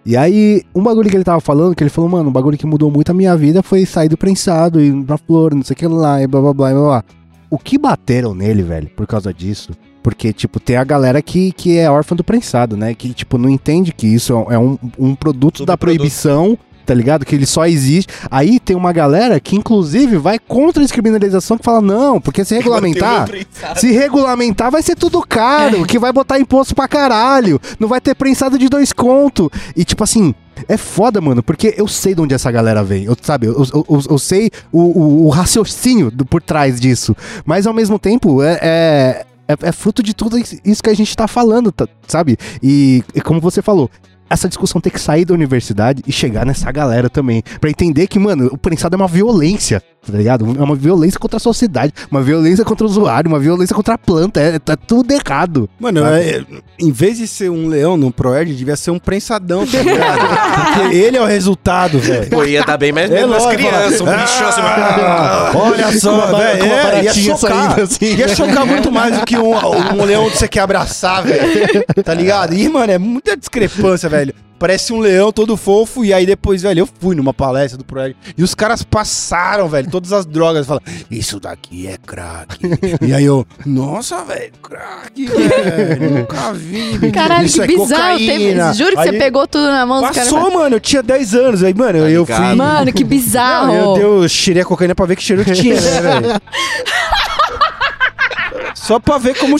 [0.08, 2.66] E aí, um bagulho que ele tava falando, que ele falou, mano, um bagulho que
[2.66, 5.78] mudou muito a minha vida foi sair do prensado, ir pra flor, não sei o
[5.78, 7.04] que lá, e blá blá blá blá blá.
[7.50, 9.74] O que bateram nele, velho, por causa disso?
[10.02, 12.94] Porque, tipo, tem a galera que, que é órfã do prensado, né?
[12.94, 15.98] Que, tipo, não entende que isso é um, um produto da Subproduto.
[15.98, 17.26] proibição, tá ligado?
[17.26, 18.08] Que ele só existe.
[18.32, 22.56] Aí tem uma galera que, inclusive, vai contra a descriminalização, que fala, não, porque se
[22.56, 23.28] regulamentar...
[23.76, 28.16] Se regulamentar, vai ser tudo caro, que vai botar imposto pra caralho, não vai ter
[28.16, 29.52] prensado de dois conto.
[29.76, 30.34] E tipo assim,
[30.68, 33.48] é foda, mano, porque eu sei de onde essa galera vem, eu, sabe?
[33.48, 37.16] Eu, eu, eu- eu sei o, o- o raciocínio do- por trás disso,
[37.46, 38.58] mas ao mesmo tempo é.
[38.62, 42.36] é é, é fruto de tudo isso que a gente tá falando, tá- sabe?
[42.62, 43.90] E, e como você falou,
[44.30, 47.44] essa discussão tem que sair da universidade e chegar nessa galera também.
[47.60, 50.46] Pra entender que, mano, o prensado é uma violência, tá ligado?
[50.60, 53.98] É uma violência contra a sociedade, uma violência contra o usuário, uma violência contra a
[53.98, 54.40] planta.
[54.40, 55.70] É, tá tudo errado.
[55.80, 56.44] Mano, é-
[56.80, 60.74] em vez de ser um leão no Proerd, devia ser um prensadão, tá ligado?
[60.82, 62.30] Porque ele é o resultado, velho.
[62.30, 64.62] Pô, ia dar bem mais É nas crianças, um bicho assim.
[64.62, 66.64] Ah, olha Com só, velho.
[66.66, 67.38] É, ia chocar.
[67.76, 68.36] saindo assim, Ia né?
[68.36, 71.84] chocar muito mais do que um, um leão que você quer abraçar, velho.
[72.04, 72.54] Tá ligado?
[72.54, 74.17] E, mano, é muita discrepância, velho.
[74.60, 78.18] Parece um leão todo fofo, e aí depois, velho, eu fui numa palestra do Proerd.
[78.36, 80.66] E os caras passaram, velho, todas as drogas.
[80.66, 82.58] Falam, isso daqui é crack.
[83.06, 86.10] e aí eu, nossa, velho, crack, velho.
[86.12, 87.12] Nunca vi.
[87.12, 88.18] Caralho, isso que é bizarro.
[88.18, 90.32] Teve, juro que Aí você pegou tudo na mão dos caras.
[90.34, 91.64] Passou, mano, eu tinha 10 anos.
[91.64, 92.56] Aí, mano, Tá eu fui.
[92.56, 93.74] Mano, que Não, bizarro.
[93.74, 96.42] eu, dei, eu cheirei a cocaína pra ver que cheiro que tinha, né, velho?
[98.74, 99.56] Só pra ver como.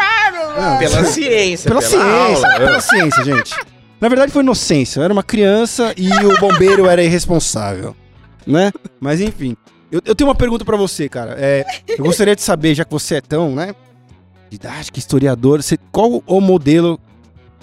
[0.00, 2.56] Falando, Pela ciência, pela ciência, aula.
[2.58, 3.54] pela ciência, gente.
[4.00, 5.00] Na verdade foi inocência.
[5.00, 7.94] Eu era uma criança e o bombeiro era irresponsável,
[8.46, 8.72] né?
[8.98, 9.56] Mas enfim.
[9.92, 11.34] Eu, eu tenho uma pergunta pra você, cara.
[11.38, 13.74] É, eu gostaria de saber, já que você é tão, né?
[14.48, 16.98] Didático, historiador, você, qual o modelo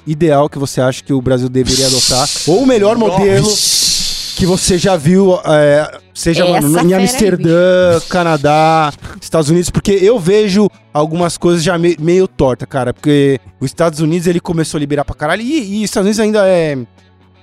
[0.05, 2.27] ideal que você acha que o Brasil deveria adotar?
[2.47, 3.47] Ou o melhor modelo
[4.37, 9.91] que você já viu, é, seja Essa em fera aí, Amsterdã, Canadá, Estados Unidos, porque
[9.91, 14.77] eu vejo algumas coisas já me- meio torta, cara, porque os Estados Unidos ele começou
[14.77, 16.77] a liberar pra caralho e, e os Estados Unidos ainda é,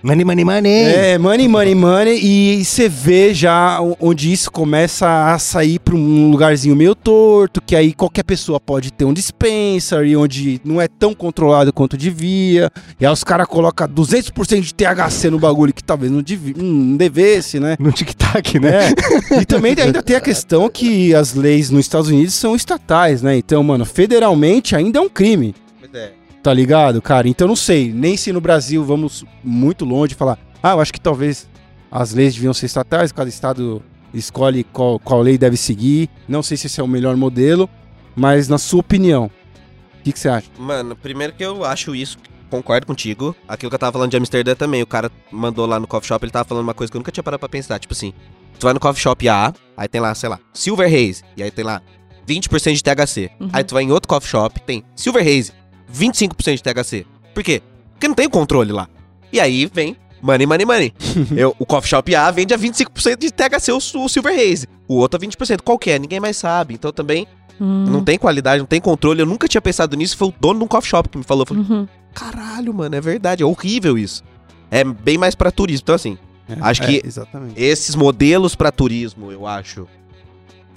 [0.05, 0.71] Money, money, money.
[0.71, 6.31] é money, money, money e você vê já onde isso começa a sair pra um
[6.31, 11.15] lugarzinho meio torto, que aí qualquer pessoa pode ter um dispensary, onde não é tão
[11.15, 16.13] controlado quanto devia, e aí os caras colocam 200% de THC no bagulho que talvez
[16.13, 17.75] não, devia, não devesse, né?
[17.81, 18.91] No tic-tac, né?
[19.31, 19.41] É.
[19.41, 23.39] E também ainda tem a questão que as leis nos Estados Unidos são estatais, né?
[23.39, 25.55] Então, mano, federalmente ainda é um crime.
[26.45, 27.27] Tá ligado, cara?
[27.27, 31.01] Então não sei, nem se no Brasil vamos muito longe falar, ah, eu acho que
[31.01, 31.49] talvez
[31.91, 33.83] as leis deviam ser estatais, cada estado
[34.13, 36.11] escolhe qual, qual lei deve seguir.
[36.29, 37.69] Não sei se esse é o melhor modelo,
[38.15, 39.31] mas na sua opinião,
[39.99, 40.51] o que, que você acha?
[40.59, 42.19] Mano, primeiro que eu acho isso,
[42.51, 43.35] concordo contigo.
[43.49, 46.23] Aquilo que eu tava falando de Amsterdã também, o cara mandou lá no coffee shop,
[46.27, 47.79] ele tava falando uma coisa que eu nunca tinha parado pra pensar.
[47.79, 48.13] Tipo assim,
[48.59, 51.51] tu vai no coffee shop A, aí tem lá, sei lá, Silver Haze, e aí
[51.51, 51.81] tem lá
[52.29, 53.31] 20% de THC.
[53.41, 53.49] Uhum.
[53.51, 55.53] Aí tu vai em outro coffee shop, tem Silver Haze,
[55.95, 57.07] 25% de THC.
[57.33, 57.63] Por quê?
[57.93, 58.89] Porque não tem controle lá.
[59.33, 60.95] E aí vem money, money, money.
[61.37, 64.67] Eu, o Coffee Shop A vende a 25% de THC o, o Silver Haze.
[64.89, 65.61] O outro a 20%.
[65.63, 65.99] Qual que é?
[65.99, 66.75] Ninguém mais sabe.
[66.75, 67.27] Então também
[67.61, 67.85] Hum.
[67.89, 69.21] não tem qualidade, não tem controle.
[69.23, 70.17] Eu nunca tinha pensado nisso.
[70.17, 71.43] Foi o dono de um coffee shop que me falou.
[71.43, 71.89] Eu falei, Uhum.
[72.13, 73.45] caralho, mano, é verdade.
[73.45, 74.25] É horrível isso.
[74.73, 75.83] É bem mais pra turismo.
[75.85, 76.19] Então assim,
[76.61, 77.55] Acho É, que- Exatamente.
[77.63, 79.89] esses modelos pra turismo, eu acho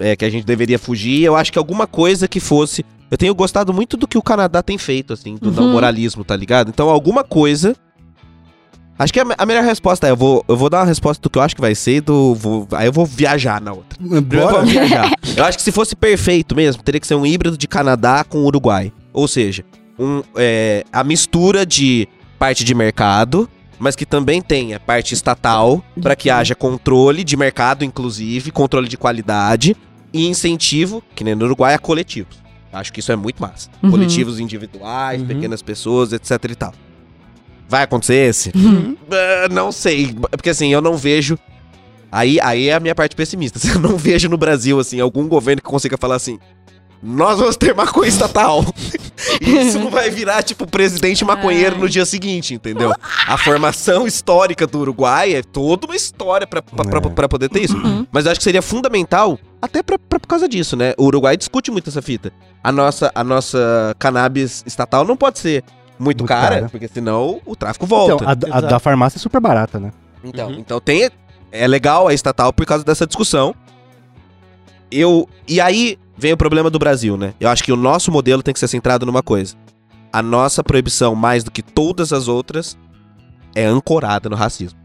[0.00, 1.22] é, que a gente deveria fugir.
[1.24, 2.86] Eu acho que alguma coisa que fosse.
[3.10, 5.72] Eu tenho gostado muito do que o Canadá tem feito, assim, do Uhum.
[5.72, 6.68] moralismo, tá ligado?
[6.68, 7.74] Então, alguma coisa.
[8.98, 11.30] Acho que a, a melhor resposta é: eu vou, eu vou dar uma resposta do
[11.30, 13.98] que eu acho que vai ser, e do, vou- aí eu vou viajar na outra.
[14.10, 14.56] Eu Bora.
[14.58, 15.10] vou viajar.
[15.36, 18.38] eu acho que se fosse perfeito mesmo, teria que ser um híbrido de Canadá com
[18.44, 18.92] Uruguai.
[19.12, 19.64] Ou seja,
[19.98, 23.48] um, é, a mistura de parte de mercado,
[23.78, 28.96] mas que também tenha parte estatal, para que haja controle de mercado, inclusive, controle de
[28.96, 29.76] qualidade
[30.12, 32.36] e incentivo, que nem no Uruguai, a coletivos.
[32.72, 33.68] Acho que isso é muito massa.
[33.82, 33.90] Uhum.
[33.90, 35.26] Coletivos individuais, Uhum.
[35.26, 36.72] pequenas pessoas, etc e tal.
[37.68, 38.52] Vai acontecer esse?
[38.54, 38.96] Uhum.
[39.10, 41.38] Ah, não sei, porque assim, eu não vejo.
[42.12, 43.58] Aí, aí é a minha parte pessimista.
[43.68, 46.38] Eu não vejo no Brasil, assim, algum governo que consiga falar assim.
[47.02, 48.64] Nós vamos ter maconha estatal.
[49.40, 51.80] Isso não vai virar, tipo, presidente maconheiro Ai.
[51.82, 52.92] no dia seguinte, entendeu?
[53.26, 56.62] A formação histórica do Uruguai é toda uma história pra-
[57.24, 57.28] É.
[57.28, 57.76] poder ter isso.
[57.76, 58.06] Uhum.
[58.10, 60.94] Mas eu acho que seria fundamental, até pra, pra- por causa disso, né?
[60.98, 62.32] O Uruguai discute muito essa fita.
[62.62, 65.62] A nossa, a nossa cannabis estatal não pode ser
[65.98, 66.68] muito, Muito cara, cara.
[66.68, 68.24] porque senão o tráfico volta.
[68.32, 69.92] Então, a, a da farmácia é super barata, né?
[70.22, 70.54] Então, Uhum.
[70.58, 71.10] então tem
[71.50, 73.54] é legal a estatal por causa dessa discussão.
[74.90, 77.34] Eu e aí vem o problema do Brasil, né?
[77.38, 79.54] Eu acho que o nosso modelo tem que ser centrado numa coisa.
[80.12, 82.78] A nossa proibição, mais do que todas as outras,
[83.54, 84.77] é ancorada no racismo.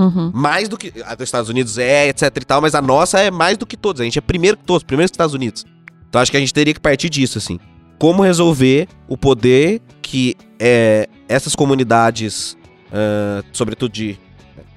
[0.00, 0.30] Uhum.
[0.34, 3.30] Mais do que a dos Estados Unidos é, etc e tal, mas a nossa é
[3.30, 4.00] mais do que todas.
[4.00, 5.64] A gente é primeiro que todos, primeiro que os Estados Unidos.
[6.08, 7.58] Então acho que a gente teria que partir disso, assim.
[7.98, 12.56] Como resolver o poder que é, essas comunidades,
[12.92, 14.18] ah, sobretudo de.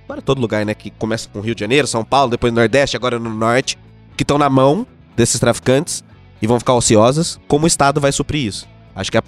[0.08, 0.74] Para todo lugar, né?
[0.76, 3.78] Que começa com Rio de Janeiro, São Paulo, depois no Nordeste, agora no Norte,
[4.18, 6.04] que estão na mão desses traficantes
[6.42, 7.40] e vão ficar ociosas.
[7.48, 8.68] Como o Estado vai suprir isso?
[8.94, 9.24] Acho que a-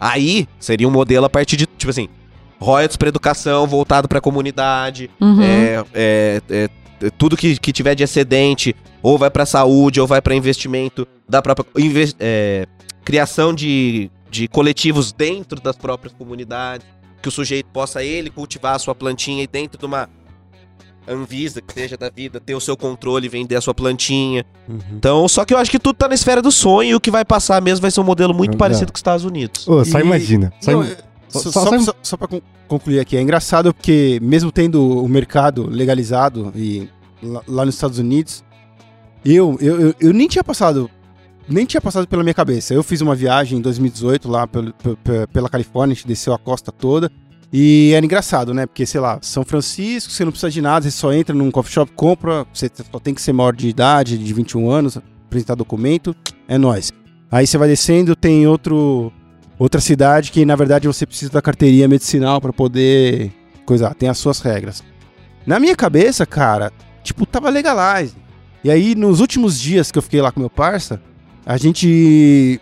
[0.00, 2.08] aí seria um modelo a partir de, tipo assim,
[2.60, 5.42] royalties para educação voltado para a comunidade, Uhum.
[5.42, 6.68] é, é, é,
[7.02, 11.06] é, tudo que, que tiver de excedente, ou vai pra saúde, ou vai pra investimento
[11.28, 11.66] da própria.
[12.20, 12.66] é,
[13.04, 16.86] criação de, de coletivos dentro das próprias comunidades,
[17.22, 20.08] que o sujeito possa ele cultivar a sua plantinha e dentro de uma
[21.08, 24.44] Anvisa, que seja da vida, ter o seu controle e vender a sua plantinha.
[24.92, 27.12] Então, só que eu acho que tudo tá na esfera do sonho e o que
[27.12, 28.56] vai passar mesmo vai ser um modelo muito É.
[28.56, 29.68] parecido com os Estados Unidos.
[29.68, 30.52] Ô, só E- imagina.
[30.60, 30.96] Só Não, im-
[31.28, 35.68] só- só, só- só, só- con- concluir aqui, é engraçado porque mesmo tendo o mercado
[35.68, 36.88] legalizado e
[37.22, 38.44] lá, lá nos Estados Unidos,
[39.24, 40.90] eu, eu, eu, eu nem tinha passado
[41.48, 42.74] nem tinha passado pela minha cabeça.
[42.74, 46.34] Eu fiz uma viagem em 2018 lá pelo- pe- pe- pela Califórnia, a gente desceu
[46.34, 47.08] a costa toda.
[47.52, 48.66] E era engraçado, né?
[48.66, 51.72] Porque, sei lá, São Francisco, você não precisa de nada, você só entra num coffee
[51.72, 56.12] shop, compra, você só tem que ser maior de idade, de 21 anos, apresentar documento,
[56.48, 56.92] é nóis.
[57.30, 59.12] Aí você vai descendo, tem outro
[59.58, 63.32] outra cidade que, na verdade, você precisa da carteirinha medicinal pra poder
[63.64, 64.82] coisar, tem as suas regras.
[65.46, 68.14] Na minha cabeça, cara, tipo, tava legalize.
[68.64, 71.00] E aí, nos últimos dias que eu fiquei lá com meu parça,
[71.44, 72.60] a gente.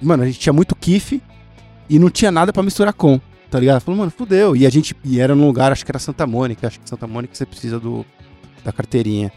[0.00, 1.22] Mano, a gente tinha muito kiff
[1.88, 3.20] e não tinha nada pra misturar com,
[3.50, 3.80] tá ligado?
[3.80, 4.56] Falou, mano, fudeu.
[4.56, 4.96] E a gente.
[5.04, 6.66] E era num lugar, acho que era Santa Mônica.
[6.66, 8.06] Acho que Santa Mônica você precisa do,
[8.64, 9.30] da carteirinha.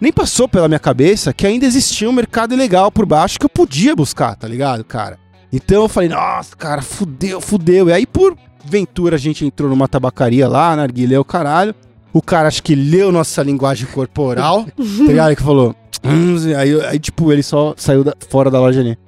[0.00, 3.50] Nem passou pela minha cabeça que ainda existia um mercado ilegal por baixo que eu
[3.50, 5.18] podia buscar, tá ligado, cara?
[5.52, 7.88] Então eu falei, nossa, cara, fudeu, fudeu.
[7.88, 11.74] E aí, por ventura, a gente entrou numa tabacaria lá, na Arguilé, o caralho.
[12.12, 15.36] O cara acho que leu nossa linguagem corporal, tá ligado?
[15.36, 15.74] Que falou.
[16.04, 18.98] "Hum", aí, aí, tipo, ele só saiu da- fora da loja ali.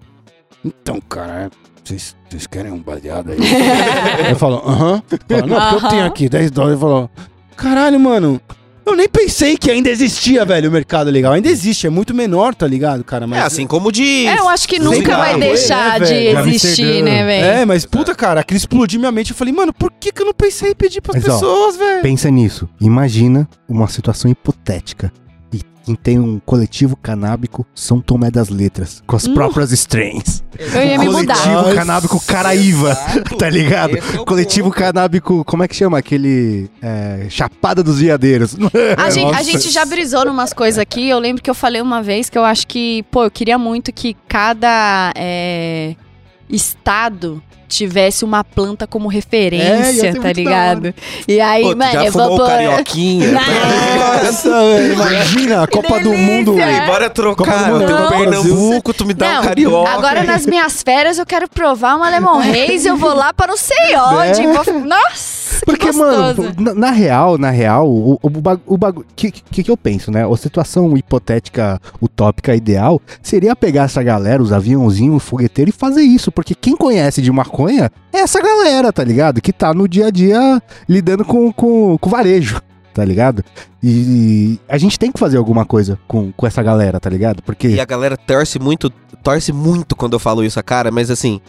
[0.64, 1.50] Então, cara,
[1.82, 3.38] vocês vocês querem um baseado aí?
[4.30, 5.02] eu falo, aham.
[5.28, 6.72] Fala, Não, porque eu tenho aqui 10 dólares.
[6.74, 7.10] Ele falou,
[7.56, 8.40] caralho, mano.
[8.86, 11.32] Eu nem pensei que ainda existia, velho, o mercado legal.
[11.32, 13.26] Ainda existe, é muito menor, tá ligado, cara?
[13.26, 14.26] Mas é assim como de.
[14.26, 16.48] É, eu acho que nunca vai é, deixar de velho.
[16.48, 17.44] existir, né, velho?
[17.44, 19.30] É, mas puta, cara, aquilo explodiu minha mente.
[19.30, 22.02] Eu falei, mano, por que, que eu não pensei em pedir pras Mas, pessoas, velho?
[22.02, 22.68] Pensa nisso.
[22.80, 25.10] Imagina uma situação hipotética.
[25.54, 29.34] E quem tem um coletivo canábico São Tomé das Letras, com as Hum.
[29.34, 30.42] próprias strains.
[30.58, 31.36] Eu ia me mudar.
[31.36, 33.36] coletivo canábico Caraíva, Exato.
[33.38, 33.96] tá ligado?
[33.98, 34.78] Esse é Coletivo ponto.
[34.78, 35.98] canábico, como é que chama?
[35.98, 36.70] Aquele.
[36.82, 38.56] é, Chapada dos Veadeiros.
[38.96, 41.08] A gente, a gente já brisou numas coisas aqui.
[41.08, 43.92] Eu lembro que eu falei uma vez que eu acho que, pô, eu queria muito
[43.92, 45.12] que cada.
[45.16, 45.94] é,
[46.48, 47.42] estado
[47.74, 50.94] tivesse uma planta como É, ia referência, ser tá ligado?
[51.28, 53.32] E aí, Pô, mano, já eu fumou vou carioquinha?
[53.32, 54.48] Nossa,
[54.92, 56.14] imagina a Copa do.
[56.14, 56.58] Mundo.
[56.58, 56.86] É.
[56.86, 57.44] Bora trocar.
[57.44, 58.08] Copa do Mundo um.
[58.08, 59.90] Pernambuco, tu me dá um Não, carioca.
[59.90, 63.56] Agora nas minhas férias eu quero provar uma Lemon Haze, eu vou lá para não
[63.56, 64.46] sei onde.
[64.46, 64.52] Né?
[64.52, 69.06] vou- Nossa, que Porque, mano, na, na real, na real, o, o, bagu- o bagulho.
[69.10, 70.24] O que, que, que eu penso, né?
[70.30, 76.02] A situação hipotética, utópica, ideal, seria pegar essa galera, os aviãozinhos, o fogueteiro, e fazer
[76.02, 76.30] isso.
[76.32, 79.40] Porque quem conhece de maconha é essa galera, tá ligado?
[79.40, 82.60] Que tá no dia a dia lidando com, com, com varejo,
[82.92, 83.44] tá ligado?
[83.82, 87.42] E, a gente tem que fazer alguma coisa com, com essa galera, tá ligado?
[87.42, 87.68] Porque.
[87.68, 88.88] E a galera torce muito,
[89.22, 91.40] torce muito quando eu falo isso, a cara, mas assim,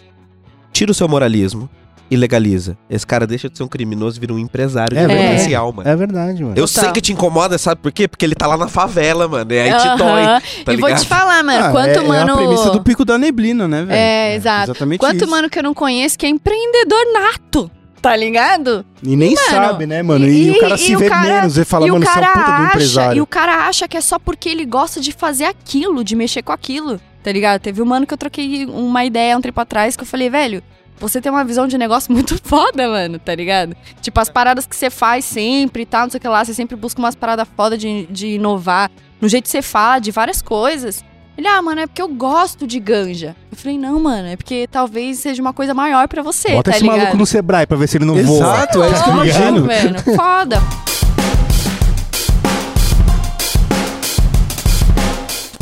[0.74, 1.70] tira o seu moralismo
[2.10, 2.78] e legaliza.
[2.90, 5.30] Esse cara deixa de ser um criminoso e vira um empresário É de verdade.
[5.32, 5.90] potencial, mano.
[5.90, 6.56] É verdade, mano.
[6.56, 6.84] Eu Total.
[6.84, 8.08] sei que te incomoda, sabe por quê?
[8.08, 9.52] Porque ele tá lá na favela, mano.
[9.52, 10.24] E aí te dói,
[10.64, 12.30] tá e vou te falar, mano, Ah, quanto é, mano.
[12.30, 13.92] É a premissa do pico da neblina, né, velho?
[13.98, 14.72] É, exato.
[14.72, 15.28] Exatamente Quanto isso.
[15.30, 18.86] mano que eu não conheço que é empreendedor nato, tá ligado?
[19.02, 20.28] E nem Mano, sabe, né, mano?
[20.28, 22.22] E, o cara se o vê cara- menos e fala, e o mano, você é
[22.22, 23.18] um cara puta do acha, empresário.
[23.18, 26.44] E o cara acha que é só porque ele gosta de fazer aquilo, de mexer
[26.44, 27.60] com aquilo, tá ligado?
[27.62, 30.62] Teve um mano que eu troquei uma ideia um tempo atrás que eu falei, velho,
[31.00, 33.76] você tem uma visão de negócio muito foda, mano, tá ligado?
[34.02, 36.54] Tipo, as paradas que você faz sempre e tal, não sei o que lá, você
[36.54, 38.90] sempre busca umas paradas foda de, de inovar
[39.22, 41.04] no jeito que você fala, de várias coisas.
[41.38, 43.36] Ele, ah, mano, é porque eu gosto de ganja.
[43.52, 46.78] Eu falei, não, mano, é porque talvez seja uma coisa maior pra você, Bota tá
[46.78, 46.98] esse ligado?
[47.00, 48.38] maluco no Sebrae pra ver se ele não voa.
[48.56, 49.62] Exato, é isso que eu imagino.
[49.66, 50.62] mano, foda.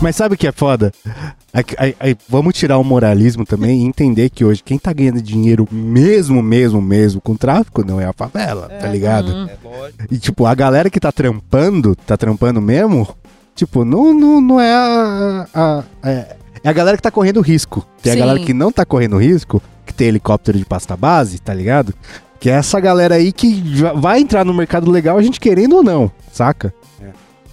[0.03, 0.91] Mas sabe o que é foda?
[1.53, 5.21] Aí- aí- aí vamos tirar o moralismo também e entender que hoje quem tá ganhando
[5.21, 9.31] dinheiro mesmo, mesmo, mesmo com tráfico não é a favela, tá ligado?
[9.33, 9.47] Hum.
[9.47, 10.03] É lógico.
[10.11, 13.07] E tipo, a galera que tá trampando, tá trampando mesmo,
[13.55, 15.47] tipo, não, não, não é a.
[15.53, 17.87] a- é, é a galera que tá correndo risco.
[18.01, 18.19] Tem a Sim.
[18.19, 21.93] galera que não tá correndo risco, que tem helicóptero de pasta base, tá ligado?
[22.41, 23.63] Que é essa galera aí que
[23.95, 26.73] vai entrar no mercado legal, a gente querendo ou não, saca?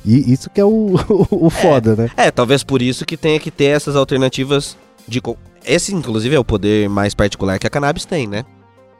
[0.05, 0.95] E isso que é o,
[1.31, 2.11] o, foda, né?
[2.17, 4.77] É, talvez por isso que tenha que ter essas alternativas
[5.07, 5.21] de.
[5.65, 8.45] Esse, inclusive, é o poder mais particular que a cannabis tem, né?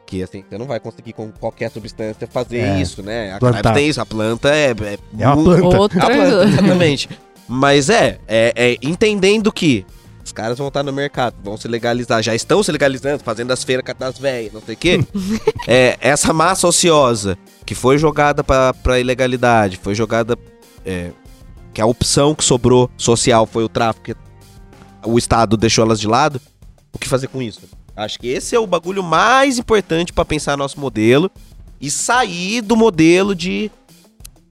[0.05, 2.81] Que assim, você não vai conseguir com qualquer substância fazer É.
[2.81, 3.33] isso, né?
[3.33, 3.61] A Plantar.
[3.63, 4.71] cannabis tem isso, a planta é.
[4.71, 5.77] É, É uma planta.
[5.77, 6.03] Outra.
[6.03, 7.09] A planta, exatamente.
[7.47, 9.85] Mas é, é, é entendendo que
[10.23, 13.63] os caras vão estar no mercado, vão se legalizar, já estão se legalizando, fazendo as
[13.63, 15.03] feiras das velhas, não sei o quê.
[15.67, 20.37] é, essa massa ociosa que foi jogada pra, pra ilegalidade, foi jogada.
[20.85, 21.11] É,
[21.73, 24.15] que a opção que sobrou social foi o tráfico, que
[25.05, 26.39] o Estado deixou elas de lado.
[26.93, 27.61] O que fazer com isso?
[27.95, 31.29] Acho que esse é o bagulho mais importante pra pensar nosso modelo
[31.79, 33.69] e sair do modelo de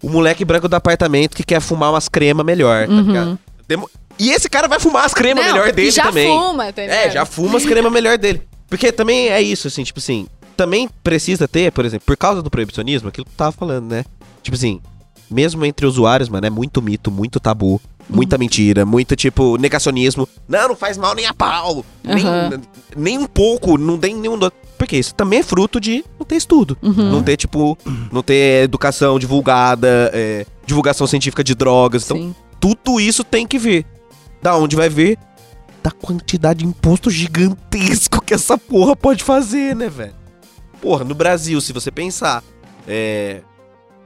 [0.03, 3.03] o moleque branco do apartamento que quer fumar umas cremas melhor, tá Uhum.
[3.03, 3.39] ligado?
[3.69, 6.29] Demo- E esse cara vai fumar as cremas Não, melhor dele já também.
[6.29, 8.43] fuma, tá É, já fuma as cremas melhor dele.
[8.69, 10.27] Porque também é isso, assim, tipo assim,
[10.57, 14.05] também precisa ter, por exemplo, por causa do proibicionismo, aquilo que tu tava falando, né?
[14.43, 14.81] Tipo assim,
[15.31, 18.41] mesmo entre usuários, mano, é muito mito, muito tabu, muita Uhum.
[18.41, 20.29] mentira, muito, tipo, negacionismo.
[20.49, 21.85] Não, não faz mal nem a pau.
[22.03, 22.61] Nem, Aham.
[22.97, 24.39] nem um pouco, não tem nenhum.
[24.39, 26.77] do- Porque isso também é fruto de não ter estudo.
[26.83, 27.11] Uhum.
[27.13, 27.77] Não ter, tipo,
[28.11, 32.05] não ter educação divulgada, é, divulgação científica de drogas.
[32.05, 32.35] Então, Sim.
[32.59, 33.85] tudo isso tem que vir.
[34.43, 35.19] Da onde vai vir?
[35.83, 40.15] Da quantidade de imposto gigantesco que essa porra pode fazer, né, velho?
[40.81, 42.43] Porra, no Brasil, se você pensar.
[42.89, 43.43] É.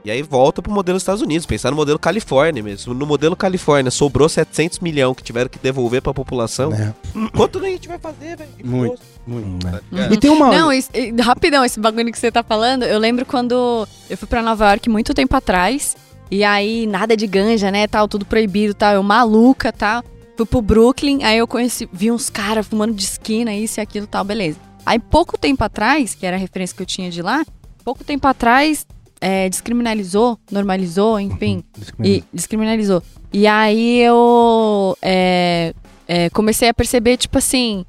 [0.05, 2.93] E aí volta pro modelo Estados Unidos, pensar no modelo Califórnia mesmo.
[2.93, 6.71] No modelo Califórnia sobrou 700 milhões que tiveram que devolver pra população.
[6.71, 6.93] É.
[7.35, 8.49] Quanto a gente vai fazer, velho?
[8.63, 9.01] Muito.
[9.25, 9.65] Muito.
[9.65, 10.13] tá ligado?
[10.13, 10.51] E tem uma.
[10.51, 10.91] Não, isso-
[11.23, 14.87] rapidão, esse bagulho que você tá falando, eu lembro quando eu fui pra Nova York
[14.89, 15.97] muito tempo atrás,
[16.29, 20.03] e aí nada de ganja, né, tal, tudo proibido, tal, eu maluca, tal.
[20.37, 24.05] Fui pro Brooklyn, aí eu conheci, vi uns caras fumando de esquina, isso e aquilo,
[24.05, 24.59] tal, beleza.
[24.85, 27.43] Aí pouco tempo atrás, que era a referência que eu tinha de lá,
[27.83, 28.85] pouco tempo atrás,
[29.19, 31.63] é, descriminalizou, normalizou, enfim,
[32.03, 33.01] e descriminalizou.
[33.31, 35.73] E aí eu é,
[36.07, 37.85] é, comecei a perceber, tipo assim.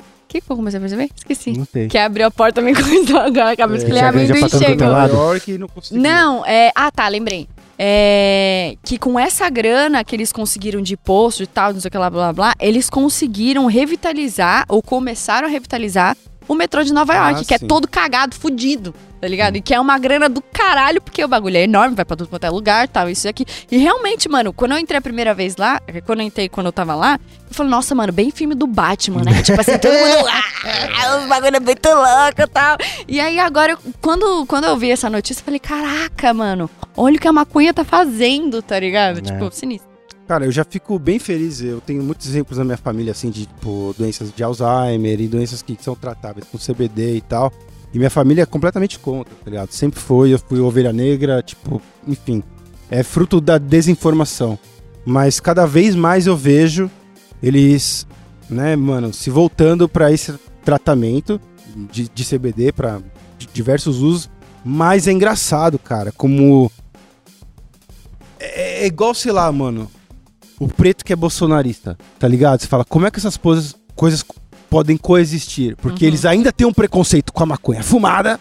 [0.00, 1.08] O que, que eu comecei a perceber?
[1.16, 1.52] Esqueci.
[1.52, 1.88] Não sei.
[1.88, 5.36] Que abriu a porta me começou agora, acabou de escolher que a grande amendoim chegou.
[5.46, 6.70] e não é.
[6.74, 7.48] Ah, tá, lembrei.
[7.78, 11.92] É, que com essa grana que eles conseguiram de imposto e tal, não sei o
[11.92, 16.16] que lá, blá blá blá, eles conseguiram revitalizar, ou começaram a revitalizar,
[16.48, 17.66] o metrô de Nova Ah, York, que é sim.
[17.66, 19.56] todo cagado, fudido, tá ligado?
[19.56, 22.28] E que é uma grana do caralho, porque o bagulho é enorme, vai pra tudo
[22.28, 23.44] quanto é lugar, tal, isso e aqui.
[23.70, 26.72] E realmente, mano, quando eu entrei a primeira vez lá, quando eu entrei, quando eu
[26.72, 27.18] tava lá,
[27.48, 29.40] eu falei, nossa, mano, bem filme do Batman, né?
[29.44, 30.42] tipo assim, todo mundo lá,
[31.22, 32.76] os bagulho é muito louco e tal.
[33.06, 37.16] E aí agora, eu- quando, quando eu vi essa notícia, eu falei, caraca, mano, olha
[37.16, 39.18] o que a maconha tá fazendo, tá ligado?
[39.18, 39.22] É.
[39.22, 39.87] Tipo, sinistro.
[40.28, 41.62] Cara, eu já fico bem feliz.
[41.62, 45.62] Eu tenho muitos exemplos na minha família, assim, de tipo, doenças de Alzheimer e doenças
[45.62, 47.50] que são tratáveis com CBD e tal.
[47.94, 49.72] E minha família é completamente contra, tá ligado?
[49.72, 52.42] Sempre foi, eu fui ovelha negra, tipo, enfim.
[52.90, 54.58] É fruto da desinformação.
[55.02, 56.90] Mas cada vez mais eu vejo
[57.42, 58.06] eles,
[58.50, 61.40] né, mano, se voltando pra esse tratamento
[61.90, 63.00] de, de CBD para
[63.54, 64.28] diversos usos.
[64.62, 66.70] Mas é engraçado, cara, como.
[68.38, 69.90] É, é igual, sei lá, mano.
[70.60, 72.60] O preto que é bolsonarista, tá ligado?
[72.60, 74.24] Você fala, como é que essas coisas, coisas
[74.68, 75.76] podem coexistir?
[75.76, 76.08] Porque Uhum.
[76.10, 78.40] eles ainda têm um preconceito com a maconha fumada,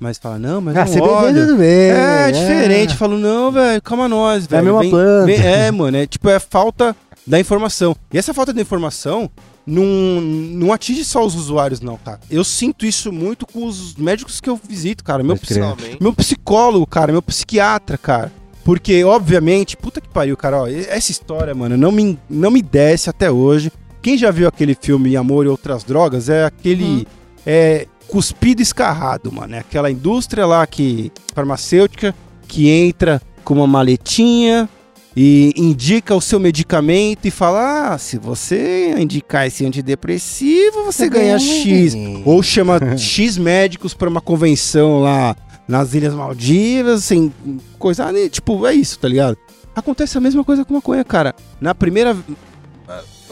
[0.00, 1.46] mas fala, não, mas Ah, não olha.
[1.46, 1.90] tudo bem.
[1.90, 2.96] É, diferente.
[2.96, 4.64] Falo, não, velho, calma nós, É a velho.
[4.64, 5.26] mesma Vem- planta.
[5.26, 6.94] vem- é, mano, é tipo, é falta
[7.26, 7.94] da informação.
[8.12, 9.30] E essa falta de informação
[9.66, 9.84] não,
[10.20, 12.20] não atinge só os usuários, não, cara.
[12.30, 15.22] Eu sinto isso muito com os médicos que eu visito, cara.
[15.22, 15.36] Meu.
[15.38, 15.96] Pessoalmente.
[16.00, 18.30] meu psicólogo, cara, meu psiquiatra, cara.
[18.64, 23.10] Porque, obviamente, puta que pariu, cara, ó, essa história, mano, não me, não me desce
[23.10, 23.70] até hoje.
[24.00, 26.84] Quem já viu aquele filme Amor e Outras Drogas é aquele.
[26.84, 27.04] Uhum.
[27.46, 29.54] É cuspido escarrado, mano.
[29.54, 31.12] É aquela indústria lá que.
[31.34, 32.14] farmacêutica
[32.48, 34.68] que entra com uma maletinha
[35.16, 41.38] e indica o seu medicamento e fala: ah, se você indicar esse antidepressivo, você ganha
[41.38, 41.94] X.
[42.24, 45.36] Ou chama X médicos para uma convenção lá
[45.66, 47.32] nas Ilhas Maldivas, assim,
[47.78, 48.06] coisa.
[48.28, 49.36] Tipo, é isso, tá ligado?
[49.74, 51.34] Acontece a mesma coisa com maconha, cara.
[51.60, 52.16] Na primeira.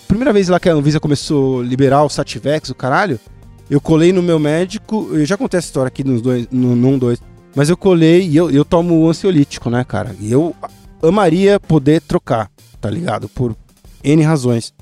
[0.09, 3.18] Primeira vez lá que a Anvisa começou a liberar o Sativex, o caralho,
[3.70, 5.09] eu colei no meu médico.
[5.12, 7.18] Eu já contei essa história aqui nos dois, no, num dois.
[7.55, 10.14] Mas eu colei e eu, eu tomo ansiolítico, né, cara?
[10.20, 10.55] E eu
[11.03, 13.28] amaria poder trocar, tá ligado?
[13.28, 13.57] Por
[14.05, 14.74] N razões.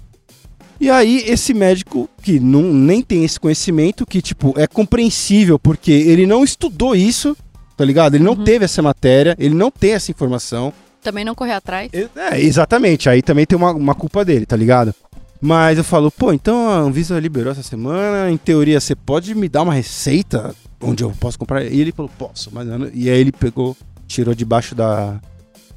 [0.80, 5.92] E aí, esse médico que não, nem tem esse conhecimento, que, tipo, é compreensível, porque
[5.92, 7.36] ele não estudou isso,
[7.76, 8.14] tá ligado?
[8.14, 8.44] Ele não Uhum.
[8.44, 10.72] teve essa matéria, ele não tem essa informação.
[11.02, 11.90] Também não correr atrás.
[12.16, 14.94] É, exatamente, aí também tem uma, uma culpa dele, tá ligado?
[15.40, 19.48] Mas eu falo, pô, então a Anvisa liberou essa semana, em teoria você pode me
[19.48, 21.64] dar uma receita onde eu posso comprar?
[21.64, 23.76] E ele falou, posso, mas não- E aí ele pegou,
[24.06, 25.18] tirou debaixo da,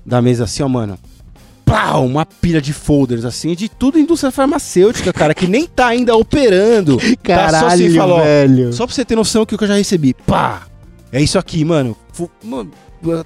[0.05, 0.97] da mesa assim, ó, mano.
[2.05, 6.97] Uma pilha de folders assim, de tudo indústria farmacêutica, cara, que nem tá ainda operando.
[7.23, 8.73] Caralho, Tá só assim, falou, velho.
[8.73, 10.13] só pra você ter noção o que eu já recebi.
[10.25, 10.63] Pá!
[11.11, 11.95] É isso aqui, mano.
[12.43, 12.71] Mano,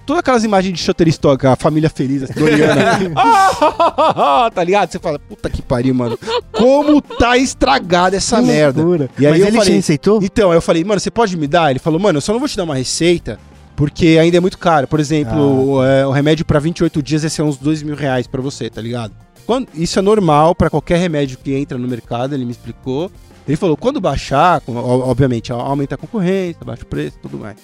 [0.08, 2.98] Todas aquelas imagens de Shutterstock, a família feliz, assim, Doriana.
[4.54, 4.92] Tá ligado?
[4.92, 6.18] Você fala, puta que pariu, mano.
[6.52, 8.82] Como tá estragada essa merda.
[9.20, 10.20] E aí Mas eu ele falei- te receitou?
[10.24, 11.70] Então, aí eu falei, mano, você pode me dar?
[11.70, 13.40] Ele falou, mano, eu só não vou te dar uma receita,
[13.78, 14.88] porque ainda é muito caro.
[14.88, 18.26] Por exemplo, o, é, o remédio pra 28 dias esse é uns 2 mil reais
[18.28, 19.14] pra você, tá ligado?
[19.46, 23.10] Quando, isso é normal pra qualquer remédio que entra no mercado, ele me explicou.
[23.48, 27.56] Ele falou, quando baixar, obviamente, aumenta a concorrência, baixa o preço tudo mais.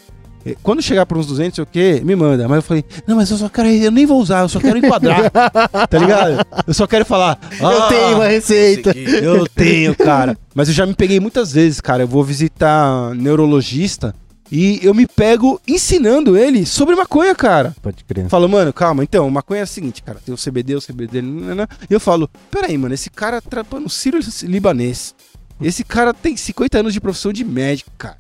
[0.61, 2.47] Quando chegar para uns 200, sei o quê, me manda.
[2.47, 4.77] Mas eu falei, não, mas eu só quero, eu nem vou usar, eu só quero
[4.77, 6.45] enquadrar, tá ligado?
[6.67, 8.91] Eu só quero falar, Eu "Ah, tenho uma receita.
[8.97, 10.37] Eu tenho, cara.
[10.53, 12.03] Mas eu já me peguei muitas vezes, cara.
[12.03, 14.13] Eu vou visitar neurologista
[14.51, 17.75] e eu me pego ensinando ele sobre maconha, cara.
[17.81, 18.27] Pode crer.
[18.29, 20.19] Falo, mano, calma, então, maconha é o seguinte, cara.
[20.23, 21.67] Tem o CBD, o CBD, nanana.
[21.89, 25.15] e eu falo, peraí, mano, esse cara trampa no Sírio Libanês.
[25.61, 28.17] Esse cara tem 50 anos de profissão de médico, cara.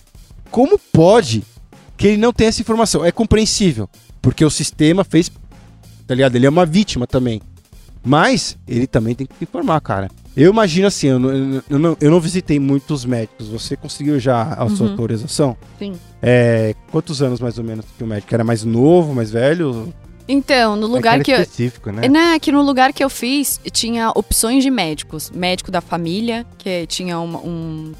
[0.49, 1.43] Como pode
[1.97, 3.03] que ele não tenha essa informação?
[3.03, 3.89] É compreensível,
[4.21, 5.31] porque o sistema fez,
[6.07, 6.35] tá ligado?
[6.35, 7.41] Ele é uma vítima também.
[8.03, 10.09] Mas ele também tem que se informar, cara.
[10.35, 13.47] Eu imagino assim, eu não, eu eu não, eu não visitei muitos médicos.
[13.49, 14.91] Você conseguiu já a sua Uhum.
[14.93, 15.57] autorização?
[15.77, 15.93] Sim.
[16.21, 18.33] É, quantos anos mais ou menos que o médico?
[18.33, 19.93] Era mais novo, mais velho?
[20.27, 21.41] Então, no lugar Aquele que eu.
[21.41, 22.07] específico, né?
[22.07, 25.29] Né, que no lugar que eu fiz tinha opções de médicos.
[25.29, 27.91] Médico da família, que tinha uma, um,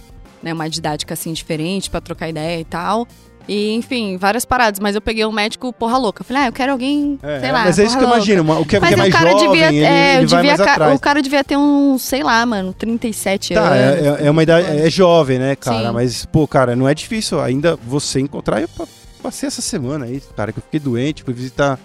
[0.41, 3.07] né, uma didática assim diferente pra trocar ideia e tal.
[3.47, 4.79] E, enfim, várias paradas.
[4.79, 6.21] Mas eu peguei um médico porra louca.
[6.21, 7.63] Eu falei, ah, eu quero alguém, sei lá.
[7.65, 8.17] mas é isso que eu louca.
[8.17, 8.41] imagino.
[8.41, 10.25] uma- O que é, Mas que é o mais cara jovem, devia, ele, é, ele
[10.27, 10.95] vai devia mais ca- atrás.
[10.95, 13.77] o cara devia ter uns, sei lá, mano, 37 Tá, anos.
[13.77, 15.87] é, é- é uma idade, é jovem, né, cara?
[15.87, 15.93] Sim.
[15.93, 18.61] Mas, pô, cara, não é difícil ainda você encontrar.
[18.61, 18.85] Eu pa-
[19.21, 21.77] passei essa semana aí, cara, que eu fiquei doente, fui visitar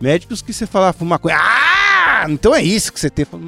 [0.00, 1.38] médicos que você fala, fuma coisa.
[1.40, 2.26] Ah!
[2.28, 3.24] Então é isso que você tem.
[3.32, 3.38] Não,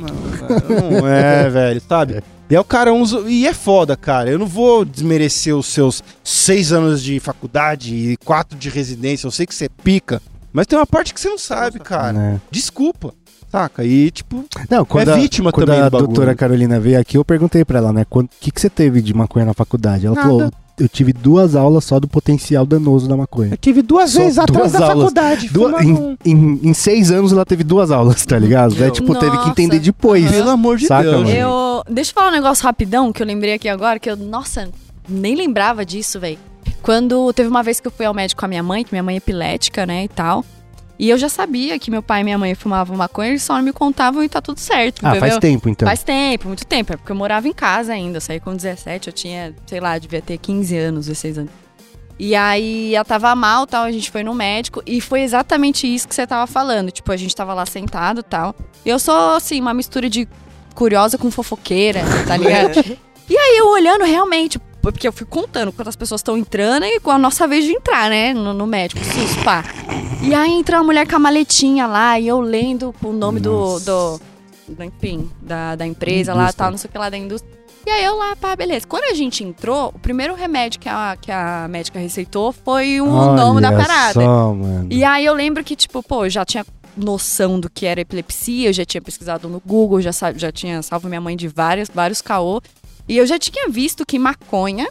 [1.01, 2.23] não é, velho, sabe?
[2.51, 3.21] E aí o cara usa.
[3.29, 4.29] E é foda, cara.
[4.29, 9.27] Eu não vou desmerecer os seus seis anos de faculdade e quatro de residência.
[9.27, 10.21] Eu sei que você pica.
[10.53, 12.13] Mas tem uma parte que você não sabe, cara.
[12.13, 12.41] Né?
[12.51, 13.15] Desculpa.
[13.51, 13.85] Saca?
[13.85, 16.07] E, tipo, Não, quando é a, vítima quando também a do bagulho.
[16.09, 18.07] doutora Carolina veio aqui, eu perguntei pra ela, né?
[18.09, 20.07] O que, que você teve de maconha na faculdade?
[20.07, 20.29] Ela Nada.
[20.29, 20.51] falou,
[20.81, 23.53] eu tive duas aulas só do potencial danoso da maconha.
[23.53, 25.13] Eu tive duas Só vezes atrás duas da aulas.
[25.13, 25.51] faculdade.
[26.25, 28.73] Em, em- em seis anos ela teve duas aulas, tá ligado?
[28.75, 28.91] Daí, Meu.
[28.93, 29.51] tipo, teve que Nossa.
[29.51, 30.31] entender depois.
[30.31, 31.25] Pelo amor de Saca, Deus.
[31.25, 31.31] mano?
[31.31, 31.83] Eu.
[31.89, 34.69] Deixa eu falar um negócio rapidão que eu lembrei aqui agora, que eu, nossa,
[35.09, 36.39] nem lembrava disso, velho.
[36.83, 39.03] Quando teve uma vez que eu fui ao médico com a minha mãe, que minha
[39.03, 40.45] mãe é epilética, né, e tal.
[41.01, 43.63] E eu já sabia que meu pai e minha mãe fumavam maconha, eles só não
[43.63, 45.31] me contavam e tá tudo certo, Ah, entendeu?
[45.31, 45.89] faz tempo então.
[45.89, 46.93] Faz tempo, muito tempo.
[46.93, 48.19] É porque eu morava em casa ainda.
[48.19, 51.51] Eu saí com 17, eu tinha, sei lá, devia ter 15 anos, 16 anos.
[52.19, 56.07] E aí ela tava mal tal, a gente foi no médico e foi exatamente isso
[56.07, 56.91] que você tava falando.
[56.91, 58.55] Tipo, a gente tava lá sentado tal.
[58.85, 60.29] E eu sou, assim, uma mistura de
[60.75, 62.79] curiosa com fofoqueira, tá ligado?
[63.27, 67.11] e aí eu olhando realmente, porque eu fui contando quantas pessoas estão entrando e com
[67.11, 68.33] a nossa vez de entrar, né?
[68.33, 69.65] No, no médico, sus, pá.
[70.23, 73.79] E aí entra uma mulher com a maletinha lá e eu lendo o nome do,
[73.81, 74.21] do,
[74.69, 76.65] do, enfim, da, da empresa lá, Indústria.
[76.65, 77.61] tal, não sei o que lá da indústria.
[77.87, 78.87] E aí eu lá, pá, beleza.
[78.87, 83.07] Quando a gente entrou, o primeiro remédio que a, que a médica receitou foi o
[83.07, 84.13] nome da parada.
[84.13, 84.87] Só, mano.
[84.91, 86.65] E aí eu lembro que, tipo, pô, eu já tinha
[86.97, 91.09] noção do que era epilepsia, eu já tinha pesquisado no Google, já, já tinha salvo
[91.09, 92.61] minha mãe de várias, vários caô.
[93.11, 94.89] E eu já tinha visto que maconha,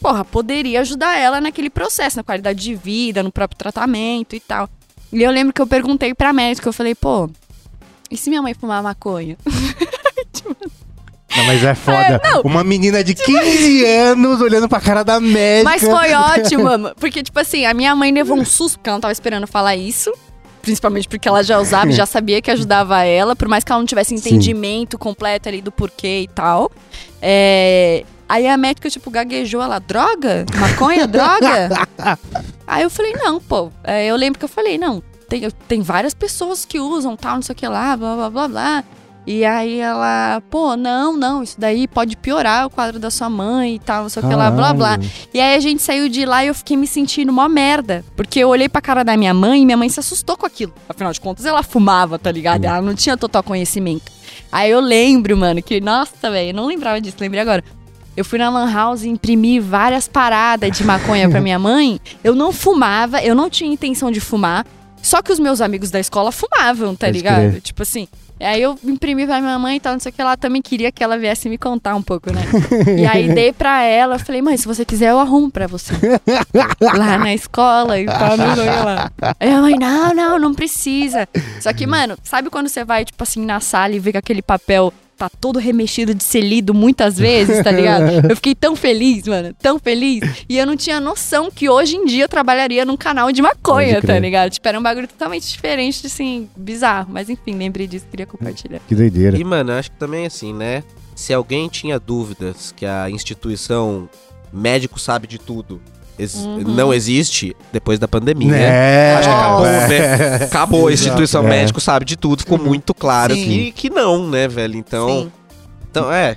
[0.00, 4.70] porra, poderia ajudar ela naquele processo, na qualidade de vida, no próprio tratamento e tal.
[5.12, 7.28] E eu lembro que eu perguntei pra médica, eu falei, pô,
[8.08, 9.36] e se minha mãe fumar maconha?
[11.36, 12.20] Não, mas é foda.
[12.44, 15.68] Uma menina de 15 anos olhando pra cara da médica.
[15.68, 19.00] Mas foi ótimo, porque, tipo assim, a minha mãe levou um susto, porque ela não
[19.00, 20.14] tava esperando falar isso.
[20.66, 23.86] Principalmente porque ela já usava já sabia que ajudava ela, por mais que ela não
[23.86, 24.16] tivesse Sim.
[24.16, 26.72] entendimento completo ali do porquê e tal.
[27.28, 30.44] É, Aí a médica, tipo, gaguejou ela, droga?
[30.58, 31.68] Maconha, droga?
[32.66, 33.70] Aí eu falei, não, pô.
[33.84, 37.42] É, eu lembro que eu falei, não, tem, tem várias pessoas que usam tal, não
[37.42, 38.84] sei o que lá, blá, blá, blá, blá.
[39.26, 43.74] E aí ela, pô, não, não, isso daí pode piorar o quadro da sua mãe
[43.74, 44.98] e tal, não sei o que lá, blá, blá.
[45.34, 48.04] E aí a gente saiu de lá e eu fiquei me sentindo mó merda.
[48.14, 50.72] Porque eu olhei pra cara da minha mãe e minha mãe se assustou com aquilo.
[50.88, 52.66] Afinal de contas, ela fumava, tá ligado?
[52.66, 54.15] Ela não tinha total conhecimento.
[54.50, 57.62] Aí eu lembro, mano, que, nossa, velho, eu não lembrava disso, lembrei agora.
[58.16, 62.00] Eu fui na Lan House e imprimi várias paradas de maconha pra minha mãe.
[62.24, 64.64] Eu não fumava, eu não tinha intenção de fumar.
[65.02, 67.50] Só que os meus amigos da escola fumavam, tá Pode ligado?
[67.50, 67.60] crer.
[67.60, 68.08] Tipo assim.
[68.38, 70.20] Aí eu imprimi pra minha mãe e tal, não sei o que.
[70.20, 72.42] Ela também queria que ela viesse me contar um pouco, né?
[72.98, 75.92] e aí dei pra ela, eu falei, mãe, se você quiser, eu arrumo pra você.
[76.80, 79.10] lá na escola e tal, não sei lá.
[79.40, 81.28] Aí a mãe, não, não, não precisa.
[81.60, 84.42] Só que, mano, sabe quando você vai, tipo assim, na sala e vê que aquele
[84.42, 88.10] papel tá todo remexido de ser lido muitas vezes, tá ligado?
[88.28, 90.44] Eu fiquei tão feliz, mano, tão feliz.
[90.48, 94.02] E eu não tinha noção que hoje em dia eu trabalharia num canal de maconha,
[94.02, 94.50] tá ligado?
[94.50, 97.08] Tipo, era um bagulho totalmente diferente, assim, bizarro.
[97.10, 98.80] Mas enfim, lembrei disso, queria compartilhar.
[98.86, 99.38] Que doideira.
[99.38, 100.82] E, mano, eu acho que também assim, né?
[101.14, 104.08] Se alguém tinha dúvidas que a instituição
[104.52, 105.80] médico sabe de tudo
[106.18, 106.58] ex- Uhum.
[106.66, 108.54] não existe depois da pandemia.
[108.56, 109.88] É, Acho que acabou, é.
[109.88, 110.44] né?
[110.44, 111.48] Acabou, a instituição É.
[111.48, 113.44] médico sabe de tudo, ficou muito claro Sim.
[113.44, 114.76] que, que não, né, velho?
[114.76, 115.32] Então, Sim.
[115.90, 116.36] então é.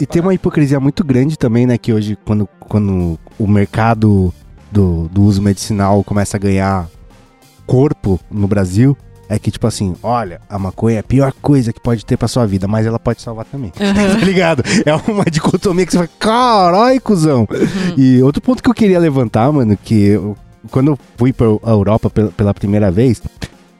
[0.00, 1.76] E tem uma hipocrisia muito grande também, né?
[1.78, 4.32] Que hoje, quando, quando o mercado
[4.72, 6.88] do, do uso medicinal começa a ganhar
[7.66, 8.96] corpo no Brasil,
[9.28, 12.28] é que, tipo assim, olha, a maconha é a pior coisa que pode ter pra
[12.28, 13.70] sua vida, mas ela pode salvar também.
[13.76, 14.62] tá ligado?
[14.84, 17.46] É uma dicotomia que você fala, carai, cuzão.
[17.96, 20.36] E outro ponto que eu queria levantar, mano, que eu-
[20.70, 23.20] quando eu fui pra Europa pela primeira vez,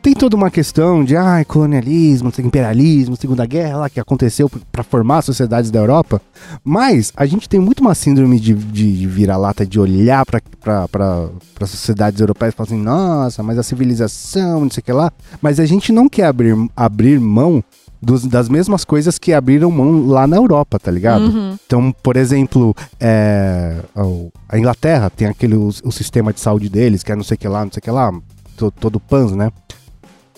[0.04, 4.82] tem toda uma questão de ai, colonialismo, imperialismo, Segunda Guerra lá que aconteceu p- pra
[4.82, 6.20] formar as sociedades da Europa.
[6.62, 11.30] Mas a gente tem muito uma síndrome de, de, de vira-lata, de olhar pra
[11.66, 15.10] sociedades europeias e falar assim, nossa, mas a civilização, não sei o que lá.
[15.40, 17.64] Mas a gente não quer abrir, abrir mão
[18.28, 21.24] das mesmas coisas que abriram mão lá na Europa, tá ligado?
[21.24, 21.56] Uhum.
[21.66, 23.80] Então, por exemplo, é,
[24.46, 27.38] a Inglaterra tem aquele o, o sistema de saúde deles, que é não sei o
[27.38, 28.12] que lá, não sei o que lá,
[28.54, 29.50] to- todo PANS, né?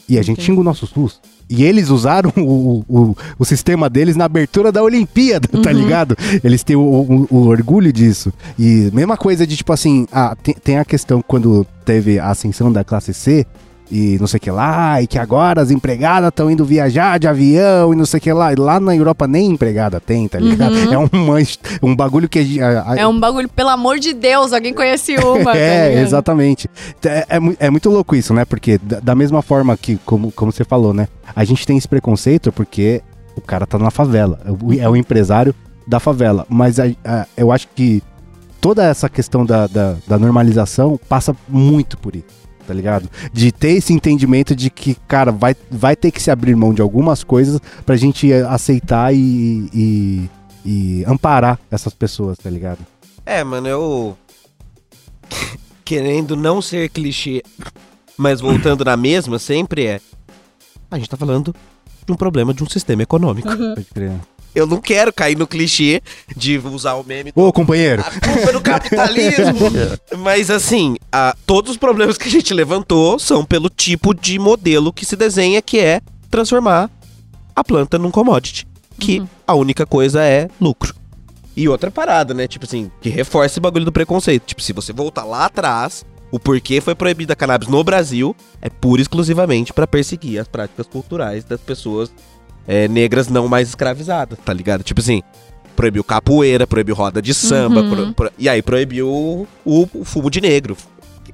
[0.09, 1.21] E a gente xinga o nosso SUS.
[1.49, 5.77] E eles usaram o, o, o sistema deles na abertura da Olimpíada, tá Uhum.
[5.77, 6.17] ligado?
[6.43, 8.33] Eles têm o, o- o orgulho disso.
[8.59, 12.73] E mesma coisa de tipo assim, ah, tem, tem a questão quando teve a ascensão
[12.73, 13.47] da classe C
[13.91, 17.29] e não sei o que lá, e que agora as empregadas estão indo viajar de
[17.29, 18.53] avião e não sei o que lá.
[18.53, 20.75] E lá na Europa nem empregada tem, tá ligado?
[21.13, 21.37] Uhum.
[21.37, 22.61] É his- um bagulho que.
[22.61, 25.45] a- a- É um bagulho, pelo amor de Deus, alguém conhece uma.
[25.53, 26.03] tá é, ligado?
[26.05, 26.69] exatamente.
[27.05, 28.45] É, é, é muito louco isso, né?
[28.45, 31.07] Porque da, da mesma forma que, como, como você falou, né?
[31.35, 33.03] A gente tem esse preconceito porque
[33.37, 34.41] o cara tá na favela.
[34.45, 35.55] É o- É o empresário
[35.87, 36.45] da favela.
[36.49, 38.03] Mas a- a- eu acho que
[38.61, 42.46] toda essa questão da, da, da normalização passa muito por isso.
[42.67, 43.09] Tá ligado?
[43.33, 46.83] De ter esse entendimento de que, cara, vai, vai ter que se abrir mão de
[46.83, 50.31] algumas coisas pra gente aceitar e, e,
[50.65, 52.81] e amparar essas pessoas, tá ligado?
[53.25, 54.19] É, mano, eu.
[55.85, 57.43] Querendo não ser clichê,
[58.17, 60.01] mas voltando na mesma, sempre é.
[60.91, 61.55] A gente tá falando
[62.05, 63.49] de um problema de um sistema econômico.
[63.49, 63.75] Uhum.
[63.75, 64.13] Pode crer.
[64.57, 66.01] Eu não quero cair no clichê
[66.35, 68.03] de usar o meme Ô, companheiro.
[68.03, 69.71] a culpa é do capitalismo.
[70.19, 74.93] Mas assim, a- todos os problemas que a gente levantou são pelo tipo de modelo
[74.93, 76.01] que se desenha, que é
[76.31, 76.91] transformar
[77.55, 78.67] a planta num commodity.
[78.99, 80.95] Que a única coisa é lucro.
[81.55, 82.47] E outra parada, né?
[82.49, 84.45] Tipo assim, que reforça esse bagulho do preconceito.
[84.47, 88.69] Tipo, se você voltar lá atrás, o porquê foi proibida a cannabis no Brasil é
[88.69, 92.11] pura e exclusivamente pra perseguir as práticas culturais das pessoas
[92.67, 94.83] é, negras não mais escravizadas, tá ligado?
[94.83, 95.23] Tipo assim,
[95.75, 97.91] proibiu capoeira, proibiu roda de samba, Uhum.
[97.91, 99.47] pro- pro- e aí proibiu o,
[99.95, 100.77] o fumo de negro.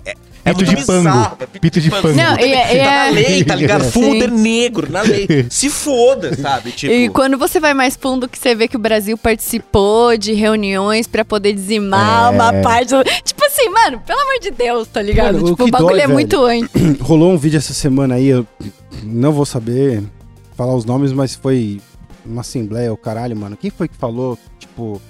[0.04, 0.14] É,
[0.44, 0.98] é Pito muito de pango.
[1.08, 2.08] bizarro, é Pito de pango.
[2.12, 3.84] Não, e é- e tá é- na lei, tá ligado?
[3.92, 5.46] De negro, na lei.
[5.48, 6.72] Se foda, sabe?
[6.72, 10.32] Tipo, E quando você vai mais fundo, que você vê que o Brasil participou de
[10.32, 12.34] reuniões pra poder dizimar É.
[12.34, 12.88] uma parte.
[12.90, 15.34] do- Tipo assim, mano, pelo amor de Deus, tá ligado?
[15.34, 16.12] Mano, o tipo, o que bagulho dói, é velho.
[16.14, 16.70] muito antes.
[17.00, 18.44] Rolou um vídeo essa semana aí, eu
[19.04, 20.02] não vou saber
[20.57, 21.80] falar os nomes, mas foi
[22.24, 23.57] uma assembleia, o caralho, mano.
[23.57, 25.00] Quem foi que falou, tipo...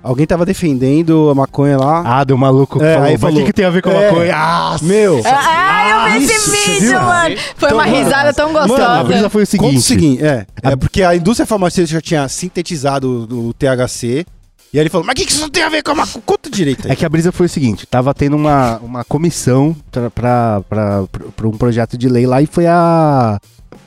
[0.00, 2.02] Alguém tava defendendo a maconha lá.
[2.20, 2.80] Ah, deu maluco.
[2.82, 3.34] É, falou, aí falou.
[3.34, 4.10] o que, que tem a ver com a É.
[4.10, 4.32] maconha?
[4.34, 7.36] Ah, Meu, Ah, eu vi isso, esse vídeo, mano.
[7.56, 9.00] Foi uma Então, risada tão mano, gostosa.
[9.00, 9.82] a brisa foi o Conta o seguinte.
[9.82, 10.46] seguinte, é.
[10.62, 14.24] É porque a indústria farmacêutica já tinha sintetizado o THC.
[14.72, 16.06] E aí ele falou, mas o que, que isso tem a ver com a?
[16.26, 16.92] Conta direito aí.
[16.92, 19.74] É que a brisa foi o seguinte, tava tendo uma, uma comissão
[20.14, 20.62] pra
[21.44, 23.40] um projeto de lei lá e foi a,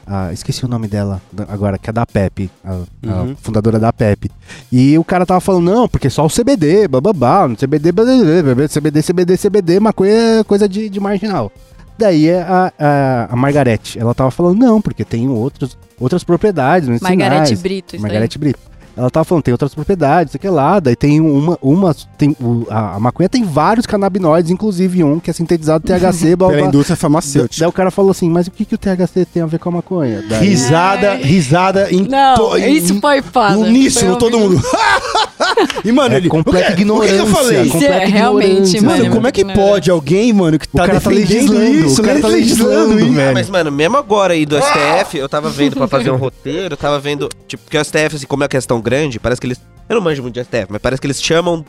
[0.07, 3.35] a- Esqueci o nome dela agora, que é da PEP, a, a Uhum.
[3.41, 4.31] fundadora da PEP.
[4.71, 9.37] E o cara tava falando, não, porque só o CBD, bababá, CBD, bababá, CBD, CBD,
[9.37, 11.51] CBD, maconha é coisa de, de marginal.
[11.97, 17.15] Daí a, a, a Margarete, ela tava falando, não, porque tem outros, outras propriedades medicinais.
[17.17, 18.70] Margarete Brito, isso Margarete Brito.
[19.01, 20.79] Ela tava falando, tem outras propriedades, sei que lá.
[20.79, 21.57] Daí tem uma.
[21.61, 26.35] uma tem, o- a, a maconha tem vários canabinoides, inclusive um que é sintetizado THC,
[26.37, 27.67] blá, blá, Pela indústria Daí farmacêutica.
[27.67, 29.71] o cara falou assim, mas o que, que o THC tem a ver com a
[29.73, 30.23] maconha?
[30.29, 33.57] Daí, Risada, risada em Não, to- em- isso foi foda.
[33.57, 34.61] Uníssono, Foi todo mundo.
[35.83, 36.29] e, mano, é ele.
[36.29, 37.15] completa o que- ignorância.
[37.15, 37.61] O que, que eu falei?
[37.63, 38.81] Isso é realmente.
[38.81, 42.05] Mano, mano, como é que pode alguém, mano, que tá, tá defendendo legislando, isso, o
[42.05, 43.13] cara tá legislando legislando, isso?
[43.13, 43.33] velho.
[43.33, 46.77] Mas, mano, mesmo agora aí do STF, eu tava vendo pra fazer um roteiro, eu
[46.77, 47.29] tava vendo.
[47.47, 48.90] Tipo, porque o STF, assim, como é uma questão grande,
[49.21, 49.61] parece que eles.
[49.89, 51.65] Eu não manjo muito de STF, mas parece que eles chamam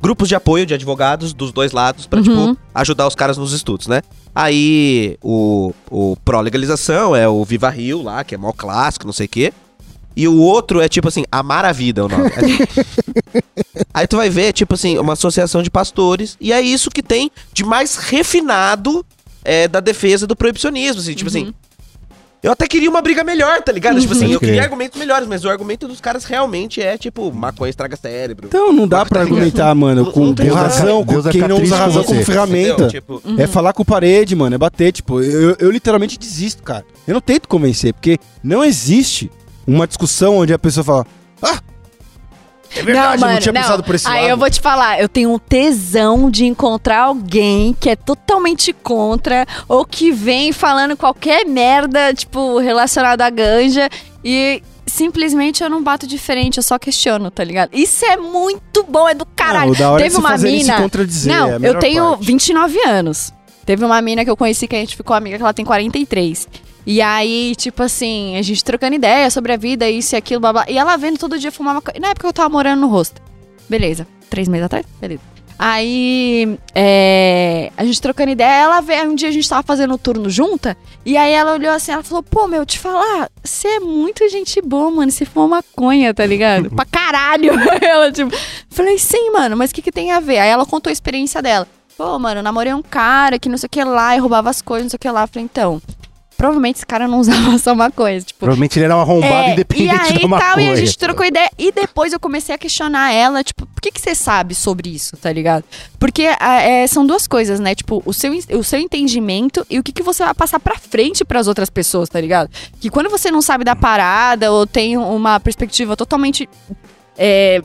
[0.00, 2.24] grupos de apoio de advogados dos dois lados pra, Uhum.
[2.54, 4.02] tipo, ajudar os caras nos estudos, né?
[4.34, 9.26] Aí o, o pró-legalização é o Viva Rio lá, que é mó clássico, não sei
[9.26, 9.52] o quê.
[10.16, 12.30] E o outro é tipo assim, Amar a Vida é o nome.
[13.94, 17.30] Aí tu vai ver, tipo assim, uma associação de pastores, e é isso que tem
[17.52, 19.04] de mais refinado
[19.44, 21.54] é, da defesa do proibicionismo, assim, tipo assim.
[22.42, 24.00] Eu até queria uma briga melhor, tá ligado?
[24.00, 27.30] Tipo assim, Pode eu queria argumentos melhores, mas o argumento dos caras realmente é, tipo,
[27.32, 28.48] maconha estraga cérebro.
[28.48, 29.36] Então não dá pra Tá ligado?
[29.38, 32.88] argumentar, mano, Não- com, não razão, com Deus quem não usa razão como ferramenta.
[32.88, 36.84] Tipo, É falar com parede, mano, é bater, tipo, eu, eu- eu literalmente desisto, cara.
[37.06, 39.30] Eu não tento convencer, porque não existe
[39.64, 41.06] uma discussão onde a pessoa fala,
[41.40, 41.60] ah,
[42.76, 44.30] é verdade, eu não tinha pensado por esse Aí lado.
[44.30, 49.46] eu vou te falar, eu tenho um tesão de encontrar alguém que é totalmente contra
[49.68, 53.88] ou que vem falando qualquer merda, tipo, relacionada à ganja
[54.24, 57.70] e simplesmente eu não bato de frente, eu só questiono, tá ligado?
[57.72, 59.74] Isso é muito bom, é do caralho.
[59.78, 60.76] Não, Teve é se uma mina-
[61.26, 62.24] Não, é eu tenho parte.
[62.26, 63.32] 29 anos.
[63.64, 66.48] Teve uma mina que eu conheci que a gente ficou amiga, que ela tem 43.
[66.86, 70.52] E aí, tipo assim, a gente trocando ideia sobre a vida, isso e aquilo, blá,
[70.52, 70.64] blá.
[70.68, 72.00] E ela vendo todo dia fumar maconha.
[72.00, 73.22] Na época eu tava morando no rosto.
[73.68, 74.06] Beleza.
[74.28, 74.86] Três meses atrás?
[75.00, 75.32] Beleza.
[75.64, 79.98] Aí, é, a gente trocando ideia, ela veio, um dia a gente tava fazendo o
[79.98, 80.76] turno junta,
[81.06, 84.60] e aí ela olhou assim, ela falou, pô, meu, te falar, você é muito gente
[84.60, 86.68] boa, mano, você fuma maconha, tá ligado?
[86.74, 87.52] pra caralho!
[87.80, 88.36] ela, tipo,
[88.68, 90.38] falei, sim, mano, mas o que que tem a ver?
[90.38, 91.68] Aí ela contou a experiência dela.
[91.96, 94.60] Pô, mano, eu namorei um cara que não sei o que lá, e roubava as
[94.60, 95.22] coisas, não sei o que lá.
[95.22, 95.80] Eu falei, então,
[96.42, 100.12] provavelmente esse cara não usava só maconha, tipo, Provavelmente ele era um arrombado é, independente
[100.12, 100.50] e aí, da maconha.
[100.50, 101.48] tal, e a gente trocou ideia.
[101.56, 105.16] E depois eu comecei a questionar ela, tipo, por que, que você sabe sobre isso,
[105.16, 105.64] tá ligado?
[106.00, 107.76] Porque é, são duas coisas, né?
[107.76, 111.24] Tipo, o seu, o seu entendimento e o que, que você vai passar pra frente
[111.24, 112.50] pras outras pessoas, tá ligado?
[112.80, 116.48] Que quando você não sabe da parada ou tem uma perspectiva totalmente.
[117.16, 117.62] é,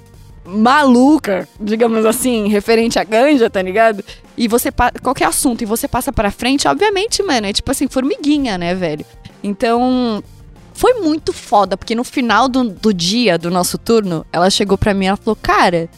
[0.48, 4.04] maluca, digamos assim, referente à ganja, tá ligado?
[4.38, 4.70] E você
[5.04, 9.06] qualquer assunto e você passa pra frente, obviamente, mano, é tipo assim, formiguinha, né, velho?
[9.44, 10.24] Então,
[10.74, 14.94] foi muito foda, porque no final do, do dia do nosso turno, ela chegou pra
[14.94, 15.90] mim e ela falou: Cara,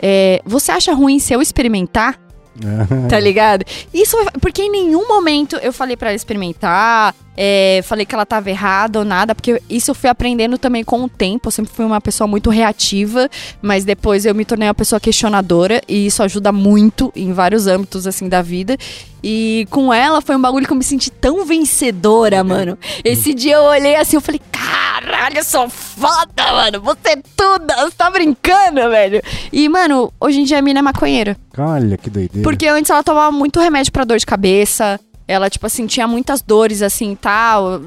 [0.00, 2.18] é, você acha ruim se eu experimentar?
[3.08, 3.64] Tá ligado?
[3.94, 8.50] Isso, porque em nenhum momento eu falei pra ela experimentar, é, falei que ela tava
[8.50, 11.48] errada ou nada, porque isso eu fui aprendendo também com o tempo.
[11.48, 13.28] Eu sempre fui uma pessoa muito reativa,
[13.62, 18.06] mas depois eu me tornei uma pessoa questionadora e isso ajuda muito em vários âmbitos
[18.06, 18.76] assim da vida.
[19.22, 22.78] E com ela foi um bagulho que eu me senti tão vencedora, mano.
[23.04, 26.80] Esse dia eu olhei assim, eu falei, caralho, eu sou foda, mano.
[26.80, 29.22] Você é tudo, você tá brincando, velho.
[29.52, 31.36] E, mano, hoje em dia a mina é maconheira.
[31.56, 32.42] Olha que doideira.
[32.42, 34.98] Porque antes ela tomava muito remédio pra dor de cabeça.
[35.30, 37.80] Ela, tipo assim, tinha muitas dores, assim, tal.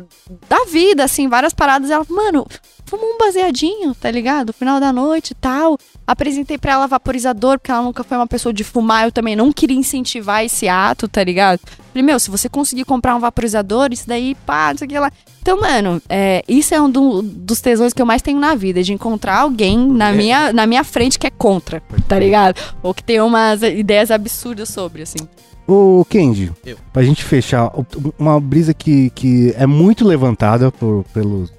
[0.50, 1.90] Da vida, assim, várias paradas.
[1.90, 2.46] Ela, mano,
[2.86, 4.54] fuma um baseadinho, tá ligado?
[4.54, 5.78] Final da noite e tal.
[6.08, 9.06] Apresentei pra ela vaporizador, porque ela nunca foi uma pessoa de fumar.
[9.06, 11.60] Eu também não queria incentivar esse ato, tá ligado?
[11.92, 14.98] Falei, meu, se você conseguir comprar um vaporizador, isso daí, pá, não sei o que
[15.00, 15.12] lá.
[15.42, 18.82] Então, mano, é, isso é um do- dos tesouros que eu mais tenho na vida,
[18.82, 22.60] de encontrar alguém na, minha, na minha frente que é contra, tá ligado?
[22.82, 25.20] Ou que tem umas ideias absurdas sobre, assim.
[25.68, 26.78] Ô, Kendi, Eu.
[26.92, 27.72] pra gente fechar,
[28.20, 31.52] uma brisa que, que é muito levantada por- pelos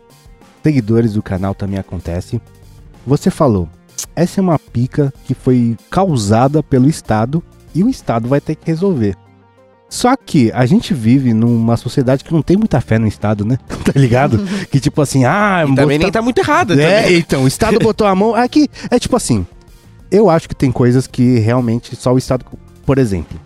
[0.63, 2.41] seguidores do canal também acontece.
[3.07, 3.69] Você falou,
[4.15, 7.43] essa é uma pica que foi causada pelo Estado
[7.75, 9.17] e o Estado vai ter que resolver.
[9.89, 13.59] Só que a gente vive numa sociedade que não tem muita fé no Estado, né?
[13.85, 14.39] tá ligado?
[14.71, 16.75] Que tipo assim, ah, E também botar- nem tá muito errada.
[16.81, 17.19] é, também.
[17.19, 18.35] então, o Estado botou a mão.
[18.35, 19.47] Aqui, é tipo assim.
[20.11, 22.45] Eu acho que tem coisas que realmente só o Estado.
[22.85, 23.39] Por exemplo,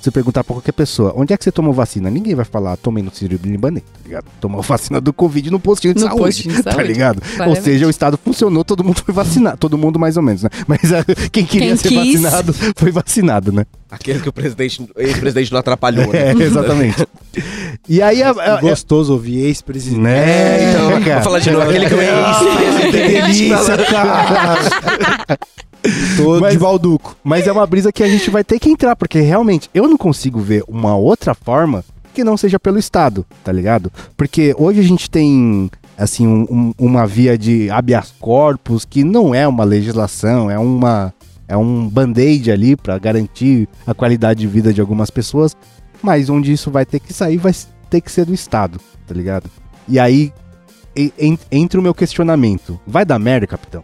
[0.00, 2.08] se você perguntar pra qualquer pessoa, onde é que você tomou vacina?
[2.10, 4.24] Ninguém vai falar, tomei no Ciro Libanê, tá ligado?
[4.40, 6.88] Tomou vacina do Covid no postinho de No saúde, postinho de tá saúde.
[6.88, 7.18] ligado?
[7.22, 7.62] Ou Claramente.
[7.62, 9.58] seja, o Estado funcionou, todo mundo foi vacinado.
[9.58, 10.48] Todo mundo mais ou menos, né?
[10.66, 10.80] Mas
[11.30, 12.20] quem queria Quem ser quis.
[12.22, 13.66] vacinado foi vacinado, né?
[13.90, 16.30] Aquele que o presidente, o ex-presidente não atrapalhou, né?
[16.40, 17.06] É, exatamente.
[17.88, 20.00] E aí a, a, a- Gostoso ouvir ex-presidente.
[20.00, 20.70] né?
[20.72, 21.22] Então, Vou cara.
[21.22, 22.10] falar de novo, aquele que o ex
[22.90, 25.38] Que delícia, cara.
[26.16, 27.16] Todo Mas- de balduco.
[27.24, 29.96] Mas é uma brisa que a gente vai ter que entrar, porque realmente eu não
[29.96, 33.90] consigo ver uma outra forma que não seja pelo Estado, tá ligado?
[34.16, 39.34] Porque hoje a gente tem, assim, um- um- uma via de habeas corpus que não
[39.34, 41.14] é uma legislação, é uma.
[41.48, 45.56] É um band-aid ali pra garantir a qualidade de vida de algumas pessoas,
[46.00, 47.52] mas onde isso vai ter que sair vai
[47.88, 49.50] ter que ser do Estado, tá ligado?
[49.88, 50.32] E aí
[50.96, 53.82] en- entra o meu questionamento: vai dar merda, capitão?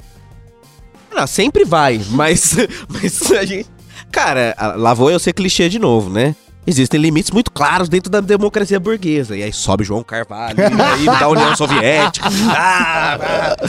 [1.16, 2.54] Não, sempre vai, mas,
[2.88, 3.66] mas a gente.
[4.12, 6.36] Cara, lá vou eu ser clichê de novo, né?
[6.66, 9.36] Existem limites muito claros dentro da democracia burguesa.
[9.36, 12.28] E aí sobe João Carvalho, e aí da União Soviética.
[12.48, 13.56] Ah, ah.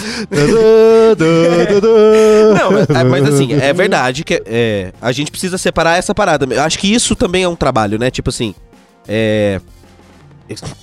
[2.58, 2.88] Não, mas,
[3.24, 6.46] mas assim, é verdade que é, a gente precisa separar essa parada.
[6.54, 8.10] Eu acho que isso também é um trabalho, né?
[8.10, 8.56] Tipo assim,
[9.08, 9.62] é,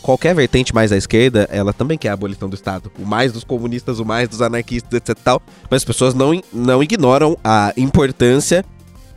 [0.03, 2.91] qualquer vertente mais à esquerda, ela também quer a abolição do Estado.
[2.99, 5.43] O mais dos comunistas, o mais dos anarquistas, etc tal.
[5.71, 8.65] Mas as pessoas não, não ignoram a importância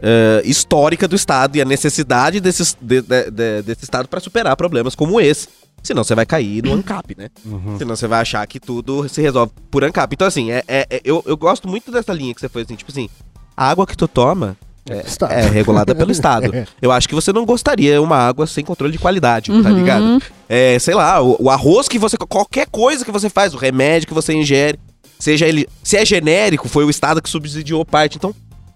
[0.01, 4.55] eh, histórica do Estado e a necessidade desses, de- de- de- desse Estado para superar
[4.55, 5.47] problemas como esse.
[5.83, 7.29] Senão você vai cair no ANCAP, né?
[7.77, 10.13] Senão você vai achar que tudo se resolve por ANCAP.
[10.13, 12.75] Então, assim, é, é- é- eu, eu gosto muito dessa linha que você foi assim,
[12.75, 13.09] tipo assim,
[13.55, 14.57] a água que tu toma
[14.89, 16.51] é, é regulada pelo Estado.
[16.81, 19.75] Eu acho que você não gostaria uma água sem controle de qualidade, tá Uhum.
[19.75, 20.23] ligado?
[20.49, 22.17] É, sei lá, o, o arroz que você.
[22.17, 24.79] Qualquer coisa que você faz, o remédio que você ingere,
[25.19, 25.67] seja ele.
[25.83, 28.17] Se é genérico, foi o Estado que subsidiou parte.
[28.17, 28.33] Então,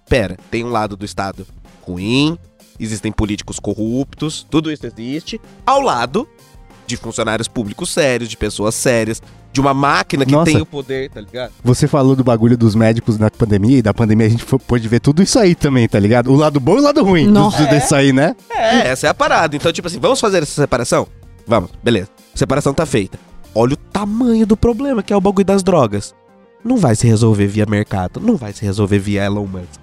[0.09, 1.45] pera, tem um lado do Estado
[1.81, 2.37] ruim,
[2.79, 6.27] existem políticos corruptos, tudo isso existe, ao lado
[6.85, 9.21] de funcionários públicos sérios, de pessoas sérias,
[9.51, 10.51] de uma máquina que Nossa.
[10.51, 11.51] tem o poder, tá ligado?
[11.63, 14.87] Você falou do bagulho dos médicos na pandemia, e da pandemia a gente foi- pôde
[14.87, 16.31] ver tudo isso aí também, tá ligado?
[16.31, 18.35] O lado bom e o lado ruim do- do- disso aí, né?
[18.49, 19.55] É, essa é a parada.
[19.55, 21.05] Então, tipo assim, vamos fazer essa separação?
[21.45, 22.07] Vamos, beleza.
[22.33, 23.19] Separação tá feita.
[23.53, 26.13] Olha o tamanho do problema que é o bagulho das drogas.
[26.63, 29.81] Não vai se resolver via mercado, não vai se resolver via Elon Musk.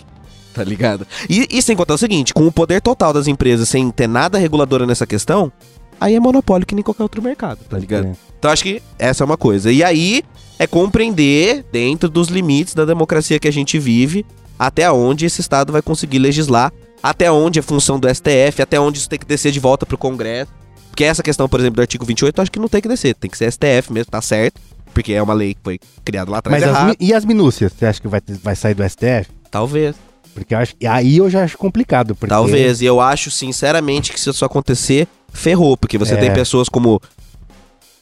[0.54, 1.06] Tá ligado?
[1.28, 4.38] E, e sem contar o seguinte, com o poder total das empresas, sem ter nada
[4.38, 5.52] reguladora nessa questão,
[6.00, 8.06] aí é monopólio que nem qualquer outro mercado, tá ligado?
[8.06, 8.12] É.
[8.38, 9.70] Então acho que essa é uma coisa.
[9.72, 10.22] E aí
[10.58, 14.24] é compreender, dentro dos limites da democracia que a gente vive,
[14.58, 16.72] até onde esse Estado vai conseguir legislar,
[17.02, 19.96] até onde é função do STF, até onde isso tem que descer de volta pro
[19.96, 20.52] Congresso.
[20.90, 23.14] Porque essa questão, por exemplo, do artigo 28, eu acho que não tem que descer,
[23.14, 24.60] tem que ser STF mesmo, tá certo.
[24.92, 27.72] Porque é uma lei que foi criada lá atrás Mas as e as minúcias?
[27.72, 29.30] Você acha que vai, vai sair do STF?
[29.48, 29.94] Talvez.
[30.34, 32.16] Porque eu acho, e aí eu já acho complicado.
[32.16, 32.30] Porque...
[32.30, 32.80] Talvez.
[32.80, 35.76] E eu acho, sinceramente, que se isso acontecer, ferrou.
[35.76, 36.16] Porque você É.
[36.16, 37.00] tem pessoas como.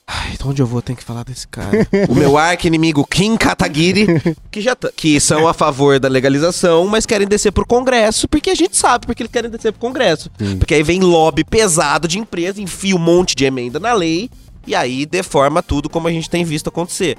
[0.09, 0.81] Ai, de onde eu vou?
[0.81, 1.71] Tenho que falar desse cara.
[2.09, 4.07] o meu arqui-inimigo Kim Kataguiri,
[4.53, 8.51] que, já tá- que são a favor da legalização, mas querem descer pro Congresso, porque
[8.51, 10.31] a gente sabe porque eles querem descer pro Congresso.
[10.39, 10.59] Sim.
[10.59, 14.31] Porque aí vem lobby pesado de empresa, enfia um monte de emenda na lei,
[14.65, 17.19] e aí deforma tudo como a gente tem visto acontecer.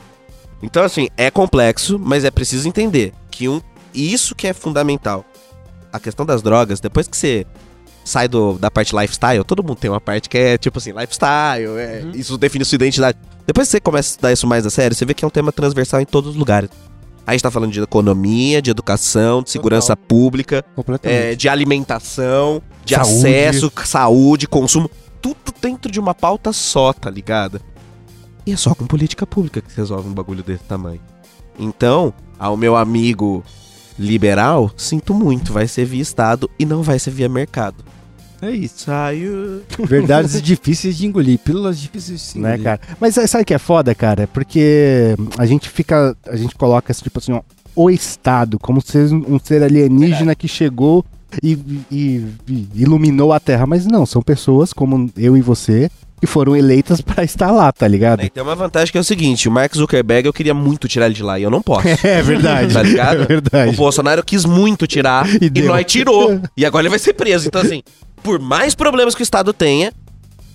[0.64, 3.62] Então, assim, é complexo, mas é preciso entender que um,
[3.94, 5.26] isso que é fundamental.
[5.92, 7.46] A questão das drogas, depois que você
[8.08, 11.78] sai do, da parte lifestyle, todo mundo tem uma parte que é tipo assim, lifestyle,
[11.78, 13.18] é, isso define sua identidade.
[13.46, 15.32] Depois que você começa a estudar isso mais a sério, você vê que é um
[15.32, 16.70] tema transversal em todos os lugares.
[17.26, 21.18] Aí a gente tá falando de economia, de educação, de segurança pública, Completamente.
[21.18, 23.12] é, de alimentação, de Saúde.
[23.18, 24.90] acesso, saúde, consumo.
[25.22, 27.60] Tudo dentro de uma pauta só, tá ligado?
[28.46, 31.02] E é só com política pública que se resolve um bagulho desse tamanho.
[31.60, 33.44] Então, ao meu amigo
[34.00, 37.84] liberal, sinto muito, vai ser via Estado e não vai ser via mercado.
[38.42, 38.86] É isso.
[38.86, 39.62] Saiu.
[39.80, 41.40] Verdades difíceis de engolir.
[41.40, 42.64] Pílulas difíceis de né, engolir.
[42.64, 42.80] cara?
[43.00, 44.24] Mas sabe o que é foda, cara?
[44.24, 47.42] É Porque a gente fica, a gente coloca esse tipo assim, ó,
[47.76, 51.04] o Estado como ser um ser alienígena que chegou
[51.44, 51.54] e,
[51.92, 53.66] e- e iluminou a Terra.
[53.66, 55.90] Mas não, são pessoas como eu e você
[56.20, 58.24] que foram eleitas pra estar lá, tá ligado?
[58.24, 61.06] Né, Tem uma vantagem que é o seguinte: o Mark Zuckerberg eu queria muito tirar
[61.06, 61.88] ele de lá e eu não posso.
[62.04, 62.74] É verdade.
[62.74, 63.22] Tá ligado?
[63.24, 63.74] É verdade.
[63.74, 66.40] O Bolsonaro quis muito tirar E e, nós tirou.
[66.56, 67.48] E agora ele vai ser preso.
[67.48, 67.84] Então, assim,
[68.28, 69.94] por mais problemas que o Estado tenha,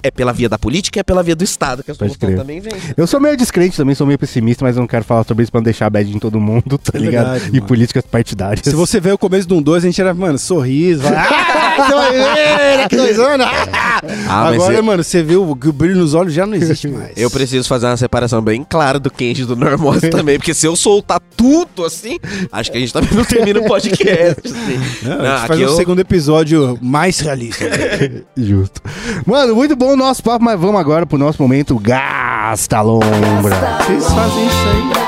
[0.03, 2.61] é pela via da política e é pela via do Estado que a solução também
[2.61, 2.71] vem.
[2.99, 5.51] Eu sou meio descrente também, sou meio pessimista, mas eu não quero falar sobre isso
[5.51, 7.31] pra não deixar bad em todo mundo, tá É ligado?
[7.31, 7.67] verdade, e mano.
[7.67, 8.61] políticas partidárias.
[8.63, 11.03] Se você vê o começo de um 2, a gente era, mano, sorriso.
[11.05, 11.13] vai,
[11.79, 13.45] Ah, doideira, que doisona.
[13.47, 14.01] Ah,
[14.45, 16.89] mas Agora, eu, mano, você vê o, que o brilho nos olhos já não existe
[16.89, 17.13] mais.
[17.17, 20.67] eu preciso fazer uma separação bem clara do Kenji e do Normose também, porque se
[20.67, 22.19] eu soltar tudo assim,
[22.51, 24.41] acho que a gente também não termina o podcast.
[24.45, 24.81] assim.
[25.03, 27.65] Não, Não, a gente faz aqui um eu- segundo episódio mais realista.
[28.37, 28.81] Justo.
[29.27, 33.57] Mano, muito bom o nosso papo, mas vamos agora pro nosso momento Gasta Lombra.
[33.87, 35.03] Vocês fazem isso aí.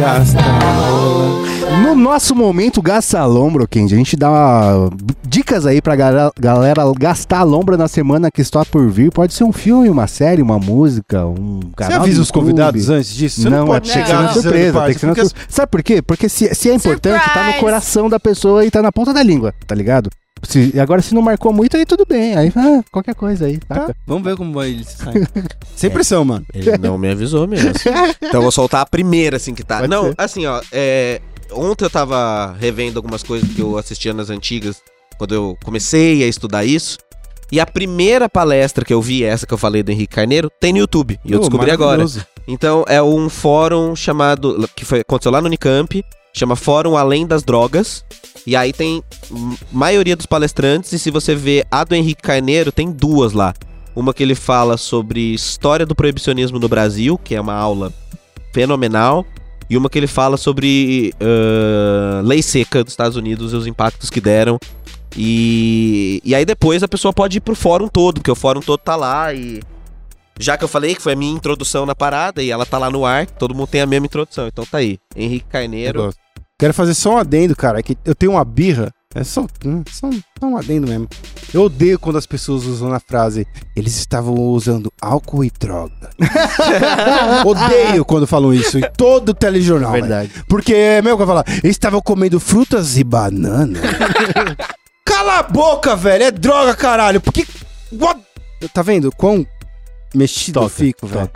[0.00, 1.49] Gasta.
[1.78, 4.88] No nosso momento Gasta Lombra, Kendi, a gente dá
[5.26, 9.10] dicas aí pra galera, galera gastar a lombra na semana que está por vir.
[9.12, 12.90] Pode ser um filme, uma série, uma música, um Você canal avisa do os convidados
[12.90, 13.42] antes disso?
[13.42, 14.06] Você não, pode é, não.
[14.06, 16.02] chegar tem que ser avisando surpresa, parte, tem que ser na porque Sabe por quê?
[16.02, 17.60] Porque se, se é importante, tá no Surprise!
[17.60, 20.10] coração da pessoa e tá na ponta da língua, tá ligado?
[20.42, 22.34] Se, agora, se não marcou muito, aí tudo bem.
[22.36, 25.28] Aí, ah, qualquer coisa aí, Tá, vamos ver como vai ele se sair.
[25.76, 26.44] Sem pressão, mano.
[26.54, 27.70] Ele não me avisou mesmo.
[27.70, 29.78] Então eu vou soltar a primeira, assim, que tá.
[29.80, 30.14] Pode não, ser.
[30.16, 31.20] assim, ó, é,
[31.52, 34.82] Ontem eu tava revendo algumas coisas que eu assistia nas antigas,
[35.18, 36.98] quando eu comecei a estudar isso.
[37.52, 40.72] E a primeira palestra que eu vi, essa que eu falei do Henrique Carneiro, tem
[40.72, 41.18] no YouTube.
[41.24, 42.04] E eu Ô, descobri agora.
[42.46, 44.68] Então é um fórum chamado.
[44.76, 48.04] que foi, aconteceu lá no Unicamp, chama Fórum Além das Drogas.
[48.46, 49.02] E aí tem
[49.72, 53.52] maioria dos palestrantes, e se você vê a do Henrique Carneiro, tem duas lá.
[53.94, 57.92] Uma que ele fala sobre história do proibicionismo no Brasil, que é uma aula
[58.52, 59.26] fenomenal.
[59.70, 64.10] E uma que ele fala sobre ah, lei seca dos Estados Unidos e os impactos
[64.10, 64.58] que deram.
[65.16, 68.80] E, e aí depois a pessoa pode ir pro fórum todo, porque o fórum todo
[68.80, 69.62] tá lá e.
[70.38, 72.90] Já que eu falei que foi a minha introdução na parada e ela tá lá
[72.90, 74.48] no ar, todo mundo tem a mesma introdução.
[74.48, 74.98] Então tá aí.
[75.14, 76.12] Henrique Carneiro.
[76.58, 77.78] Quero fazer só um adendo, cara.
[77.78, 78.90] é que eu tenho uma birra.
[79.12, 79.44] É só,
[79.90, 80.08] só,
[80.38, 81.08] só um adendo mesmo.
[81.52, 86.10] Eu odeio quando as pessoas usam a frase eles estavam usando álcool e droga.
[87.44, 89.90] odeio quando falam isso em todo telejornal.
[89.90, 90.30] Verdade.
[90.48, 93.80] Porque é mesmo que eu falar, eles estavam comendo frutas e banana.
[95.04, 96.22] Cala a boca, velho.
[96.22, 97.20] É droga, caralho.
[97.20, 97.44] Porque.
[97.92, 98.20] What?
[98.72, 99.44] Tá vendo quão
[100.14, 101.28] mexido eu Toca, fico, velho?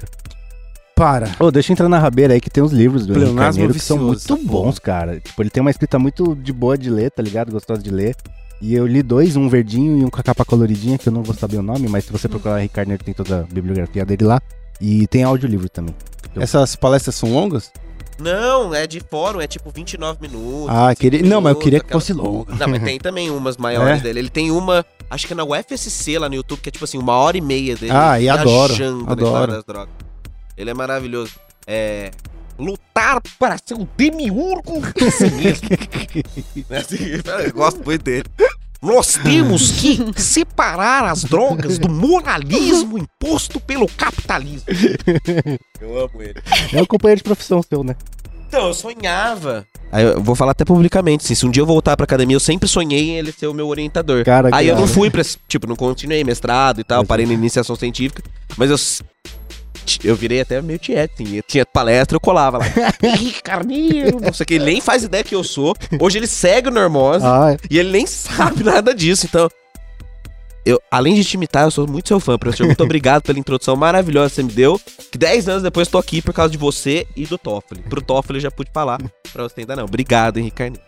[0.94, 1.34] Para.
[1.40, 3.80] Ô, deixa eu entrar na rabeira aí que tem uns livros do Henrique Carneiro que
[3.80, 4.64] são vicioso, muito porra.
[4.66, 5.20] bons, cara.
[5.20, 7.50] Tipo, ele tem uma escrita muito de boa de ler, tá ligado?
[7.50, 8.14] Gostosa de ler.
[8.62, 11.22] E eu li dois, um verdinho e um com a capa coloridinha, que eu não
[11.22, 14.24] vou saber o nome, mas se você procurar Henrique Carneiro tem toda a bibliografia dele
[14.24, 14.40] lá.
[14.80, 15.94] E tem audiolivro também.
[16.36, 17.70] Essas palestras são longas?
[18.18, 20.68] Não, é de fórum, é tipo 29 minutos.
[20.68, 21.22] Ah, 25 queria...
[21.22, 22.54] não, mas eu minutos, queria que aquela- fosse longa.
[22.54, 24.02] Não, mas tem também umas maiores É?
[24.02, 24.18] dele.
[24.20, 26.98] Ele tem uma, acho que é na UFSC lá no YouTube, que é tipo assim,
[26.98, 27.92] uma hora e meia dele.
[27.92, 28.72] Ah, e adoro,
[29.04, 29.52] na adoro.
[29.52, 29.94] das drogas.
[30.56, 31.32] Ele é maravilhoso.
[31.66, 32.10] É.
[32.58, 35.68] Lutar para ser um demiurgo de si mesmo.
[36.70, 36.96] É assim,
[37.46, 38.24] eu gosto muito dele.
[38.80, 44.66] Nós temos que separar as drogas do moralismo imposto pelo capitalismo.
[45.80, 46.34] Eu amo ele.
[46.72, 47.96] É um companheiro de profissão seu, né?
[48.46, 49.66] Então, eu sonhava.
[49.90, 52.40] Aí eu vou falar até publicamente, assim, se um dia eu voltar pra academia, eu
[52.40, 54.22] sempre sonhei em ele ser o meu orientador.
[54.24, 54.94] Cara, Aí eu não cara.
[54.94, 58.22] fui pra, esse- tipo, não continuei mestrado e tal, parei na iniciação científica,
[58.56, 58.76] mas eu
[60.02, 62.64] eu virei até meio tieto, tinha palestra, eu colava lá.
[63.02, 65.74] Henrique Carneiro, não sei o que, ele nem faz ideia que eu sou.
[66.00, 67.58] Hoje ele segue o Normose Ah, é.
[67.70, 69.48] e ele nem sabe nada disso, então...
[70.66, 72.64] Eu, além de te imitar, eu sou muito seu fã, professor.
[72.64, 74.80] Muito obrigado pela introdução maravilhosa que você me deu.
[75.12, 77.82] Que 10 anos depois tô aqui por causa de você e do Toffoli.
[77.82, 78.98] Pro Toffoli eu já pude falar,
[79.30, 79.84] pra você ainda não.
[79.84, 80.82] Obrigado, Henrique Carneiro.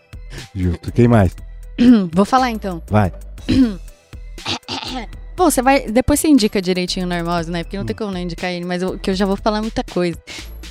[0.55, 0.91] justo.
[0.91, 1.35] Quem mais?
[2.11, 2.81] Vou falar então.
[2.89, 3.13] Vai.
[5.37, 5.81] Pô, você vai.
[5.81, 7.63] Depois você indica direitinho o Normose, né?
[7.63, 9.83] Porque não tem como não indicar ele, mas eu, que eu já vou falar muita
[9.83, 10.17] coisa.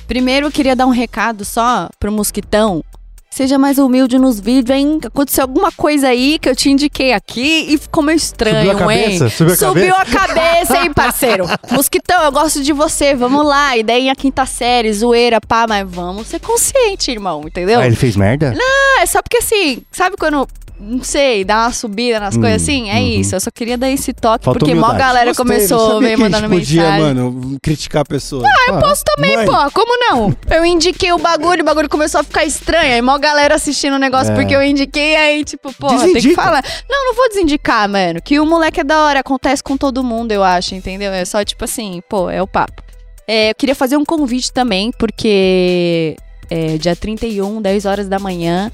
[0.05, 2.83] Primeiro, eu queria dar um recado só pro Mosquitão.
[3.29, 4.99] Seja mais humilde nos vídeos, hein?
[5.05, 8.95] Aconteceu alguma coisa aí que eu te indiquei aqui e ficou meio estranho, Subiu a
[8.95, 9.19] hein?
[9.19, 9.29] cabeça?
[9.29, 11.45] Subiu a Subiu a cabeça, hein, parceiro?
[11.71, 13.77] Mosquitão, eu gosto de você, vamos lá.
[13.77, 17.79] Ideia quinta série, zoeira, pá, mas vamos ser consciente, irmão, entendeu?
[17.79, 18.53] Ah, ele fez merda?
[18.57, 20.45] Ah, é só porque assim, sabe quando.
[20.79, 22.89] Não sei, dá uma subida nas Hum, coisas assim?
[22.89, 23.07] É uhum.
[23.19, 23.35] isso.
[23.35, 24.99] Eu só queria dar esse toque, Falta porque mó humildade.
[24.99, 27.01] galera Gostei, começou me mandando podia, mensagem.
[27.03, 28.43] mano, criticar a pessoa.
[28.45, 29.45] Ah, Eu posso também, Mãe.
[29.47, 29.71] pô.
[29.71, 30.35] Como não?
[30.55, 32.93] Eu indiquei o bagulho, o bagulho começou a ficar estranho.
[32.93, 34.35] Aí mó galera assistindo o negócio É.
[34.35, 36.63] porque eu indiquei, aí tipo, pô, tem que falar.
[36.87, 38.21] Não, não vou desindicar, mano.
[38.21, 41.11] Que o moleque é da hora, acontece com todo mundo, eu acho, entendeu?
[41.11, 42.83] É só tipo assim, pô, é o papo.
[43.27, 46.15] É, eu queria fazer um convite também, porque
[46.49, 48.71] é, dia 31, 10 horas da manhã,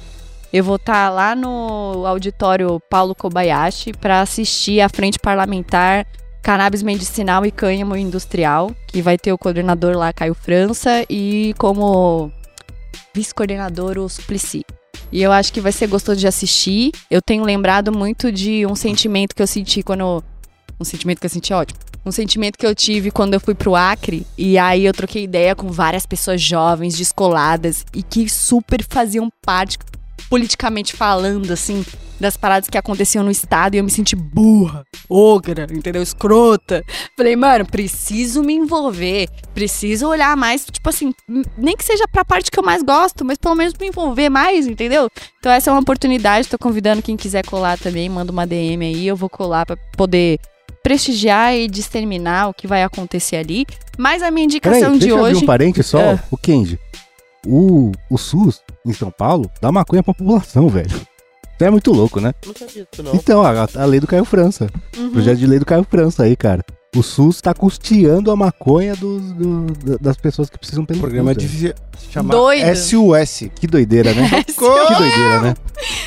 [0.54, 6.06] eu vou estar lá no auditório Paulo Kobayashi para assistir a frente parlamentar
[6.44, 12.32] Cannabis Medicinal e Cânhamo Industrial, que vai ter o coordenador lá, Caio França, e como
[13.16, 14.64] vice-coordenador o Suplicy.
[15.12, 16.92] E eu acho que vai ser gostoso de assistir.
[17.10, 20.24] Eu tenho lembrado muito de um sentimento que eu senti quando.
[20.80, 21.80] Um sentimento que eu senti ótimo.
[22.06, 24.28] Um sentimento que eu tive quando eu fui pro Acre.
[24.38, 29.78] E aí eu troquei ideia com várias pessoas jovens, descoladas, e que super faziam parte,
[30.30, 31.84] politicamente falando, assim,
[32.20, 33.76] das paradas que aconteciam no estado.
[33.76, 36.02] E eu me senti burra, ogra, entendeu?
[36.02, 36.84] Escrota.
[37.18, 39.28] Falei, mano, preciso me envolver.
[39.54, 41.14] Preciso olhar mais, tipo assim,
[41.58, 44.68] nem que seja pra parte que eu mais gosto, mas pelo menos me envolver mais,
[44.68, 45.10] entendeu?
[45.40, 49.08] Então essa é uma oportunidade, tô convidando quem quiser colar também, manda uma DM aí,
[49.08, 50.40] eu vou colar pra poder
[50.84, 53.66] prestigiar e disterminar o que vai acontecer ali.
[53.98, 55.44] Mas a minha Peraí, indicação deixa de eu hoje.
[55.44, 56.00] um parente só.
[56.00, 56.20] É.
[56.30, 56.80] O Kendi.
[57.46, 60.90] O, o SUS, em São Paulo, dá maconha pra população, velho.
[60.90, 61.08] Isso
[61.60, 62.34] é muito louco, né?
[62.46, 63.16] Não sabia disso, não.
[63.16, 64.70] Então, a, a lei do Caio França.
[64.98, 65.12] Uhum.
[65.12, 66.64] Projeto de lei do Caio França aí, cara.
[66.96, 71.34] O SUS tá custeando a maconha dos, do- das pessoas que precisam pelo O programa
[71.34, 72.76] SUS, devia se chamar Doido.
[72.76, 73.50] SUS.
[73.56, 74.30] Que doideira, né?
[74.46, 74.54] que
[74.98, 75.56] doideira, né?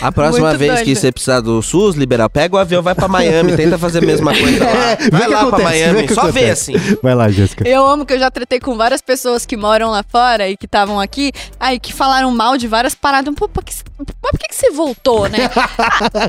[0.00, 0.98] A próxima Muito vez que doido.
[0.98, 4.32] você precisar do SUS, liberar, pega o avião, vai pra Miami, tenta fazer a mesma
[4.32, 4.70] coisa lá.
[4.86, 6.74] É, vê Vai que lá vê o Miami, que só vê assim.
[7.02, 7.68] Vai lá, Jéssica.
[7.68, 10.66] Eu amo que eu já tretei com várias pessoas que moram lá fora e que
[10.66, 13.34] estavam aqui, aí que falaram mal de várias paradas.
[13.34, 15.50] Pô, por que, mas por que, que você voltou, né?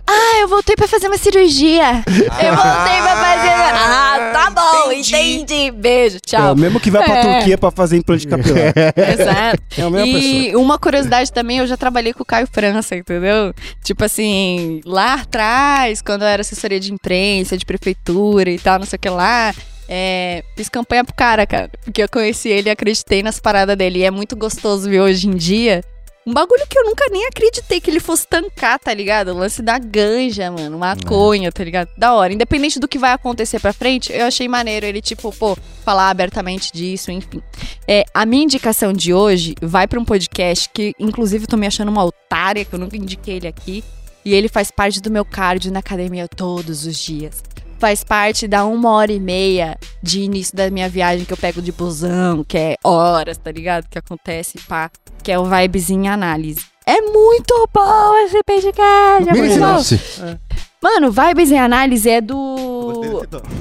[0.07, 2.03] ah, eu voltei pra fazer uma cirurgia.
[2.07, 3.49] Eu voltei pra fazer.
[3.49, 5.71] Ah, tá bom, entendi.
[5.71, 6.53] Beijo, É tchau.
[6.53, 7.35] o mesmo que vai pra É.
[7.35, 8.73] Turquia pra fazer implante capilar.
[8.95, 9.63] Exato.
[9.77, 10.33] É a mesma pessoa.
[10.33, 13.53] E uma curiosidade também, eu já trabalhei com o Caio França, entendeu?
[13.83, 18.85] Tipo assim, lá atrás, quando eu era assessoria de imprensa, de prefeitura e tal, não
[18.85, 19.53] sei o que lá.
[19.89, 21.69] é, fiz campanha pro cara, cara.
[21.83, 23.99] Porque eu conheci ele e acreditei nas paradas dele.
[23.99, 25.81] E é muito gostoso ver hoje em dia.
[26.27, 29.29] Um bagulho que eu nunca nem acreditei que ele fosse tancar, tá ligado?
[29.29, 30.77] O lance da ganja, mano.
[30.77, 31.89] Maconha, tá ligado?
[31.97, 32.33] Da hora.
[32.33, 36.73] Independente do que vai acontecer pra frente, eu achei maneiro ele, tipo, pô, falar abertamente
[36.73, 37.41] disso, enfim.
[37.87, 41.65] É, a minha indicação de hoje vai pra um podcast que, inclusive, eu tô me
[41.65, 43.81] achando uma otária, que eu nunca indiquei ele aqui.
[44.25, 47.41] E ele faz parte do meu cardio na academia todos os dias.
[47.79, 51.61] Faz parte da uma hora e meia de início da minha viagem que eu pego
[51.61, 53.87] de busão, que é horas, tá ligado?
[53.87, 54.89] Que acontece, pá.
[55.23, 56.61] Que é o Vibes em Análise.
[56.85, 59.29] É muito bom esse podcast!
[59.29, 60.37] É muito bom.
[60.81, 62.76] Mano, Vibes em Análise é do.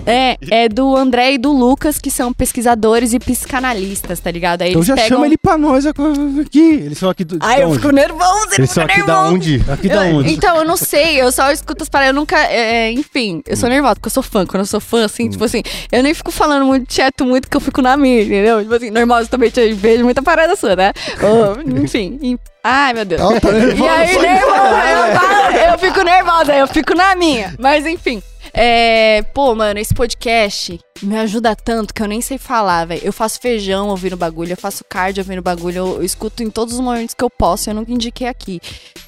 [0.07, 4.63] É, é do André e do Lucas, que são pesquisadores e psicanalistas, tá ligado?
[4.63, 5.09] Aí Então eles já pegam...
[5.09, 6.61] chama ele pra nós aqui.
[6.85, 7.39] Eles são aqui do.
[7.41, 7.79] Ai, eu onde?
[7.79, 9.35] fico nervosa, eu Eles são aqui da nervosa.
[9.35, 9.65] onde?
[9.69, 10.33] Aqui da Eu- onde?
[10.33, 12.37] Então, eu não sei, eu só escuto as paradas, eu nunca.
[12.39, 14.47] é, enfim, eu sou nervosa, porque eu sou fã.
[14.47, 17.57] Quando eu sou fã, assim, tipo assim, eu nem fico falando muito tieto muito que
[17.57, 18.61] eu fico na minha, entendeu?
[18.63, 20.93] Tipo assim, normal, eu também te vejo muita parada sua, né?
[21.23, 22.39] Ou, enfim.
[22.63, 23.21] Ai, meu Deus.
[23.21, 27.55] Ela tá E aí, nervosa, eu, eu fico nervosa, eu fico na minha.
[27.59, 28.21] Mas enfim.
[28.59, 33.03] É, pô, mano, esse podcast me ajuda tanto que eu nem sei falar, velho.
[33.05, 36.73] Eu faço feijão ouvindo bagulho, eu faço cardio ouvindo bagulho, eu, eu escuto em todos
[36.73, 38.59] os momentos que eu posso, eu nunca indiquei aqui.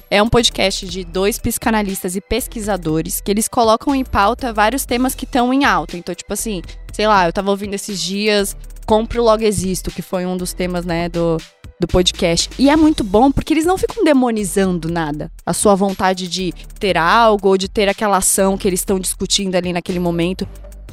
[0.07, 5.15] É um podcast de dois psicanalistas e pesquisadores que eles colocam em pauta vários temas
[5.15, 5.97] que estão em alta.
[5.97, 6.61] Então, tipo assim,
[6.93, 8.55] sei lá, eu tava ouvindo esses dias
[8.89, 11.37] Compre Logo Existo, que foi um dos temas, né, do,
[11.79, 12.49] do podcast.
[12.57, 15.31] E é muito bom porque eles não ficam demonizando nada.
[15.45, 19.53] A sua vontade de ter algo ou de ter aquela ação que eles estão discutindo
[19.53, 20.47] ali naquele momento.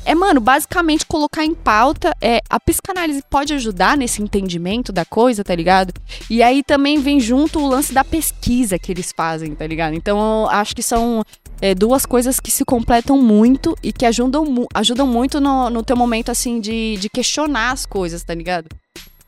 [0.04, 2.14] É, mano, basicamente colocar em pauta.
[2.20, 5.94] É, a psicanálise pode ajudar nesse entendimento da coisa, tá ligado?
[6.28, 9.94] E aí também vem junto o lance da pesquisa que eles fazem, tá ligado?
[9.94, 11.24] Então acho que são
[11.60, 15.96] é, duas coisas que se completam muito e que ajudam, ajudam muito no, no teu
[15.96, 18.68] momento, assim, de, de questionar as coisas, tá ligado?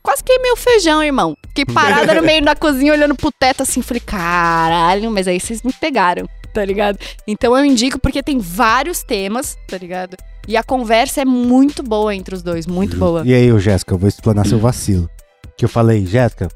[0.01, 1.35] Quase queimei o feijão, irmão.
[1.49, 5.61] Fiquei parada no meio da cozinha olhando pro teto assim, falei, caralho, mas aí vocês
[5.61, 6.97] me pegaram, tá ligado?
[7.27, 10.15] Então eu indico porque tem vários temas, tá ligado?
[10.47, 13.21] E a conversa é muito boa entre os dois, muito boa.
[13.23, 15.07] E aí, Jéssica, eu vou explanar seu vacilo.
[15.55, 16.49] Que eu falei, Jéssica,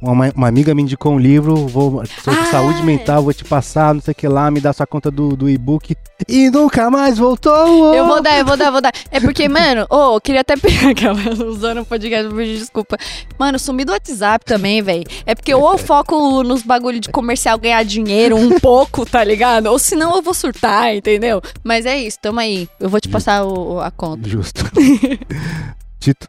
[0.00, 2.82] uma, uma amiga me indicou um livro, vou, sobre Ah, saúde é.
[2.82, 5.48] mental, vou te passar, não sei o que lá, me dá sua conta do, do
[5.48, 5.96] e-book.
[6.28, 7.94] E nunca mais voltou!
[7.94, 8.92] Eu vou dar, eu vou dar, vou dar.
[9.10, 11.12] É porque, mano, ô, eu queria até pegar
[11.46, 12.96] usando o podcast, desculpa.
[13.38, 15.04] Mano, sumi do WhatsApp também, velho.
[15.24, 19.66] É porque ou eu foco nos bagulho de comercial ganhar dinheiro um pouco, tá ligado?
[19.66, 21.40] Ou senão eu vou surtar, entendeu?
[21.64, 22.68] Mas é isso, tamo aí.
[22.80, 24.28] Eu vou te passar o- a conta.
[24.28, 24.64] Justo.
[26.00, 26.28] Tito,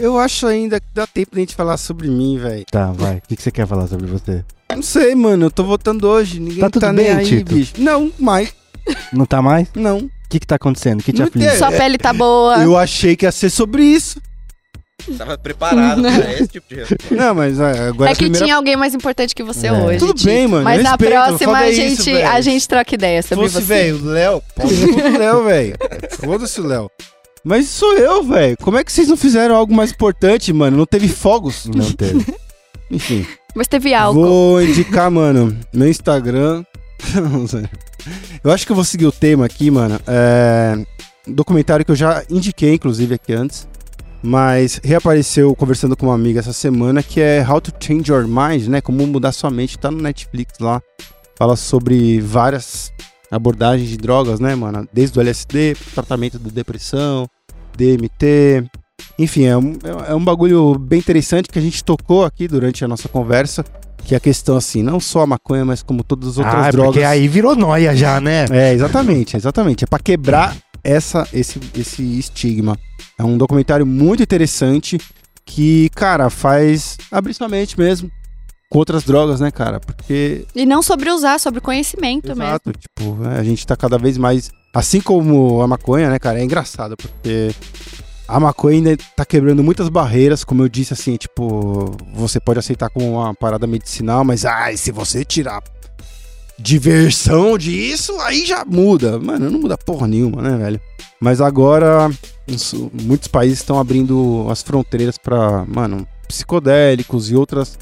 [0.00, 2.64] Eu acho ainda que dá tempo da gente falar sobre mim, velho.
[2.70, 3.16] tá, vai.
[3.16, 4.44] O que, que você quer falar sobre você?
[4.74, 5.46] Não sei, mano.
[5.46, 6.40] Eu tô votando hoje.
[6.40, 7.54] Ninguém Tá tá, tudo nem bem, aí, Tito?
[7.54, 7.74] bicho.
[7.78, 8.52] Não, mais.
[9.12, 9.68] Não tá mais?
[9.76, 10.08] O Não.
[10.28, 11.00] que, que tá acontecendo?
[11.00, 11.56] O que te Não aflige?
[11.58, 12.58] Sua pele tá boa.
[12.62, 14.20] Eu achei que ia ser sobre isso.
[15.16, 17.14] Tava preparado pra esse tipo de resposta.
[17.14, 18.44] Não, mas é, agora É a que primeira...
[18.44, 19.72] tinha alguém mais importante que você É.
[19.72, 19.98] hoje.
[19.98, 20.26] Tudo Tito.
[20.26, 22.28] bem, mano, Mas na respeito, próxima foda a isso, gente, velho.
[22.28, 23.60] a gente troca ideia sobre fosse, você.
[23.66, 25.74] velho, o Léo, cu do Léo, velho.
[26.20, 26.90] Foda-se o Léo.
[27.44, 28.56] Mas sou eu, velho.
[28.62, 30.76] Como é que vocês não fizeram algo mais importante, mano?
[30.76, 31.66] Não teve fogos?
[31.74, 32.34] Não teve.
[32.90, 33.26] Enfim.
[33.54, 34.22] Mas teve álcool.
[34.22, 36.64] Vou indicar, mano, meu Instagram.
[38.44, 39.98] Eu acho que eu vou seguir o tema aqui, mano.
[40.06, 40.74] É.
[41.26, 43.68] Um documentário que eu já indiquei, inclusive, aqui antes.
[44.22, 48.68] Mas reapareceu conversando com uma amiga essa semana, que é How to Change Your Mind,
[48.68, 48.80] né?
[48.80, 49.78] Como mudar sua mente.
[49.78, 50.80] Tá no Netflix lá.
[51.36, 52.92] Fala sobre várias
[53.30, 54.88] abordagens de drogas, né, mano?
[54.92, 57.26] Desde o LSD, tratamento da depressão,
[57.76, 58.64] DMT.
[59.18, 59.78] Enfim, é um,
[60.08, 63.64] é um bagulho bem interessante que a gente tocou aqui durante a nossa conversa.
[64.04, 66.70] Que é a questão, assim, não só a maconha, mas como todas as outras ah,
[66.70, 66.94] drogas.
[66.94, 68.46] porque aí virou noia já, né?
[68.50, 69.84] É, exatamente, exatamente.
[69.84, 72.78] É pra quebrar essa, esse, esse estigma.
[73.18, 74.98] É um documentário muito interessante
[75.44, 78.10] que, cara, faz abrir sua mente mesmo
[78.70, 79.80] com outras drogas, né, cara?
[79.80, 82.44] Porque E não sobre usar, sobre conhecimento mesmo.
[82.44, 84.50] Exato, tipo, né, a gente tá cada vez mais.
[84.72, 86.38] Assim como a maconha, né, cara?
[86.38, 87.52] É engraçado, porque
[88.28, 92.88] a maconha ainda tá quebrando muitas barreiras, como eu disse, assim, tipo, você pode aceitar
[92.88, 95.60] como uma parada medicinal, mas ai, se você tirar
[96.56, 99.18] diversão disso, aí já muda.
[99.18, 100.80] Mano, não muda porra nenhuma, né, velho?
[101.20, 102.08] Mas agora,
[103.02, 107.76] muitos países estão abrindo as fronteiras pra, mano, psicodélicos e outras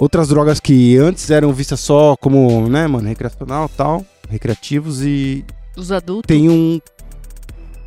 [0.00, 5.44] outras drogas que antes eram vistas só como, né, mano, recreacional e tal, recreativos e
[5.76, 6.26] Os adultos.
[6.26, 6.80] tem um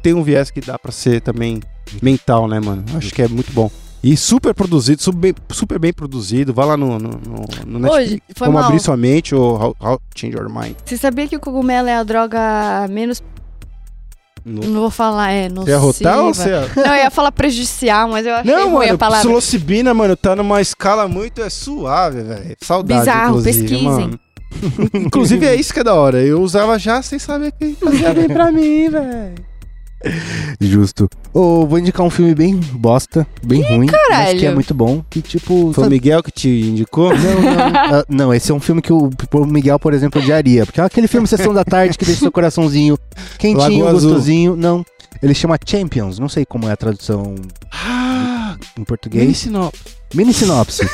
[0.01, 1.61] tem um viés que dá pra ser também
[2.01, 2.83] mental, né, mano?
[2.95, 3.71] Acho que é muito bom.
[4.03, 6.53] E super produzido, super bem, super bem produzido.
[6.53, 8.25] Vai lá no, no, no, no Hoje, Netflix.
[8.35, 8.67] foi Como mal.
[8.67, 10.75] abrir sua mente ou How, How to Change Your Mind.
[10.83, 13.23] Você sabia que o cogumelo é a droga menos.
[14.45, 14.61] No...
[14.61, 15.47] Não vou falar, é.
[15.49, 16.69] Você ia rotar ou você ia...
[16.75, 19.25] Não, eu ia falar prejudicial, mas eu achei Não, ruim a mano, palavra.
[19.25, 22.55] psilocibina, mano, tá numa escala muito é suave, velho.
[22.59, 23.83] Saudade, Bizarro, pesquisem.
[23.83, 24.19] mano.
[24.93, 26.21] inclusive é isso que é da hora.
[26.21, 29.35] Eu usava já sem saber que fazia bem pra mim, velho.
[30.59, 31.09] Justo.
[31.33, 34.39] Ô, vou indicar um filme bem bosta, bem ruim, mas caralho.
[34.39, 35.03] que é muito bom.
[35.09, 35.71] Que tipo.
[35.73, 37.09] Foi o Miguel que te indicou?
[37.15, 37.63] Não, não.
[37.93, 40.65] Ah, não, esse é um filme que o, o Miguel, por exemplo, odiaria.
[40.65, 42.97] Porque é aquele filme Sessão da Tarde que deixa seu coraçãozinho
[43.37, 44.55] quentinho, gostosinho.
[44.55, 44.85] Não.
[45.21, 46.19] Ele chama Champions.
[46.19, 47.35] Não sei como é a tradução
[47.71, 48.02] Ah,
[48.77, 49.23] em português.
[49.23, 49.81] Mini sinopse.
[50.13, 50.87] Mini sinopse.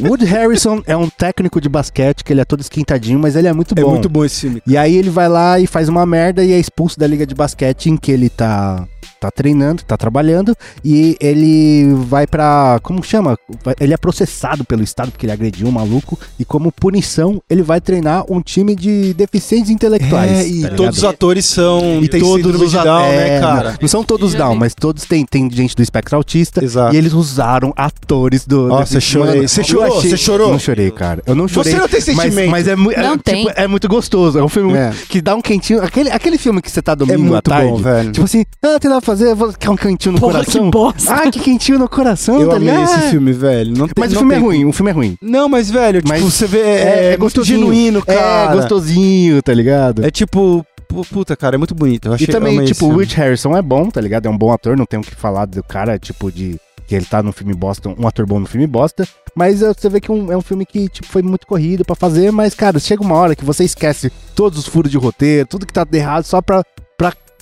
[0.00, 3.52] Wood Harrison é um técnico de basquete, que ele é todo esquentadinho, mas ele é
[3.52, 3.90] muito É bom.
[3.90, 4.62] muito bom esse filme.
[4.66, 7.34] E aí ele vai lá e faz uma merda e é expulso da liga de
[7.34, 8.86] basquete em que ele tá
[9.24, 12.78] tá treinando, tá trabalhando e ele vai pra.
[12.82, 13.38] como chama?
[13.80, 17.80] Ele é processado pelo estado porque ele agrediu um maluco e como punição ele vai
[17.80, 20.30] treinar um time de deficientes intelectuais.
[20.30, 22.00] É, e tá todos os atores são.
[22.02, 23.70] e tem todos os Down, é, né, cara?
[23.72, 26.62] Não, não são todos Down, mas todos têm, tem gente do espectro autista.
[26.62, 26.94] Exato.
[26.94, 28.66] E eles usaram atores do.
[28.68, 29.48] Nossa, desse- chorei.
[29.48, 29.98] Você chorou?
[29.98, 30.50] achei- Você chorou?
[30.52, 31.22] Não chorei, cara.
[31.26, 31.72] Eu não chorei.
[31.72, 32.50] Você não tem mas, sentimento.
[32.50, 34.38] mas é, mu- é, Não tipo, é muito gostoso.
[34.38, 34.92] É um filme É.
[35.08, 35.82] que dá um quentinho.
[35.82, 37.70] Aquele, aquele filme que você tá É domingo à muito tarde.
[37.70, 38.12] bom, velho.
[38.12, 40.64] Tipo assim, ah, tem nada pra fazer, vou quer um quentinho no Porra, coração.
[40.64, 41.14] que bosta.
[41.14, 42.84] Ah, que quentinho no coração, eu tá amei ligado?
[42.84, 43.70] esse filme, velho.
[43.76, 45.16] Não tem- Mas o filme é tem- ruim, o filme é ruim.
[45.22, 46.60] Não, mas, velho, tipo, Mas você vê.
[46.60, 48.52] É, é, muito genuíno, cara.
[48.52, 50.04] É, gostosinho, tá ligado?
[50.04, 50.64] É tipo.
[50.88, 52.06] pu- Puta, cara, é muito bonito.
[52.08, 52.96] Eu achei, e também, tipo, o.
[52.98, 54.26] Rich Harrison é bom, tá ligado?
[54.26, 57.06] É um bom ator, não tem o que falar do cara, tipo, de que ele
[57.06, 59.08] tá no filme bosta, um ator bom no filme bosta.
[59.34, 62.30] Mas você vê que um- é um filme que, tipo, foi muito corrido pra fazer,
[62.30, 65.72] mas, cara, chega uma hora que você esquece todos os furos de roteiro, tudo que
[65.72, 66.62] tá errado, só pra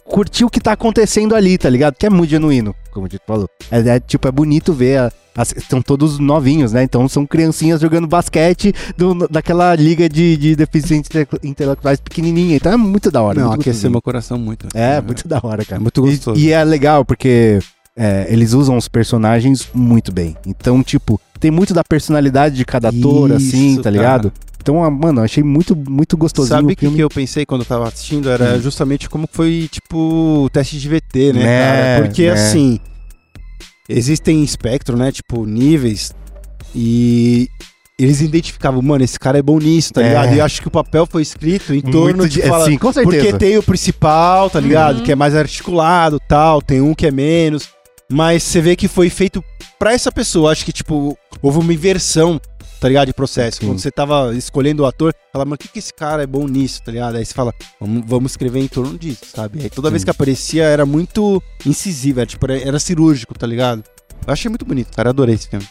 [0.04, 1.94] curtir o que tá acontecendo ali, tá ligado?
[1.94, 3.48] Que é muito genuíno, como o Dito falou.
[3.70, 5.12] É, é, tipo, é bonito ver a.
[5.56, 6.82] Estão todos novinhos, né?
[6.82, 12.56] Então são criancinhas jogando basquete do- daquela liga de, de deficientes inte- intelectuais pequenininha.
[12.56, 13.40] Então é muito da hora.
[13.40, 14.68] Não, aqueceu meu coração muito.
[14.74, 15.80] É, muito da hora, É cara.
[15.80, 16.38] muito gostoso.
[16.38, 17.60] E, e é legal porque
[17.96, 20.36] é, eles usam os personagens muito bem.
[20.46, 24.30] Então, tipo, tem muito da personalidade de cada ator, Isso, assim, tá cara.
[24.62, 27.66] Então, ah, mano, achei muito, muito gostosinho Sabe o que, que eu pensei quando eu
[27.66, 28.30] tava assistindo?
[28.30, 28.60] Era Hum.
[28.62, 31.60] justamente como foi, tipo, o teste de VT, né, Né,
[31.96, 32.06] cara?
[32.06, 32.32] Porque, né.
[32.32, 32.80] assim,
[33.88, 35.10] existem espectro, né?
[35.12, 36.12] Tipo, níveis
[36.74, 37.48] E
[37.98, 40.08] eles identificavam, mano, esse cara é bom nisso, tá É.
[40.08, 40.34] ligado?
[40.34, 42.90] E eu acho que o papel foi escrito em torno Muito de falar, sim, com
[42.90, 43.22] certeza.
[43.26, 44.98] porque tem o principal, tá ligado?
[44.98, 45.04] Uhum.
[45.04, 47.68] Que é mais articulado, tal, tem um que é menos,
[48.10, 49.44] mas você vê que foi feito
[49.78, 50.50] pra essa pessoa.
[50.50, 52.40] Acho que tipo houve uma inversão,
[52.80, 53.58] tá ligado, de processo.
[53.58, 53.66] Sim.
[53.66, 56.46] Quando você tava escolhendo o ator, fala, mano, o que que esse cara é bom
[56.46, 57.16] nisso, tá ligado?
[57.16, 59.60] Aí você fala, vamos, vamos escrever em torno disso, sabe?
[59.62, 60.06] Aí toda vez Sim.
[60.06, 63.82] que aparecia era muito incisivo, era, tipo, era, cirúrgico, tá ligado?
[64.26, 65.66] Eu achei muito bonito, cara, adorei esse filme.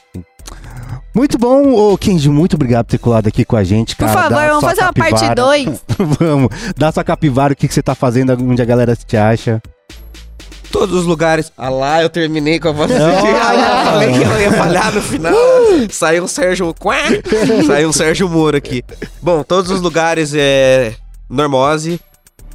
[1.14, 4.14] Muito bom, ô Kenji, muito obrigado por ter colado aqui com a gente, Por cara.
[4.14, 5.36] favor, Dá vamos fazer uma parte capivara.
[5.36, 5.82] 2.
[6.20, 9.62] Vamos, dá sua capivara, o que, que você tá fazendo, onde a galera te acha.
[10.72, 11.52] Todos os lugares.
[11.58, 12.90] Ah lá, eu terminei com a voz.
[12.90, 12.98] Não.
[12.98, 15.34] Ah, eu falei que eu ia falhar no final.
[15.90, 16.74] Saiu um Sérgio.
[17.66, 18.84] Saiu um Sérgio Moro aqui.
[19.22, 20.96] Bom, todos os lugares é
[21.30, 22.00] normose.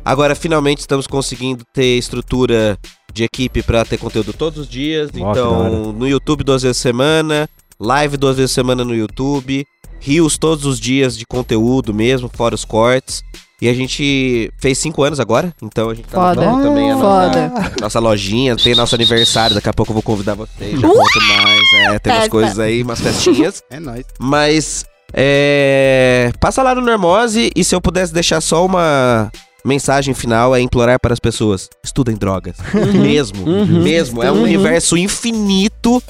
[0.04, 2.78] Agora, finalmente, estamos conseguindo ter estrutura
[3.12, 5.10] de equipe pra ter conteúdo todos os dias.
[5.14, 5.30] Hora.
[5.30, 7.48] então, no YouTube duas vezes por semana,
[7.80, 9.66] live duas vezes por semana no YouTube,
[9.98, 13.22] rios todos os dias de conteúdo mesmo, fora os cortes.
[13.60, 16.40] E a gente fez cinco anos agora, então a gente tá Foda.
[16.42, 17.48] lançando também a Foda.
[17.48, 20.92] nossa, nossa lojinha, tem nosso aniversário, daqui a pouco eu vou convidar vocês, já Uh!
[20.92, 22.30] conto mais, é, tem umas Festa.
[22.30, 23.62] coisas aí, umas festinhas.
[23.70, 24.04] É nóis.
[24.20, 24.84] Mas
[25.14, 29.30] é, passa lá no Normose e se eu pudesse deixar só uma
[29.64, 32.56] mensagem final é implorar para as pessoas: estudem drogas.
[32.92, 33.82] mesmo, Uhum.
[33.82, 34.22] mesmo.
[34.22, 36.02] É um universo infinito.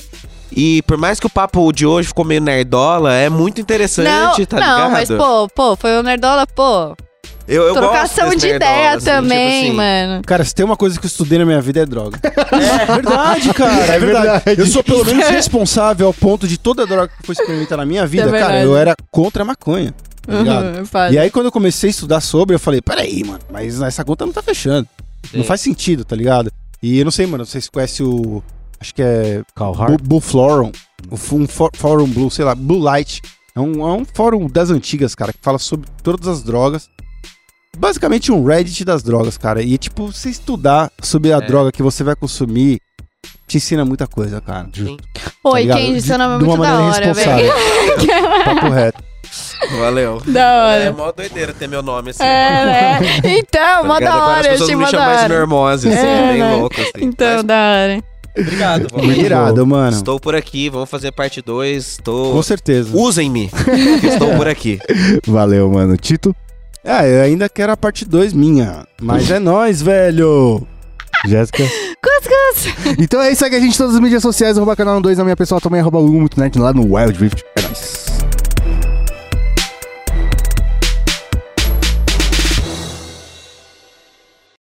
[0.51, 4.09] E por mais que o papo de hoje ficou meio nerdola, é muito interessante,
[4.41, 4.91] Não, tá não, ligado?
[4.93, 6.97] mas pô, pô, foi o Nerdola, pô.
[7.49, 9.73] Eu, eu trocação de ideia assim, tipo também, assim.
[9.77, 10.23] mano.
[10.27, 12.19] Cara, se tem uma coisa que eu estudei na minha vida é droga.
[12.27, 13.93] É verdade, cara.
[13.93, 14.43] É É verdade.
[14.59, 18.07] Eu sou pelo menos responsável ao ponto de toda droga que foi experimentada na minha
[18.07, 19.93] vida, É cara, eu era contra a maconha.
[20.27, 20.33] Tá?
[20.33, 21.13] Uhum.
[21.13, 24.27] E aí, quando eu comecei a estudar sobre, eu falei, peraí, mano, mas essa conta
[24.27, 24.89] não tá fechando.
[25.33, 25.47] Não Sim.
[25.47, 26.51] faz sentido, tá ligado?
[26.83, 28.43] E eu não sei, mano, vocês conhecem o.
[28.81, 29.43] Acho que é.
[29.55, 30.71] Carl Bu- Blue Florum.
[31.11, 33.23] O fu- um fó- Fórum Blue, sei lá, Blue Light.
[33.55, 36.89] É um, é um fórum das antigas, cara, que fala sobre todas as drogas.
[37.79, 39.63] Basicamente um Reddit das drogas, cara.
[39.63, 41.41] E, tipo, você estudar sobre a É.
[41.41, 42.81] droga que você vai consumir,
[43.47, 44.69] te ensina muita coisa, cara.
[44.75, 44.97] Sim.
[45.45, 45.79] Oi, ligado?
[45.79, 47.53] Kenji, seu nome é De uma muito da maneira hora, responsável.
[47.53, 48.45] velho.
[48.45, 49.05] Papo reto.
[49.79, 50.23] Valeu.
[50.27, 50.93] Da É hora.
[50.93, 52.23] mó doideira ter meu nome assim.
[52.23, 53.01] É, né?
[53.39, 54.01] Então, tá mó ligado?
[54.13, 56.57] da Agora as hora, eu pessoas me chamam mais normose, assim, É, bem né?
[56.57, 56.91] louco, assim.
[57.05, 58.05] Então, Mas da hora.
[58.39, 59.07] obrigado, vamos.
[59.07, 59.97] Muito Irado, mano.
[59.97, 61.87] Estou por aqui, vamos fazer parte 2.
[61.87, 62.33] Estou...
[62.33, 62.91] Com certeza.
[62.97, 63.51] Usem-me,
[64.03, 64.79] estou por aqui.
[65.27, 65.97] Valeu, mano.
[65.97, 66.35] Tito,
[66.87, 68.87] Ah, eu ainda quero a parte 2 minha.
[69.03, 70.67] Mas é nóis, velho.
[71.27, 71.65] Jéssica.
[71.65, 72.97] Cus, cus.
[72.99, 75.25] Então é isso, segue a gente em todas as mídias sociais, arroba canal 2 na
[75.25, 77.43] minha pessoal também, arroba o muito net lá no Wild Rift.
[77.57, 78.16] É nóis.